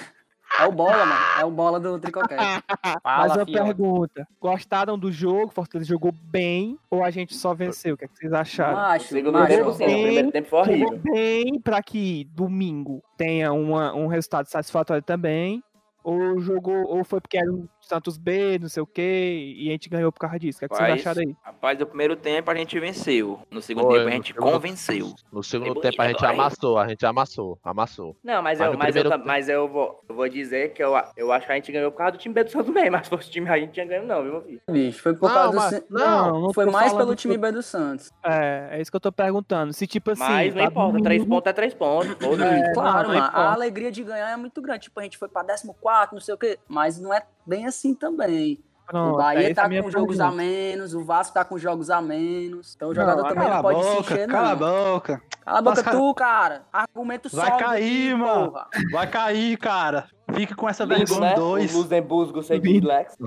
É 0.59 0.65
o 0.65 0.71
bola, 0.71 1.05
mano. 1.05 1.21
É 1.39 1.45
o 1.45 1.51
bola 1.51 1.79
do 1.79 1.99
Tricocast. 1.99 2.63
mas 3.03 3.35
uma 3.35 3.45
pergunta. 3.45 4.27
Gostaram 4.39 4.97
do 4.97 5.11
jogo? 5.11 5.51
Fortaleza 5.51 5.89
jogou 5.89 6.11
bem 6.13 6.77
ou 6.89 7.03
a 7.03 7.11
gente 7.11 7.35
só 7.35 7.53
venceu? 7.53 7.95
O 7.95 7.97
que, 7.97 8.05
é 8.05 8.07
que 8.07 8.17
vocês 8.17 8.31
acharam? 8.33 8.73
O 8.73 8.81
Macho, 8.81 9.05
segundo 9.07 9.33
macho. 9.33 9.69
O 9.69 9.75
primeiro 9.75 10.31
tempo 10.31 10.49
foi 10.49 10.63
Jogou 10.65 10.87
horrível. 10.93 11.01
bem 11.13 11.59
pra 11.59 11.83
que 11.83 12.23
domingo 12.33 13.03
tenha 13.17 13.51
uma, 13.51 13.93
um 13.93 14.07
resultado 14.07 14.47
satisfatório 14.47 15.03
também. 15.03 15.61
Ou 16.03 16.39
jogou, 16.39 16.83
ou 16.85 17.03
foi 17.03 17.19
porque 17.19 17.37
era 17.37 17.51
um 17.51 17.67
Santos 17.85 18.17
B, 18.17 18.59
não 18.59 18.69
sei 18.69 18.81
o 18.81 18.87
quê, 18.87 19.53
e 19.57 19.69
a 19.69 19.71
gente 19.71 19.89
ganhou 19.89 20.11
por 20.11 20.19
causa 20.19 20.39
disso. 20.39 20.57
O 20.57 20.59
que, 20.59 20.65
é 20.65 20.69
que 20.69 20.75
vocês 20.75 20.99
acharam 20.99 21.21
aí? 21.21 21.35
Rapaz, 21.43 21.79
no 21.79 21.85
primeiro 21.85 22.15
tempo 22.15 22.49
a 22.49 22.55
gente 22.55 22.79
venceu. 22.79 23.39
No 23.51 23.61
segundo 23.61 23.87
Foi, 23.87 23.99
tempo 23.99 24.09
a 24.09 24.11
gente 24.11 24.33
segundo, 24.33 24.51
convenceu. 24.51 25.13
No 25.31 25.43
segundo 25.43 25.79
tempo 25.79 26.01
a 26.01 26.07
gente 26.07 26.25
amassou, 26.25 26.77
a 26.77 26.87
gente 26.87 27.05
amassou, 27.05 27.59
amassou. 27.63 28.15
Não, 28.23 28.41
mas, 28.41 28.59
mas 28.59 28.67
eu, 28.67 28.77
mas, 28.77 28.95
eu, 28.95 29.25
mas 29.25 29.49
eu, 29.49 29.67
vou, 29.67 30.03
eu 30.07 30.15
vou 30.15 30.29
dizer 30.29 30.73
que 30.73 30.83
eu, 30.83 30.93
eu 31.15 31.31
acho 31.31 31.45
que 31.45 31.51
a 31.51 31.55
gente 31.55 31.71
ganhou 31.71 31.91
por 31.91 31.97
causa 31.97 32.13
do 32.13 32.17
time 32.17 32.33
B 32.33 32.43
do 32.43 32.51
Santos 32.51 32.73
mesmo. 32.73 32.91
Mas 32.91 33.03
se 33.03 33.09
fosse 33.09 33.29
o 33.29 33.31
time 33.31 33.49
a 33.49 33.57
gente 33.57 33.71
tinha 33.71 33.85
ganho, 33.85 34.05
não, 34.05 34.23
viu, 34.23 34.31
meu 34.33 34.41
filho? 34.41 34.61
Bicho, 34.69 35.01
foi 35.01 35.13
por 35.15 35.31
causa 35.31 35.55
mas, 35.55 35.79
do. 35.79 35.85
Não, 35.89 36.31
não, 36.31 36.41
não 36.41 36.53
foi 36.53 36.65
mais 36.65 36.93
pelo 36.93 37.15
time 37.15 37.37
B 37.37 37.51
do 37.51 37.61
Santos. 37.61 38.11
É, 38.23 38.69
é 38.71 38.81
isso 38.81 38.91
que 38.91 38.97
eu 38.97 39.01
tô 39.01 39.11
perguntando. 39.11 39.73
Se 39.73 39.85
tipo 39.85 40.11
assim. 40.11 40.23
Mas 40.23 40.53
não 40.53 40.63
tá 40.63 40.69
importa, 40.69 41.03
três 41.03 41.25
pontos 41.25 41.49
é 41.49 41.53
três 41.53 41.73
pontos. 41.73 42.15
É, 42.45 42.73
claro, 42.73 43.09
mano. 43.09 43.21
A 43.21 43.53
alegria 43.53 43.91
de 43.91 44.03
ganhar 44.03 44.29
é 44.29 44.35
muito 44.35 44.61
grande. 44.61 44.83
Tipo, 44.83 44.99
a 44.99 45.03
gente 45.03 45.17
foi 45.17 45.27
pra 45.27 45.43
14, 45.43 46.13
não 46.13 46.19
sei 46.19 46.33
o 46.33 46.37
quê. 46.37 46.59
Mas 46.67 46.99
não 46.99 47.13
é 47.13 47.21
bem 47.45 47.65
assim 47.65 47.93
também. 47.93 48.63
Pronto, 48.85 49.15
o 49.15 49.17
Bahia 49.17 49.53
tá 49.53 49.67
com 49.67 49.89
jogos 49.89 50.19
a 50.19 50.31
menos, 50.31 50.93
o 50.93 51.03
Vasco 51.03 51.33
tá 51.33 51.43
com 51.43 51.57
jogos 51.57 51.89
a 51.89 52.01
menos. 52.01 52.75
Então 52.75 52.89
o 52.89 52.95
jogador 52.95 53.23
não, 53.23 53.29
também 53.29 53.49
não 53.49 53.61
pode 53.61 53.79
boca, 53.79 53.93
se 53.93 53.99
encher, 53.99 54.27
não. 54.27 54.35
Cala 54.35 54.51
a 54.51 54.55
boca. 54.55 55.21
Cala 55.43 55.57
a 55.57 55.61
boca 55.61 55.83
Mas, 55.83 55.95
tu, 55.95 56.13
cara. 56.13 56.61
Argumento 56.71 57.29
só. 57.29 57.37
Vai 57.37 57.57
cair, 57.57 58.13
aqui, 58.13 58.15
mano. 58.15 58.51
Porra. 58.51 58.67
Vai 58.91 59.07
cair, 59.09 59.57
cara. 59.57 60.07
Fique 60.33 60.53
com 60.53 60.69
essa 60.69 60.85
vergonha 60.85 61.19
né? 61.19 61.35
dois. 61.35 61.73
O 61.73 61.79
Luxemburgo 61.79 62.43
sem 62.43 62.59
Lex. 62.59 63.17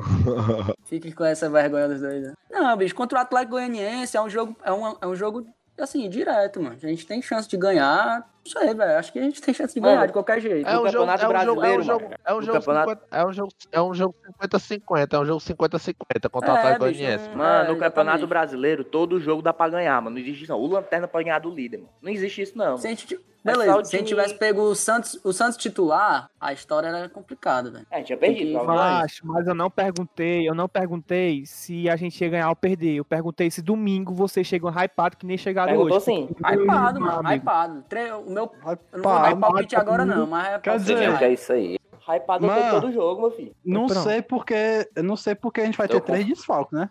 Fique 0.84 1.12
com 1.12 1.24
essa 1.24 1.50
vergonha 1.50 1.88
dos 1.88 2.00
dois. 2.00 2.22
Né? 2.22 2.34
Não, 2.50 2.76
bicho, 2.76 2.94
contra 2.94 3.18
o 3.18 3.22
Atlético 3.22 3.52
Goianiense 3.52 4.16
é 4.16 4.22
um 4.22 4.30
jogo, 4.30 4.56
é 4.62 4.72
um, 4.72 4.96
é 5.00 5.06
um 5.06 5.14
jogo 5.16 5.44
assim, 5.76 6.08
direto, 6.08 6.62
mano. 6.62 6.76
A 6.80 6.86
gente 6.86 7.06
tem 7.06 7.20
chance 7.20 7.48
de 7.48 7.56
ganhar. 7.56 8.28
Não 8.54 8.62
sei, 8.62 8.74
velho. 8.74 8.98
Acho 8.98 9.12
que 9.12 9.18
a 9.18 9.22
gente 9.22 9.40
tem 9.40 9.52
chance 9.52 9.74
de 9.74 9.80
ganhar 9.80 10.06
de 10.06 10.12
qualquer 10.12 10.40
jeito. 10.40 10.68
É 10.68 10.78
um 10.78 10.84
Campeonato 10.84 11.20
jogo, 11.20 11.32
Brasileiro, 11.32 11.74
é 11.74 11.78
um 11.78 11.82
jogo, 11.82 12.10
é 12.24 12.34
um 12.34 12.42
jogo, 12.42 12.58
campeonato... 12.58 13.02
é 13.10 13.26
um 13.26 13.32
jogo, 13.32 13.52
é 13.72 13.82
um 13.82 13.94
jogo 13.94 14.14
50-50, 14.42 15.12
é 15.12 15.18
um 15.18 15.24
jogo 15.26 15.40
50-50 15.40 16.30
contra 16.30 16.52
o 16.52 16.56
é, 16.56 16.58
Atlético 16.58 16.84
Goianiense. 16.84 17.28
Mano, 17.30 17.64
é, 17.64 17.72
no 17.72 17.78
Campeonato 17.78 18.26
Brasileiro, 18.26 18.84
todo 18.84 19.20
jogo 19.20 19.42
dá 19.42 19.52
pra 19.52 19.68
ganhar, 19.68 20.00
mano. 20.00 20.16
Não 20.16 20.22
existe 20.22 20.44
isso, 20.44 20.52
não. 20.52 20.60
O 20.60 20.66
Lanterna 20.66 21.06
pode 21.06 21.24
ganhar 21.24 21.38
do 21.38 21.50
líder, 21.50 21.78
mano. 21.78 21.90
Não 22.00 22.10
existe 22.10 22.42
isso, 22.42 22.56
não. 22.56 22.78
Se 22.78 22.86
a 22.86 22.90
gente, 22.90 23.18
Beleza, 23.44 23.84
se 23.84 23.96
a 23.96 23.98
gente 24.00 24.08
tivesse 24.08 24.34
pego 24.34 24.62
o 24.62 24.74
Santos, 24.74 25.18
o 25.24 25.32
Santos 25.32 25.56
titular, 25.56 26.28
a 26.40 26.52
história 26.52 26.88
era 26.88 27.08
complicada, 27.08 27.70
velho. 27.70 27.86
É, 27.90 28.02
tinha 28.02 28.18
perdido. 28.18 28.64
Mas, 28.64 29.20
mas 29.22 29.46
eu 29.46 29.54
não 29.54 29.70
perguntei, 29.70 30.48
eu 30.48 30.54
não 30.54 30.68
perguntei 30.68 31.46
se 31.46 31.88
a 31.88 31.96
gente 31.96 32.20
ia 32.20 32.28
ganhar 32.28 32.48
ou 32.48 32.56
perder. 32.56 32.96
Eu 32.96 33.04
perguntei 33.04 33.50
se 33.50 33.62
domingo 33.62 34.12
vocês 34.12 34.46
chegam 34.46 34.70
hypado 34.70 35.16
que 35.16 35.24
nem 35.24 35.38
chegaram 35.38 35.72
Perguntou 35.72 35.96
hoje. 35.96 36.04
sim. 36.04 36.28
Hypado, 36.44 37.00
mano, 37.00 37.32
hypado. 37.32 37.84
O 38.26 38.30
meu, 38.38 38.52
eu 38.92 38.98
não 38.98 39.02
vou 39.02 39.22
dar 39.22 39.36
palpite 39.36 39.76
agora 39.76 40.04
não, 40.04 40.26
mas 40.26 40.54
é 40.54 40.58
Quer 40.58 40.78
dizer, 40.78 41.22
é 41.22 41.32
isso 41.32 41.52
aí. 41.52 41.78
Hypado 42.08 42.46
mano, 42.46 42.80
todo 42.80 42.92
jogo, 42.92 43.20
meu 43.20 43.30
filho. 43.30 43.54
Não 43.64 43.88
sei 43.88 44.22
porque, 44.22 44.88
não 44.96 45.16
sei 45.16 45.34
porque 45.34 45.60
a 45.60 45.64
gente 45.64 45.76
vai 45.76 45.88
ter 45.88 46.00
três 46.00 46.26
desfalques, 46.26 46.78
né? 46.78 46.88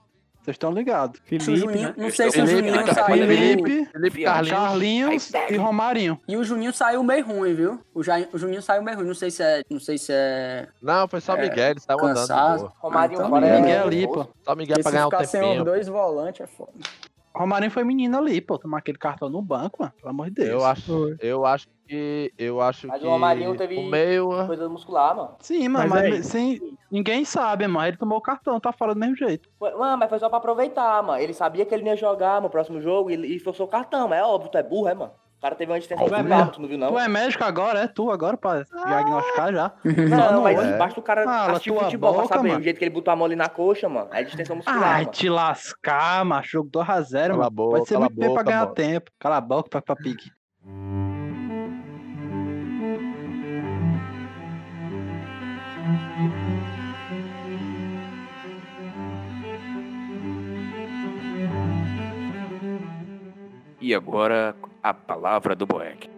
Vocês 0.48 0.56
estão 0.56 0.72
ligados. 0.72 1.20
Felipe, 1.26 1.58
Juninho, 1.58 1.90
né? 1.90 1.94
Não 1.98 2.10
sei 2.10 2.32
se 2.32 2.40
o 2.40 2.48
Juninho 2.48 2.74
Felipe, 2.74 2.94
saiu. 2.94 3.28
Felipe, 3.28 3.86
Felipe 3.92 4.24
Carlinhos, 4.24 5.30
Carlinhos 5.30 5.34
e 5.50 5.58
Romarinho. 5.58 6.22
E 6.26 6.38
o 6.38 6.44
Juninho 6.46 6.72
saiu 6.72 7.04
meio 7.04 7.26
ruim, 7.26 7.54
viu? 7.54 7.82
O, 7.94 8.00
o 8.00 8.38
Juninho 8.38 8.62
saiu 8.62 8.82
meio 8.82 8.96
ruim. 8.96 9.08
Não 9.08 9.14
sei 9.14 9.30
se 9.30 9.44
é. 9.44 9.62
Não 9.70 9.78
sei 9.78 9.98
se 9.98 10.14
é. 10.14 10.70
Não, 10.82 11.06
foi 11.06 11.20
só 11.20 11.36
é, 11.36 11.42
Miguel, 11.42 11.72
ele 11.72 11.80
saiu 11.82 12.00
cansado. 12.00 12.60
andando. 12.62 12.74
Romarinho 12.78 13.18
então, 13.18 13.30
fora 13.30 13.60
Miguel 13.60 13.84
ali, 13.88 14.08
pô. 14.08 14.28
Só 14.42 14.56
Miguel 14.56 14.78
pra 14.82 14.92
ganhar 14.92 15.08
um 15.08 15.10
tempinho. 15.10 15.28
sem 15.28 15.58
os 15.58 15.66
dois 15.66 15.88
volantes 15.90 16.40
é 16.40 16.48
foda. 16.48 16.72
Romarinho 17.38 17.72
foi 17.72 17.84
menino 17.84 18.18
ali, 18.18 18.42
pô. 18.42 18.58
Tomar 18.58 18.80
aquele 18.80 18.98
cartão 18.98 19.30
no 19.30 19.42
banco, 19.42 19.78
mano. 19.82 19.94
Pelo 19.98 20.10
amor 20.10 20.28
de 20.28 20.36
Deus. 20.36 20.50
Eu 20.50 20.66
acho, 20.66 21.16
eu 21.20 21.46
acho 21.46 21.68
que. 21.88 22.34
Eu 22.38 22.62
acho 22.62 22.88
mas 22.88 23.00
que. 23.00 23.06
Mas 23.06 23.10
o 23.10 23.14
Romarinho 23.14 23.56
teve 23.56 23.78
o 23.78 23.84
meio... 23.84 24.30
coisa 24.46 24.68
muscular, 24.68 25.16
mano. 25.16 25.36
Sim, 25.40 25.68
mano, 25.70 25.90
mas, 25.90 26.10
mas 26.10 26.26
sem, 26.26 26.60
ninguém 26.92 27.24
sabe, 27.24 27.68
mano. 27.68 27.88
Ele 27.88 27.98
tomou 27.98 28.18
o 28.18 28.22
cartão, 28.22 28.60
tá 28.60 28.72
fora 28.72 28.94
do 28.94 29.00
mesmo 29.00 29.16
jeito. 29.16 29.50
Mano, 29.60 29.98
mas 29.98 30.10
foi 30.10 30.20
só 30.20 30.30
pra 30.30 30.38
aproveitar, 30.40 31.02
mano. 31.04 31.22
Ele 31.22 31.34
sabia 31.34 31.66
que 31.66 31.74
ele 31.74 31.86
ia 31.86 31.96
jogar 31.96 32.42
no 32.42 32.50
próximo 32.50 32.82
jogo 32.82 33.12
e, 33.12 33.36
e 33.36 33.40
forçou 33.40 33.66
o 33.66 33.70
cartão. 33.70 34.08
Mas 34.08 34.20
é 34.20 34.24
óbvio, 34.24 34.52
tu 34.52 34.58
é 34.58 34.64
burro, 34.64 34.88
é, 34.88 34.94
mano? 34.94 35.12
O 35.38 35.40
cara 35.40 35.54
teve 35.54 35.72
uma 35.72 35.80
distância 35.80 36.04
de 36.04 36.30
carro, 36.30 36.52
tu 36.52 36.62
não 36.62 36.68
viu, 36.68 36.80
não? 36.80 36.92
Tu 36.92 36.98
é 36.98 37.08
médico 37.08 37.44
agora, 37.44 37.82
é 37.82 37.88
tu 37.88 38.10
agora 38.10 38.36
pra 38.36 38.66
ah. 38.74 38.86
diagnosticar 38.88 39.54
já. 39.54 39.72
Não, 39.86 40.32
não 40.34 40.44
mas 40.44 40.60
é. 40.60 40.78
basta 40.78 41.00
o 41.00 41.04
cara 41.04 41.24
ah, 41.28 41.52
assistir 41.52 41.72
o 41.72 41.80
futebol 41.80 42.12
boca, 42.12 42.28
pra 42.28 42.38
saber 42.38 42.50
mano. 42.50 42.60
o 42.60 42.64
jeito 42.64 42.78
que 42.80 42.84
ele 42.84 42.92
botou 42.92 43.14
a 43.14 43.16
mão 43.16 43.26
ali 43.26 43.36
na 43.36 43.48
coxa, 43.48 43.88
mano. 43.88 44.10
É 44.12 44.24
distância 44.24 44.56
muscular, 44.56 44.84
Ai, 44.84 45.02
mano. 45.02 45.12
te 45.12 45.30
lascar, 45.30 46.26
macho. 46.26 46.50
Jogo 46.50 46.70
2x0, 46.72 47.36
mano. 47.36 47.52
Boca, 47.52 47.78
Pode 47.78 47.88
ser 47.88 48.00
muito 48.00 48.16
bem 48.16 48.34
pra 48.34 48.42
ganhar 48.42 48.62
mano. 48.62 48.74
tempo. 48.74 49.12
Cala 49.20 49.38
a 49.38 49.42
boca 49.42 49.70
pra, 49.70 49.82
pra 49.82 49.96
pique. 49.96 50.32
E 63.80 63.94
agora 63.94 64.56
a 64.90 64.94
palavra 64.94 65.56
do 65.56 65.66
Boeck. 65.66 66.10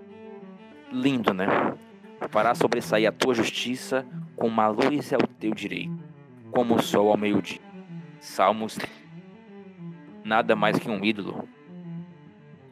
Lindo, 0.92 1.34
né? 1.34 1.48
Fará 2.30 2.54
sobressair 2.54 3.08
a 3.08 3.12
tua 3.12 3.34
justiça, 3.34 4.06
como 4.36 4.60
a 4.62 4.68
luz 4.68 5.12
é 5.12 5.18
o 5.18 5.28
teu 5.28 5.54
direito, 5.54 5.98
como 6.52 6.76
o 6.76 6.82
sol 6.82 7.10
ao 7.10 7.18
meio-dia. 7.18 7.62
Salmos. 8.20 8.78
Nada 10.24 10.56
mais 10.56 10.78
que 10.78 10.90
um 10.90 11.04
ídolo. 11.04 11.48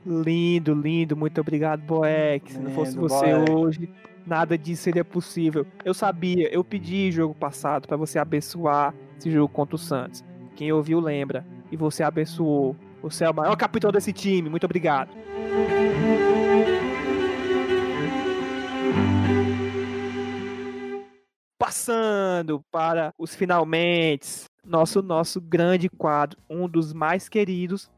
Lindo, 0.06 0.74
lindo. 0.74 1.16
Muito 1.16 1.42
obrigado, 1.42 1.82
Boeck. 1.82 2.52
Se 2.52 2.60
não 2.60 2.72
fosse 2.72 2.96
você 2.96 3.34
Boeck. 3.34 3.52
hoje, 3.52 3.90
nada 4.26 4.58
disso 4.58 4.84
seria 4.84 5.04
possível. 5.04 5.66
Eu 5.84 5.94
sabia, 5.94 6.54
eu 6.54 6.64
pedi 6.64 7.12
jogo 7.12 7.34
passado 7.34 7.88
para 7.88 7.98
você 7.98 8.20
abençoar 8.20 8.94
esse 9.18 9.32
jogo 9.32 9.52
contra 9.52 9.76
o 9.76 9.80
Santos. 9.80 10.24
Quem 10.56 10.72
ouviu 10.72 11.00
lembra. 11.00 11.46
E 11.72 11.78
você 11.78 12.04
abençoou. 12.04 12.76
Você 13.02 13.24
é 13.24 13.30
o 13.30 13.34
maior 13.34 13.56
capitão 13.56 13.92
desse 13.92 14.14
time. 14.14 14.50
Muito 14.50 14.66
obrigado. 14.66 15.10
Passando 21.68 22.64
para 22.72 23.14
os 23.18 23.36
finalmente, 23.36 24.46
nosso 24.64 25.02
nosso 25.02 25.42
grande 25.42 25.90
quadro, 25.90 26.40
um 26.50 26.66
dos 26.66 26.94
mais 26.94 27.28
queridos 27.28 27.92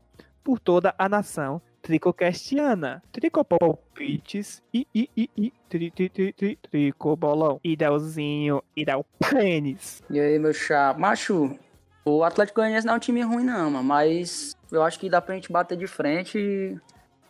por 0.43 0.59
toda 0.59 0.95
a 0.97 1.07
nação 1.07 1.61
tricocastiana. 1.79 3.03
Tricopalpites 3.11 4.63
e 4.73 4.87
e 4.95 5.07
e 5.15 5.29
e 5.37 5.53
tri, 5.69 5.91
tri, 5.91 6.09
tri, 6.09 6.33
tri, 6.33 6.55
tricobolão. 6.55 7.59
Idelzinho, 7.63 8.63
Idel 8.75 9.05
pênis. 9.19 10.01
E 10.09 10.19
aí, 10.19 10.39
meu 10.39 10.51
chá, 10.51 10.95
macho, 10.97 11.55
o 12.03 12.23
Atlético 12.23 12.61
Goianiense 12.61 12.87
não 12.87 12.95
é 12.95 12.97
um 12.97 12.99
time 12.99 13.21
ruim 13.21 13.43
não, 13.43 13.69
mas 13.83 14.57
eu 14.71 14.81
acho 14.81 14.99
que 14.99 15.11
dá 15.11 15.21
pra 15.21 15.35
gente 15.35 15.51
bater 15.51 15.77
de 15.77 15.85
frente 15.85 16.39
e 16.39 16.75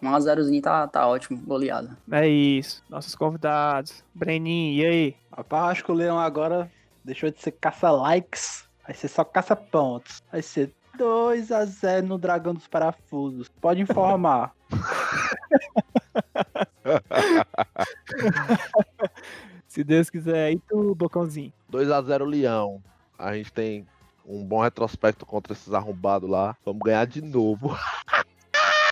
1x0zinho 0.01 0.61
tá, 0.61 0.87
tá 0.87 1.07
ótimo, 1.07 1.37
goleada. 1.39 1.97
É 2.11 2.27
isso. 2.27 2.83
Nossos 2.89 3.15
convidados. 3.15 4.03
Breninho, 4.13 4.81
e 4.81 4.85
aí? 4.85 5.15
Rapaz, 5.35 5.71
acho 5.71 5.83
que 5.83 5.91
o 5.91 5.95
Leão 5.95 6.19
agora 6.19 6.71
deixou 7.03 7.29
de 7.29 7.41
ser 7.41 7.51
caça-likes. 7.51 8.67
Vai 8.85 8.95
ser 8.95 9.07
só 9.07 9.23
caça-pontos. 9.23 10.23
Vai 10.31 10.41
ser 10.41 10.73
2x0 10.97 12.01
no 12.01 12.17
Dragão 12.17 12.53
dos 12.53 12.67
Parafusos. 12.67 13.47
Pode 13.61 13.81
informar. 13.81 14.53
Se 19.67 19.83
Deus 19.83 20.09
quiser. 20.09 20.53
E 20.53 20.59
tu, 20.59 20.95
Bocãozinho? 20.95 21.53
2x0 21.71 22.25
Leão. 22.25 22.81
A 23.17 23.35
gente 23.35 23.53
tem 23.53 23.87
um 24.25 24.43
bom 24.43 24.61
retrospecto 24.61 25.25
contra 25.25 25.53
esses 25.53 25.73
arrombados 25.73 26.29
lá. 26.29 26.57
Vamos 26.65 26.81
ganhar 26.83 27.05
de 27.05 27.21
novo. 27.21 27.77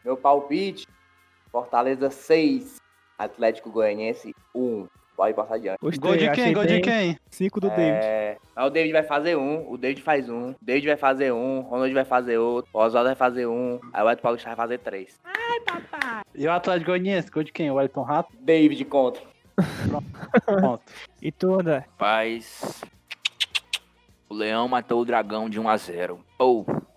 Meu 0.03 0.15
palpite: 0.15 0.87
Fortaleza 1.57 2.11
6, 2.11 2.75
Atlético 3.17 3.71
Goianiense 3.71 4.31
1. 4.53 4.87
Pode 5.15 5.33
passar 5.33 5.55
adiante. 5.55 5.79
Gostei, 5.81 5.99
gol 5.99 6.15
de 6.15 6.29
quem? 6.29 6.53
Gol 6.53 6.65
de 6.67 6.81
quem? 6.81 7.17
5 7.31 7.59
do 7.59 7.67
é... 7.69 7.75
David. 7.75 8.39
o 8.55 8.69
David 8.69 8.93
vai 8.93 9.01
fazer 9.01 9.35
um, 9.35 9.71
o 9.71 9.75
David 9.75 10.03
faz 10.03 10.29
um, 10.29 10.51
o 10.51 10.55
David 10.61 10.85
vai 10.85 10.97
fazer 10.97 11.33
um, 11.33 11.57
o 11.57 11.61
Ronald 11.61 11.91
vai 11.91 12.05
fazer 12.05 12.37
outro, 12.37 12.69
o 12.71 12.77
Oswaldo 12.77 13.09
vai 13.09 13.15
fazer 13.15 13.47
um, 13.47 13.79
aí 13.91 14.03
o 14.03 14.11
Edson 14.11 14.21
Paulista 14.21 14.49
vai 14.49 14.55
fazer 14.55 14.77
três. 14.77 15.19
Ai, 15.23 15.59
papai. 15.61 16.21
E 16.35 16.45
o 16.45 16.51
Atlético 16.51 16.91
Goianiense? 16.91 17.31
Gol 17.31 17.43
de 17.43 17.51
quem? 17.51 17.71
O 17.71 17.81
Elton 17.81 18.03
Rato? 18.03 18.31
David 18.39 18.85
contra. 18.85 19.23
Pronto. 20.59 20.83
e 21.19 21.31
tu, 21.31 21.59
André? 21.59 21.85
Paz. 21.97 22.83
O 24.29 24.35
leão 24.35 24.67
matou 24.67 25.01
o 25.01 25.05
dragão 25.05 25.49
de 25.49 25.59
1 25.59 25.67
a 25.67 25.77
0. 25.77 26.19
Ou. 26.37 26.63
Oh. 26.69 26.96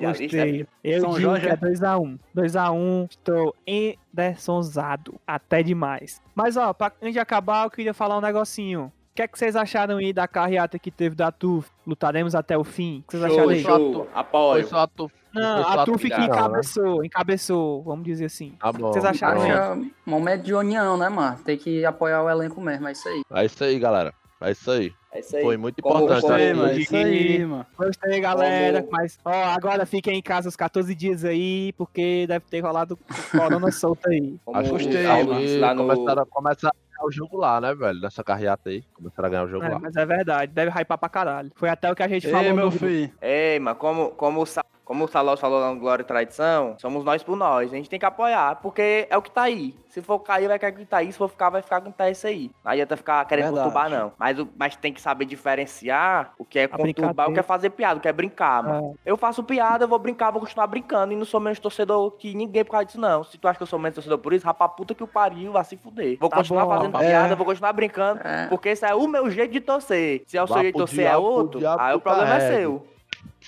Gostei. 0.00 0.66
Eu 0.82 1.00
São 1.00 1.10
digo 1.10 1.20
Jorge... 1.22 1.46
que 1.46 1.52
é 1.52 1.56
2x1. 1.56 2.18
2x1, 2.36 3.10
estou 3.10 3.54
endersonzado. 3.66 5.14
Até 5.26 5.62
demais. 5.62 6.20
Mas, 6.34 6.56
ó, 6.56 6.72
pra 6.72 6.92
antes 7.02 7.12
de 7.12 7.18
acabar, 7.18 7.64
eu 7.66 7.70
queria 7.70 7.94
falar 7.94 8.16
um 8.18 8.20
negocinho. 8.20 8.92
que 9.14 9.22
é 9.22 9.28
que 9.28 9.38
vocês 9.38 9.54
acharam 9.54 9.98
aí 9.98 10.12
da 10.12 10.26
carreata 10.26 10.78
que 10.78 10.90
teve 10.90 11.14
da 11.14 11.30
TUF? 11.30 11.70
Lutaremos 11.86 12.34
até 12.34 12.56
o 12.58 12.64
fim? 12.64 13.04
O 13.06 13.10
que 13.10 13.16
vocês 13.18 13.32
Show, 13.32 13.40
acharam 13.40 13.50
aí? 13.50 13.62
show. 13.62 14.08
Apoio. 14.14 14.62
Foi 14.62 14.70
só 14.70 14.78
a 14.78 14.86
tu... 14.88 15.10
Não, 15.32 15.64
foi 15.64 15.72
a 15.80 15.84
TUF 15.84 16.10
que 16.10 16.16
né? 16.18 16.24
encabeçou, 16.26 17.04
encabeçou, 17.04 17.82
vamos 17.82 18.04
dizer 18.04 18.24
assim. 18.26 18.54
Tá 18.58 18.70
O 18.70 18.72
que 18.72 18.78
bom, 18.80 18.92
vocês 18.92 19.04
acharam 19.04 19.42
aí? 19.42 19.50
então. 19.50 19.72
Acho 19.72 19.90
momento 20.06 20.42
de 20.44 20.54
união, 20.54 20.96
né, 20.96 21.08
mano? 21.08 21.38
Tem 21.44 21.58
que 21.58 21.84
apoiar 21.84 22.22
o 22.22 22.30
elenco 22.30 22.60
mesmo, 22.60 22.86
é 22.88 22.92
isso 22.92 23.08
aí. 23.08 23.22
É 23.32 23.44
isso 23.44 23.62
aí, 23.64 23.78
galera. 23.78 24.14
É 24.40 24.50
isso 24.52 24.70
aí. 24.70 24.92
É 25.14 25.20
isso 25.20 25.36
aí. 25.36 25.42
Foi 25.42 25.56
muito 25.56 25.78
importante. 25.78 26.26
né? 26.26 26.28
Gostei, 26.28 26.54
mano. 26.54 26.68
É 26.68 26.76
isso 26.78 26.96
aí, 26.96 27.44
mano. 27.46 27.66
Gostei, 27.78 28.20
galera. 28.20 28.80
Como- 28.82 28.92
Mas, 28.92 29.18
ó, 29.24 29.30
agora 29.32 29.86
fiquem 29.86 30.18
em 30.18 30.22
casa 30.22 30.48
os 30.48 30.56
14 30.56 30.92
dias 30.94 31.24
aí, 31.24 31.72
porque 31.74 32.26
deve 32.26 32.44
ter 32.50 32.60
rolado 32.60 32.98
corona 33.30 33.70
solta 33.72 34.10
aí. 34.10 34.36
Como 34.44 34.58
Acho 34.58 34.74
o 34.74 34.78
que 34.78 34.84
gostei, 34.86 35.06
mano. 35.06 35.60
lá 35.60 35.74
no... 35.74 35.86
começaram, 35.86 36.22
a- 36.22 36.72
ganhar 36.94 37.06
o 37.06 37.12
jogo 37.12 37.36
lá, 37.36 37.60
né, 37.60 37.74
velho? 37.74 38.00
Nessa 38.00 38.24
carreata 38.24 38.70
aí. 38.70 38.82
Começaram 38.92 39.26
a 39.26 39.30
ganhar 39.30 39.44
o 39.44 39.48
jogo 39.48 39.64
É, 39.64 39.68
lá. 39.68 39.78
mas 39.78 39.94
é 39.96 40.04
verdade, 40.04 40.52
deve 40.52 40.70
hypar 40.70 40.98
pra 40.98 41.08
caralho. 41.08 41.50
Foi 41.54 41.68
até 41.68 41.90
o 41.90 41.94
que 41.94 42.02
a 42.02 42.08
gente 42.08 42.26
Ei, 42.26 42.32
falou 42.32 42.52
meu 42.54 42.70
filho. 42.72 43.12
Ei, 43.22 43.58
mas 43.60 43.76
como, 43.78 44.10
como, 44.10 44.42
o 44.42 44.46
como 44.84 45.04
o 45.04 45.08
Salão 45.08 45.36
falou 45.36 45.60
lá 45.60 45.72
no 45.72 45.80
Glória 45.80 46.02
e 46.02 46.06
Tradição, 46.06 46.74
somos 46.78 47.04
nós 47.04 47.22
por 47.22 47.36
nós. 47.36 47.72
A 47.72 47.76
gente 47.76 47.88
tem 47.88 47.98
que 47.98 48.04
apoiar, 48.06 48.56
porque 48.56 49.06
é 49.08 49.16
o 49.16 49.22
que 49.22 49.30
tá 49.30 49.42
aí. 49.42 49.74
Se 49.88 50.02
for 50.02 50.18
cair, 50.18 50.48
vai 50.48 50.58
cair 50.58 50.72
com 50.72 50.78
o 50.78 50.80
que 50.82 50.86
tá 50.90 50.96
aí. 50.98 51.12
Se 51.12 51.18
for 51.18 51.28
ficar, 51.28 51.50
vai 51.50 51.62
ficar 51.62 51.80
com 51.80 51.88
o 51.88 51.92
que 51.92 51.98
tá 51.98 52.10
isso 52.10 52.26
aí. 52.26 52.50
Não 52.64 52.72
adianta 52.72 52.96
ficar 52.96 53.24
querendo 53.26 53.54
Verdade. 53.54 53.68
conturbar, 53.72 53.88
não. 53.90 54.12
Mas, 54.18 54.36
mas 54.56 54.76
tem 54.76 54.92
que 54.92 55.00
saber 55.00 55.24
diferenciar 55.24 56.32
o 56.38 56.44
que 56.44 56.58
é 56.58 56.66
conturbar, 56.68 57.30
o 57.30 57.32
que 57.32 57.38
é 57.40 57.42
fazer 57.42 57.70
piada, 57.70 57.98
o 57.98 58.00
que 58.00 58.08
é 58.08 58.12
brincar, 58.12 58.62
mano. 58.62 58.98
Eu 59.06 59.16
faço 59.16 59.42
piada, 59.42 59.84
eu 59.84 59.88
vou 59.88 59.98
brincar, 59.98 60.30
vou 60.30 60.40
continuar 60.40 60.66
brincando. 60.66 61.12
E 61.12 61.16
não 61.16 61.24
sou 61.24 61.40
menos 61.40 61.58
torcedor 61.58 62.10
que 62.12 62.34
ninguém 62.34 62.64
por 62.64 62.72
causa 62.72 62.86
disso, 62.86 63.00
não. 63.00 63.24
Se 63.24 63.38
tu 63.38 63.48
acha 63.48 63.56
que 63.56 63.62
eu 63.62 63.66
sou 63.66 63.78
menos 63.78 63.94
torcedor 63.94 64.18
por 64.18 64.32
isso, 64.32 64.44
rapaz, 64.44 64.72
puta 64.76 64.94
que 64.94 65.02
o 65.02 65.06
pariu, 65.06 65.52
vai 65.52 65.64
se 65.64 65.76
fuder. 65.76 66.18
Vou 66.20 66.28
Tá 66.28 66.36
continuar 66.38 66.64
bom. 66.66 66.70
fazendo 66.76 66.96
É. 67.00 67.06
piada, 67.08 67.36
vou 67.36 67.46
continuar 67.46 67.72
brincando, 67.72 68.20
É. 68.24 68.46
porque 68.48 68.70
esse 68.70 68.84
é 68.84 68.94
o 68.94 69.06
meu 69.06 69.30
jeito 69.30 69.52
de 69.52 69.60
torcer. 69.60 70.22
Se 70.26 70.36
é 70.36 70.42
o 70.42 70.46
seu 70.46 70.58
jeito 70.58 70.74
de 70.74 70.78
torcer 70.80 71.06
é 71.06 71.16
outro, 71.16 71.60
diabo 71.60 71.80
aí 71.80 71.94
o 71.94 72.00
problema 72.00 72.34
é 72.34 72.38
carrega. 72.38 72.56
seu. 72.56 72.86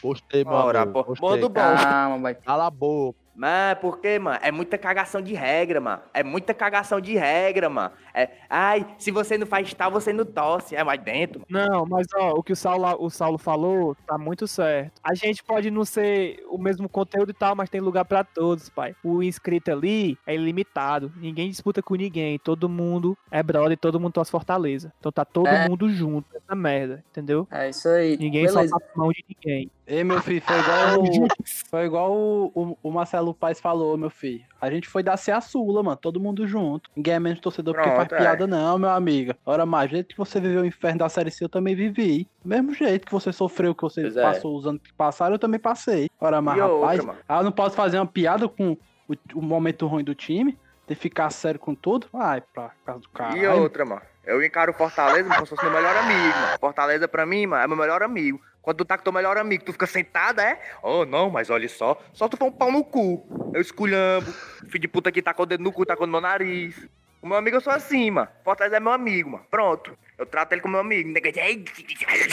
Gostei, 0.03 0.45
meu 0.45 0.53
Ora, 0.53 0.85
Gostei. 0.85 1.29
manda 1.29 1.47
o 1.47 1.49
bom. 1.49 1.55
Calma, 1.61 2.19
vai. 2.19 2.35
Cala 2.35 2.67
a 2.67 2.71
boca. 2.71 3.26
Mas 3.37 3.79
por 3.79 3.99
quê, 4.01 4.19
mano? 4.19 4.39
É 4.43 4.51
muita 4.51 4.79
cagação 4.79 5.21
de 5.21 5.35
regra, 5.35 5.81
mano. 5.81 6.03
É 6.15 6.25
muita 6.25 6.55
cagação 6.55 7.01
de 7.01 7.15
regra, 7.17 7.69
mano. 7.69 7.93
É, 8.15 8.31
ai, 8.49 8.87
se 8.99 9.11
você 9.11 9.37
não 9.37 9.47
faz 9.47 9.73
tal, 9.75 9.91
você 9.91 10.13
não 10.13 10.25
tosse. 10.25 10.75
É 10.75 10.83
mais 10.83 11.01
dentro. 11.03 11.43
Não, 11.49 11.85
mas 11.87 12.07
ó, 12.17 12.33
o 12.33 12.43
que 12.43 12.53
o 12.53 12.57
Saulo, 12.57 12.97
o 12.99 13.11
Saulo 13.11 13.37
falou 13.37 13.95
tá 14.07 14.17
muito 14.17 14.47
certo. 14.49 14.93
A 15.05 15.15
gente 15.15 15.45
pode 15.45 15.71
não 15.71 15.85
ser 15.85 16.43
o 16.49 16.57
mesmo 16.57 16.89
conteúdo 16.89 17.31
e 17.31 17.35
tal, 17.35 17.55
mas 17.55 17.69
tem 17.69 17.81
lugar 17.81 18.05
pra 18.07 18.25
todos, 18.25 18.69
pai. 18.71 18.95
O 19.05 19.23
inscrito 19.23 19.71
ali 19.71 20.17
é 20.27 20.35
ilimitado. 20.35 21.13
Ninguém 21.17 21.51
disputa 21.51 21.83
com 21.83 21.95
ninguém. 21.95 22.39
Todo 22.39 22.69
mundo 22.69 23.17
é 23.31 23.43
brother, 23.43 23.77
todo 23.77 24.01
mundo 24.01 24.13
torce 24.15 24.31
Fortaleza. 24.31 24.93
Então 24.99 25.13
tá 25.13 25.25
todo 25.25 25.49
É. 25.49 25.69
mundo 25.69 25.91
junto 25.91 26.27
nessa 26.33 26.55
merda, 26.55 27.05
entendeu? 27.11 27.47
É 27.51 27.69
isso 27.69 27.89
aí. 27.89 28.17
Ninguém 28.17 28.47
Beleza. 28.47 28.69
solta 28.69 28.85
a 28.95 28.99
mão 28.99 29.11
de 29.13 29.25
ninguém. 29.29 29.71
Ei, 29.87 30.03
meu 30.03 30.21
filho, 30.21 30.43
foi 30.43 30.57
igual, 30.59 30.99
o- 31.01 31.29
foi 31.71 31.85
igual 31.87 32.13
o, 32.13 32.53
o, 32.55 32.79
o 32.83 32.91
Marcelo 32.91 33.33
Paes 33.33 33.61
falou, 33.61 33.97
meu 33.97 34.11
filho. 34.11 34.45
A 34.61 34.69
gente 34.71 34.89
foi 34.89 35.03
dar 35.03 35.15
a 35.15 35.41
Sula, 35.41 35.83
mano, 35.83 35.97
todo 35.97 36.19
mundo 36.19 36.47
junto. 36.47 36.91
Ninguém 36.97 37.15
é 37.15 37.21
menos 37.21 37.39
torcedor 37.41 37.75
porque 37.75 37.89
Pronto, 37.91 38.09
faz 38.11 38.21
é. 38.21 38.25
piada, 38.25 38.47
não, 38.47 38.79
meu 38.79 38.91
amigo. 38.91 39.33
Ora 39.47 39.65
mais, 39.65 39.89
do 39.89 39.93
jeito 39.95 40.09
que 40.09 40.19
você 40.19 40.41
viveu 40.41 40.63
o 40.63 40.67
inferno 40.67 40.99
da 40.99 41.09
Série 41.09 41.31
C, 41.31 41.45
eu 41.45 41.49
também 41.49 41.75
vivi. 41.77 42.29
Do 42.43 42.49
mesmo 42.49 42.75
jeito 42.75 43.07
que 43.07 43.13
você 43.13 43.33
sofreu, 43.33 43.75
que 43.75 43.83
você 43.83 44.03
Pois 44.03 44.17
é. 44.17 44.23
passou 44.23 44.57
os 44.57 44.67
anos 44.67 44.81
que 44.83 44.93
passaram, 44.93 45.35
eu 45.35 45.39
também 45.39 45.61
passei. 45.61 46.09
Ora 46.21 46.43
mais, 46.43 46.61
outra, 46.61 46.77
rapaz, 46.81 47.05
mano? 47.05 47.19
ah, 47.29 47.39
eu 47.39 47.45
não 47.45 47.53
posso 47.53 47.77
fazer 47.77 47.99
uma 47.99 48.07
piada 48.07 48.49
com 48.49 48.77
o, 49.09 49.15
o 49.35 49.43
momento 49.43 49.87
ruim 49.87 50.03
do 50.03 50.15
time, 50.15 50.59
ter 50.87 50.97
que 50.97 51.01
ficar 51.03 51.31
sério 51.31 51.61
com 51.61 51.75
tudo. 51.75 52.09
Ai, 52.15 52.43
pra 52.53 52.71
casa 52.85 52.99
do 53.01 53.09
cara. 53.11 53.37
E 53.39 53.47
outra, 53.47 53.85
mano. 53.85 54.03
Eu 54.25 54.45
encaro 54.45 54.73
o 54.73 54.75
Fortaleza 54.75 55.33
como 55.33 55.47
se 55.47 55.51
fosse 55.55 55.63
meu 55.65 55.73
melhor 55.75 55.97
amigo, 55.97 56.19
mano. 56.41 56.59
Fortaleza 56.59 57.07
pra 57.07 57.25
mim, 57.25 57.47
mano, 57.47 57.63
é 57.63 57.67
meu 57.69 57.77
melhor 57.77 58.03
amigo. 58.03 58.41
Quando 58.67 58.79
tu 58.79 58.85
tá 58.85 58.99
com 58.99 59.05
teu 59.05 59.13
melhor 59.13 59.39
amigo, 59.39 59.63
tu 59.63 59.73
fica 59.73 59.87
sentado, 59.87 60.41
é? 60.41 60.61
Oh, 60.83 61.05
não, 61.05 61.31
mas 61.31 61.51
olha 61.51 61.69
só. 61.69 61.97
Só 62.13 62.27
tu 62.27 62.37
for 62.37 62.47
um 62.47 62.51
pau 62.51 62.73
no 62.73 62.83
cu. 62.83 63.25
Eu 63.55 63.61
esculhambo. 63.61 64.27
Filho 64.67 64.81
de 64.81 64.89
puta 64.89 65.13
que 65.13 65.23
tacou 65.23 65.45
o 65.45 65.47
dedo 65.47 65.63
no 65.63 65.71
cu, 65.71 65.87
tacou 65.87 66.05
no 66.05 66.11
meu 66.11 66.21
nariz. 66.21 66.77
O 67.23 67.29
meu 67.29 67.37
amigo 67.37 67.59
eu 67.59 67.61
sou 67.61 67.73
assim, 67.73 68.11
mano. 68.11 68.27
Fortaleza 68.43 68.79
é 68.79 68.81
meu 68.81 68.91
amigo, 68.91 69.31
mano. 69.31 69.45
Pronto. 69.49 69.97
Eu 70.19 70.27
trato 70.27 70.51
ele 70.53 70.63
como 70.63 70.73
meu 70.73 70.81
amigo. 70.81 71.09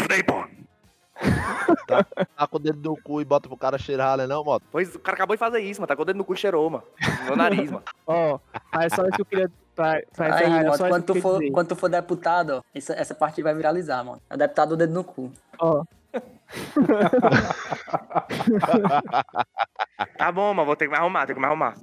Aí, 0.09 0.23
pô. 0.23 0.43
Tá 2.35 2.47
com 2.47 2.57
o 2.57 2.59
dedo 2.59 2.89
no 2.89 2.97
cu 2.99 3.21
e 3.21 3.25
bota 3.25 3.47
pro 3.47 3.55
cara 3.55 3.77
cheirar, 3.77 4.17
né, 4.17 4.25
não, 4.25 4.43
moto? 4.43 4.63
Pois 4.71 4.95
o 4.95 4.99
cara 4.99 5.15
acabou 5.15 5.35
de 5.35 5.39
fazer 5.39 5.59
isso, 5.59 5.81
mano. 5.81 5.87
Tacou 5.87 6.01
o 6.01 6.05
dedo 6.05 6.17
no 6.17 6.25
cu 6.25 6.33
e 6.33 6.37
cheirou, 6.37 6.67
mano. 6.67 6.83
No 7.19 7.25
meu 7.25 7.35
nariz, 7.35 7.69
mano. 7.69 7.83
Ó, 8.07 8.39
mas 8.73 8.91
é 8.91 8.95
só 8.95 9.03
isso 9.03 9.17
que 9.17 9.21
eu 9.21 9.25
queria. 9.25 9.51
Pra, 9.75 10.01
pra 10.15 10.25
Aí, 10.25 10.31
encerrar, 10.45 10.63
mano, 10.63 10.77
só 10.77 10.87
isso 10.87 10.93
quando 10.95 11.03
que 11.05 11.11
eu 11.11 11.13
tu, 11.13 11.13
queria 11.13 11.21
for, 11.21 11.39
dizer. 11.39 11.51
quando 11.51 11.67
tu 11.67 11.75
for 11.75 11.89
deputado, 11.89 12.49
ó, 12.57 12.61
essa, 12.73 12.93
essa 12.93 13.13
parte 13.13 13.43
vai 13.43 13.53
viralizar, 13.53 14.03
mano. 14.03 14.19
É 14.27 14.33
o 14.33 14.37
deputado 14.37 14.69
do 14.69 14.77
dedo 14.77 14.93
no 14.93 15.03
cu. 15.03 15.31
Ó, 15.59 15.83
Tá 20.17 20.31
bom, 20.31 20.53
mano. 20.53 20.65
Vou 20.65 20.75
ter 20.75 20.85
que 20.85 20.91
me 20.91 20.97
arrumar, 20.97 21.25
tenho 21.25 21.35
que 21.35 21.41
me 21.41 21.47
arrumar. 21.47 21.75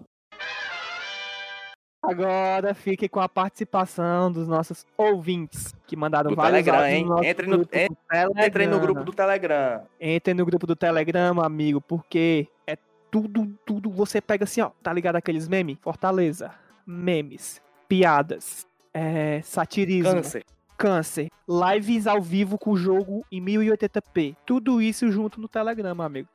Agora 2.03 2.73
fique 2.75 3.09
com 3.11 3.21
a 3.21 3.29
participação 3.29 4.33
dos 4.33 4.49
nossos 4.49 4.87
ouvintes 4.97 5.75
que 5.87 5.95
mandaram 5.95 6.31
Do 6.31 6.37
vários 6.37 6.65
Telegram, 6.65 6.87
hein? 6.89 7.05
nosso 7.05 7.25
Entre 7.25 7.47
no- 7.47 7.59
grupo 7.59 7.71
do 7.71 7.79
Entrei 7.79 8.25
no 8.27 8.35
Telegram. 8.35 8.81
grupo 8.81 9.05
do 9.05 9.13
Telegram. 9.13 9.83
Entre 10.01 10.35
no 10.35 10.47
grupo 10.47 10.67
do 10.67 10.77
Telegram, 10.77 11.41
amigo, 11.43 11.79
porque 11.81 12.49
é 12.67 12.77
tudo, 13.11 13.47
tudo. 13.67 13.91
Você 13.91 14.19
pega 14.21 14.45
assim, 14.45 14.63
ó, 14.63 14.71
tá 14.83 14.93
ligado 14.95 15.17
aqueles 15.17 15.47
memes? 15.47 15.77
Fortaleza, 15.83 16.51
memes, 16.87 17.61
piadas, 17.87 18.67
é, 18.95 19.43
satirismo, 19.43 20.15
Câncer. 20.15 20.45
Câncer, 20.81 21.29
lives 21.47 22.07
ao 22.07 22.23
vivo 22.23 22.57
com 22.57 22.71
o 22.71 22.77
jogo 22.77 23.23
em 23.31 23.39
1080p. 23.45 24.35
Tudo 24.47 24.81
isso 24.81 25.11
junto 25.13 25.39
no 25.39 25.47
Telegram, 25.47 26.01
amigo. 26.01 26.29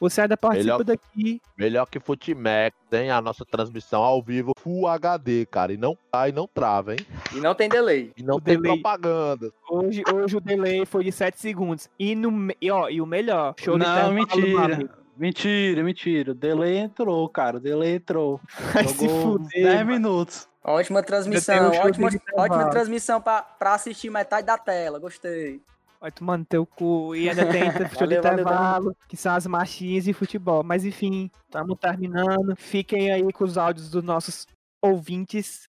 Você 0.00 0.22
ainda 0.22 0.34
participa 0.34 0.78
Melhor- 0.78 0.84
daqui. 0.84 1.42
Melhor 1.58 1.84
que 1.86 2.00
Futimax, 2.00 2.74
hein? 2.90 3.10
A 3.10 3.20
nossa 3.20 3.44
transmissão 3.44 4.02
ao 4.02 4.22
vivo 4.22 4.52
Full 4.58 4.88
HD, 4.88 5.44
cara. 5.44 5.74
E 5.74 5.76
não 5.76 5.94
cai, 6.10 6.32
não 6.32 6.48
trava, 6.48 6.92
hein? 6.94 7.00
E 7.36 7.40
não 7.40 7.54
tem 7.54 7.68
delay. 7.68 8.10
E 8.16 8.22
não 8.22 8.36
O 8.36 8.40
tem 8.40 8.58
delay. 8.58 8.80
propaganda. 8.80 9.52
Hoje, 9.70 10.02
hoje 10.10 10.38
o 10.38 10.40
delay 10.40 10.86
foi 10.86 11.04
de 11.04 11.12
7 11.12 11.38
segundos. 11.38 11.86
E, 11.98 12.14
no, 12.16 12.50
e, 12.62 12.70
ó, 12.70 12.88
e 12.88 13.02
o 13.02 13.04
melhor, 13.06 13.54
show 13.58 13.78
de 13.78 13.84
Não, 13.84 14.18
intervalo, 14.18 14.46
meu 14.46 14.66
mentira. 14.78 15.00
Mentira, 15.18 15.84
mentira. 15.84 16.32
O 16.32 16.34
delay 16.34 16.78
entrou, 16.78 17.28
cara. 17.28 17.58
O 17.58 17.60
delay 17.60 17.96
entrou. 17.96 18.40
Vai 18.72 18.88
se 18.88 19.04
Jogou 19.06 19.18
uns 19.18 19.22
fuder, 19.52 19.62
10 19.64 19.76
mano. 19.76 19.90
minutos. 19.90 20.48
Ótima 20.62 21.02
transmissão, 21.02 21.70
um 21.70 21.78
ótima, 21.78 22.08
ótima 22.36 22.70
transmissão 22.70 23.20
pra, 23.20 23.42
pra 23.42 23.74
assistir 23.74 24.10
metade 24.10 24.46
da 24.46 24.58
tela. 24.58 24.98
Gostei. 24.98 25.62
Vai 26.00 26.10
tomando 26.10 26.44
teu 26.46 26.64
cu. 26.64 27.14
E 27.14 27.28
ainda 27.28 27.46
tem 27.46 27.62
show 27.96 28.06
de 28.06 28.16
intervalo, 28.16 28.96
que 29.08 29.16
são 29.16 29.34
as 29.34 29.46
machinhas 29.46 30.06
e 30.06 30.12
futebol. 30.12 30.62
Mas 30.62 30.84
enfim, 30.84 31.30
estamos 31.44 31.78
terminando. 31.78 32.54
Fiquem 32.56 33.12
aí 33.12 33.32
com 33.32 33.44
os 33.44 33.58
áudios 33.58 33.90
dos 33.90 34.02
nossos 34.02 34.46
ouvintes. 34.82 35.68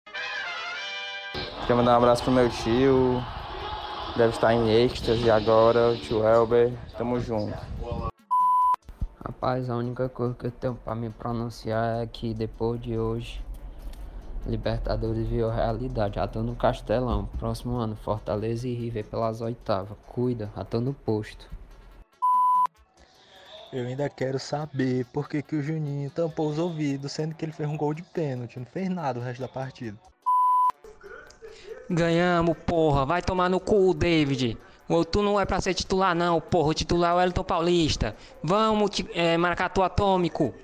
Quero 1.67 1.79
mandar 1.79 1.95
um 1.95 1.97
abraço 1.99 2.23
pro 2.25 2.33
meu 2.33 2.49
tio. 2.51 3.23
Deve 4.17 4.31
estar 4.31 4.55
em 4.55 4.71
êxtase 4.71 5.31
agora, 5.31 5.91
o 5.91 5.97
tio 5.97 6.27
Elber. 6.27 6.73
Tamo 6.97 7.21
junto. 7.21 7.57
Rapaz, 9.25 9.69
a 9.69 9.77
única 9.77 10.09
coisa 10.09 10.35
que 10.35 10.47
eu 10.47 10.51
tenho 10.51 10.75
pra 10.75 10.95
me 10.95 11.11
pronunciar 11.11 12.03
é 12.03 12.07
que 12.07 12.33
depois 12.33 12.81
de 12.81 12.97
hoje, 12.99 13.45
Libertadores 14.47 15.27
virou 15.27 15.51
realidade. 15.51 16.21
Tô 16.33 16.43
no 16.43 16.55
Castelão. 16.55 17.29
Próximo 17.39 17.77
ano, 17.77 17.97
Fortaleza 17.97 18.69
e 18.69 18.75
River 18.75 19.05
pelas 19.05 19.41
oitavas. 19.41 19.97
Cuida, 20.07 20.49
tô 20.71 20.81
no 20.81 20.95
posto. 20.95 21.49
Eu 23.73 23.85
ainda 23.85 24.09
quero 24.09 24.39
saber 24.39 25.05
por 25.07 25.29
que, 25.29 25.43
que 25.43 25.57
o 25.57 25.63
Juninho 25.63 26.09
tampou 26.11 26.49
os 26.49 26.59
ouvidos, 26.59 27.11
sendo 27.11 27.35
que 27.35 27.45
ele 27.45 27.53
fez 27.53 27.69
um 27.69 27.77
gol 27.77 27.93
de 27.93 28.03
pênalti. 28.03 28.59
Não 28.59 28.67
fez 28.67 28.89
nada 28.89 29.19
o 29.19 29.23
resto 29.23 29.41
da 29.41 29.49
partida. 29.49 29.99
Ganhamos, 31.91 32.57
porra. 32.65 33.05
Vai 33.05 33.21
tomar 33.23 33.51
no 33.51 33.59
cu, 33.59 33.93
David. 33.93 34.57
Ô, 34.89 35.05
Tu 35.05 35.23
não 35.23 35.41
é 35.41 35.45
pra 35.45 35.61
ser 35.61 35.75
titular, 35.75 36.15
não, 36.15 36.41
porra. 36.41 36.69
O 36.69 36.75
titular 36.75 37.11
é 37.11 37.15
o 37.15 37.17
Wellington 37.19 37.43
Paulista. 37.43 38.17
Vamos, 38.43 38.91
é, 39.13 39.37
Maracatu 39.37 39.83
Atômico. 39.83 40.55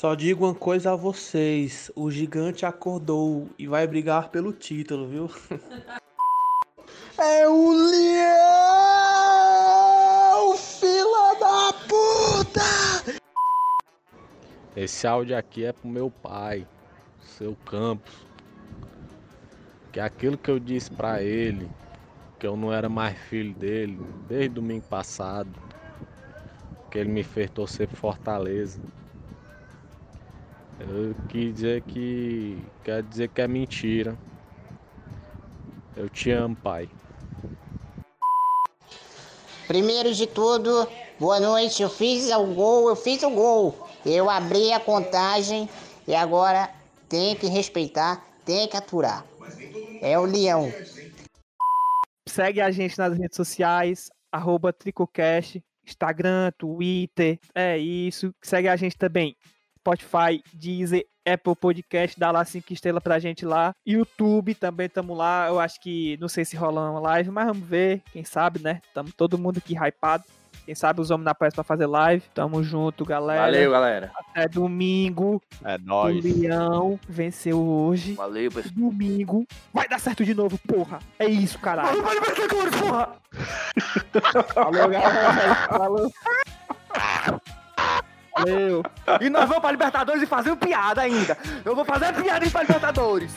Só 0.00 0.14
digo 0.14 0.46
uma 0.46 0.54
coisa 0.54 0.92
a 0.92 0.96
vocês: 0.96 1.92
o 1.94 2.10
gigante 2.10 2.64
acordou 2.64 3.50
e 3.58 3.66
vai 3.66 3.86
brigar 3.86 4.30
pelo 4.30 4.50
título, 4.50 5.06
viu? 5.06 5.30
É 7.18 7.46
o 7.46 7.70
Leão, 7.70 8.16
fila 10.56 11.34
da 11.38 11.70
puta! 11.86 13.20
Esse 14.74 15.06
áudio 15.06 15.36
aqui 15.36 15.66
é 15.66 15.72
pro 15.74 15.86
meu 15.86 16.10
pai, 16.10 16.66
seu 17.20 17.54
Campos. 17.66 18.26
Que 19.92 20.00
é 20.00 20.02
aquilo 20.02 20.38
que 20.38 20.50
eu 20.50 20.58
disse 20.58 20.90
pra 20.90 21.22
ele, 21.22 21.70
que 22.38 22.46
eu 22.46 22.56
não 22.56 22.72
era 22.72 22.88
mais 22.88 23.18
filho 23.18 23.52
dele, 23.52 24.00
desde 24.26 24.48
domingo 24.48 24.86
passado. 24.86 25.50
Que 26.90 27.00
ele 27.00 27.10
me 27.10 27.22
fez 27.22 27.50
torcer 27.50 27.86
pro 27.86 27.98
Fortaleza. 27.98 28.80
Eu 30.80 31.14
quis 31.28 31.54
dizer 31.54 31.82
que. 31.82 32.58
Quer 32.82 33.02
dizer 33.02 33.28
que 33.28 33.42
é 33.42 33.46
mentira. 33.46 34.16
Eu 35.96 36.08
te 36.08 36.30
amo, 36.30 36.56
pai. 36.56 36.88
Primeiro 39.68 40.12
de 40.14 40.26
tudo, 40.26 40.88
boa 41.18 41.38
noite. 41.38 41.82
Eu 41.82 41.90
fiz 41.90 42.30
o 42.30 42.46
gol, 42.54 42.88
eu 42.88 42.96
fiz 42.96 43.22
o 43.22 43.30
gol. 43.30 43.88
Eu 44.04 44.30
abri 44.30 44.72
a 44.72 44.80
contagem 44.80 45.68
e 46.08 46.14
agora 46.14 46.70
tem 47.08 47.36
que 47.36 47.46
respeitar, 47.46 48.24
tem 48.44 48.66
que 48.66 48.76
aturar. 48.76 49.24
É 50.00 50.18
o 50.18 50.24
leão. 50.24 50.72
Segue 52.26 52.60
a 52.60 52.70
gente 52.70 52.98
nas 52.98 53.16
redes 53.16 53.36
sociais, 53.36 54.10
arroba 54.32 54.72
Tricocast, 54.72 55.62
Instagram, 55.86 56.50
Twitter, 56.56 57.38
é 57.54 57.76
isso. 57.76 58.32
Segue 58.40 58.68
a 58.68 58.76
gente 58.76 58.96
também, 58.96 59.36
Spotify, 59.80 60.42
Deezer, 60.52 61.06
Apple 61.26 61.56
Podcast, 61.56 62.18
dá 62.18 62.30
lá 62.30 62.44
cinco 62.44 62.72
estrelas 62.72 63.02
pra 63.02 63.18
gente 63.18 63.44
lá. 63.46 63.72
YouTube 63.86 64.54
também 64.54 64.88
tamo 64.88 65.14
lá. 65.14 65.46
Eu 65.48 65.58
acho 65.58 65.80
que 65.80 66.16
não 66.20 66.28
sei 66.28 66.44
se 66.44 66.56
rola 66.56 66.90
uma 66.90 67.00
live, 67.00 67.30
mas 67.30 67.46
vamos 67.46 67.66
ver. 67.66 68.02
Quem 68.12 68.24
sabe, 68.24 68.62
né? 68.62 68.80
Tamo 68.94 69.10
todo 69.16 69.38
mundo 69.38 69.58
aqui 69.58 69.74
hypado. 69.74 70.24
Quem 70.66 70.74
sabe 70.74 71.00
os 71.00 71.10
homens 71.10 71.24
na 71.24 71.34
pressa 71.34 71.54
pra 71.54 71.64
fazer 71.64 71.86
live. 71.86 72.22
Tamo 72.34 72.62
junto, 72.62 73.04
galera. 73.04 73.42
Valeu, 73.42 73.70
galera. 73.70 74.12
Até 74.14 74.46
domingo. 74.46 75.42
É 75.64 75.76
O 75.76 75.78
nóis. 75.80 76.22
Leão 76.22 77.00
venceu 77.08 77.58
hoje. 77.58 78.12
Valeu, 78.12 78.50
pessoal. 78.50 78.74
Domingo. 78.74 79.46
Vai 79.72 79.88
dar 79.88 79.98
certo 79.98 80.24
de 80.24 80.34
novo, 80.34 80.58
porra. 80.68 80.98
É 81.18 81.26
isso, 81.26 81.58
caralho. 81.58 82.02
Vai, 82.02 82.20
vai, 82.20 82.34
vai, 82.34 82.48
vai, 82.48 82.80
porra. 82.80 83.16
Falou, 84.54 84.72
galera. 84.72 85.54
Falou. 85.68 86.12
Valeu. 88.40 88.82
E 89.20 89.28
nós 89.28 89.46
vamos 89.46 89.60
pra 89.60 89.70
Libertadores 89.70 90.22
e 90.22 90.26
fazer 90.26 90.56
piada 90.56 91.02
ainda. 91.02 91.36
Eu 91.64 91.74
vou 91.74 91.84
fazer 91.84 92.12
piada 92.14 92.48
pra 92.50 92.62
Libertadores. 92.62 93.32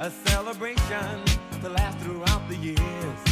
A 0.00 0.10
celebration 0.28 1.24
to 1.62 1.68
last 1.70 1.98
throughout 2.00 2.46
the 2.50 2.56
years. 2.56 3.23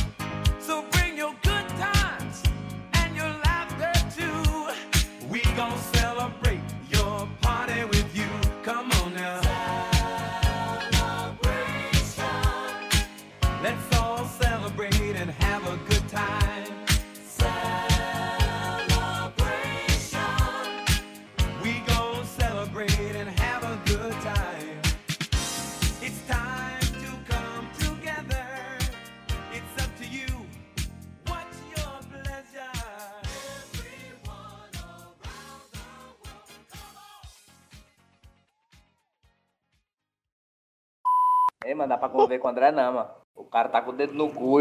Pra 42.03 42.09
conviver 42.09 42.41
com 42.41 42.49
o 42.49 42.51
André 42.51 42.73
não, 42.73 42.95
mano. 42.95 43.11
O 43.37 43.45
cara 43.45 43.69
tá 43.69 43.81
com 43.81 43.91
o 43.91 43.95
dedo 43.95 44.13
no 44.13 44.33
cu. 44.33 44.61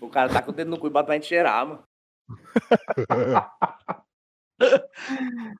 O 0.00 0.08
cara 0.08 0.32
tá 0.32 0.40
com 0.40 0.52
o 0.52 0.54
dedo 0.54 0.70
no 0.70 0.78
cu 0.78 0.86
e 0.86 0.90
bota 0.90 1.06
pra 1.06 1.16
gente 1.16 1.26
cheirar, 1.26 1.66
mano. 1.66 1.82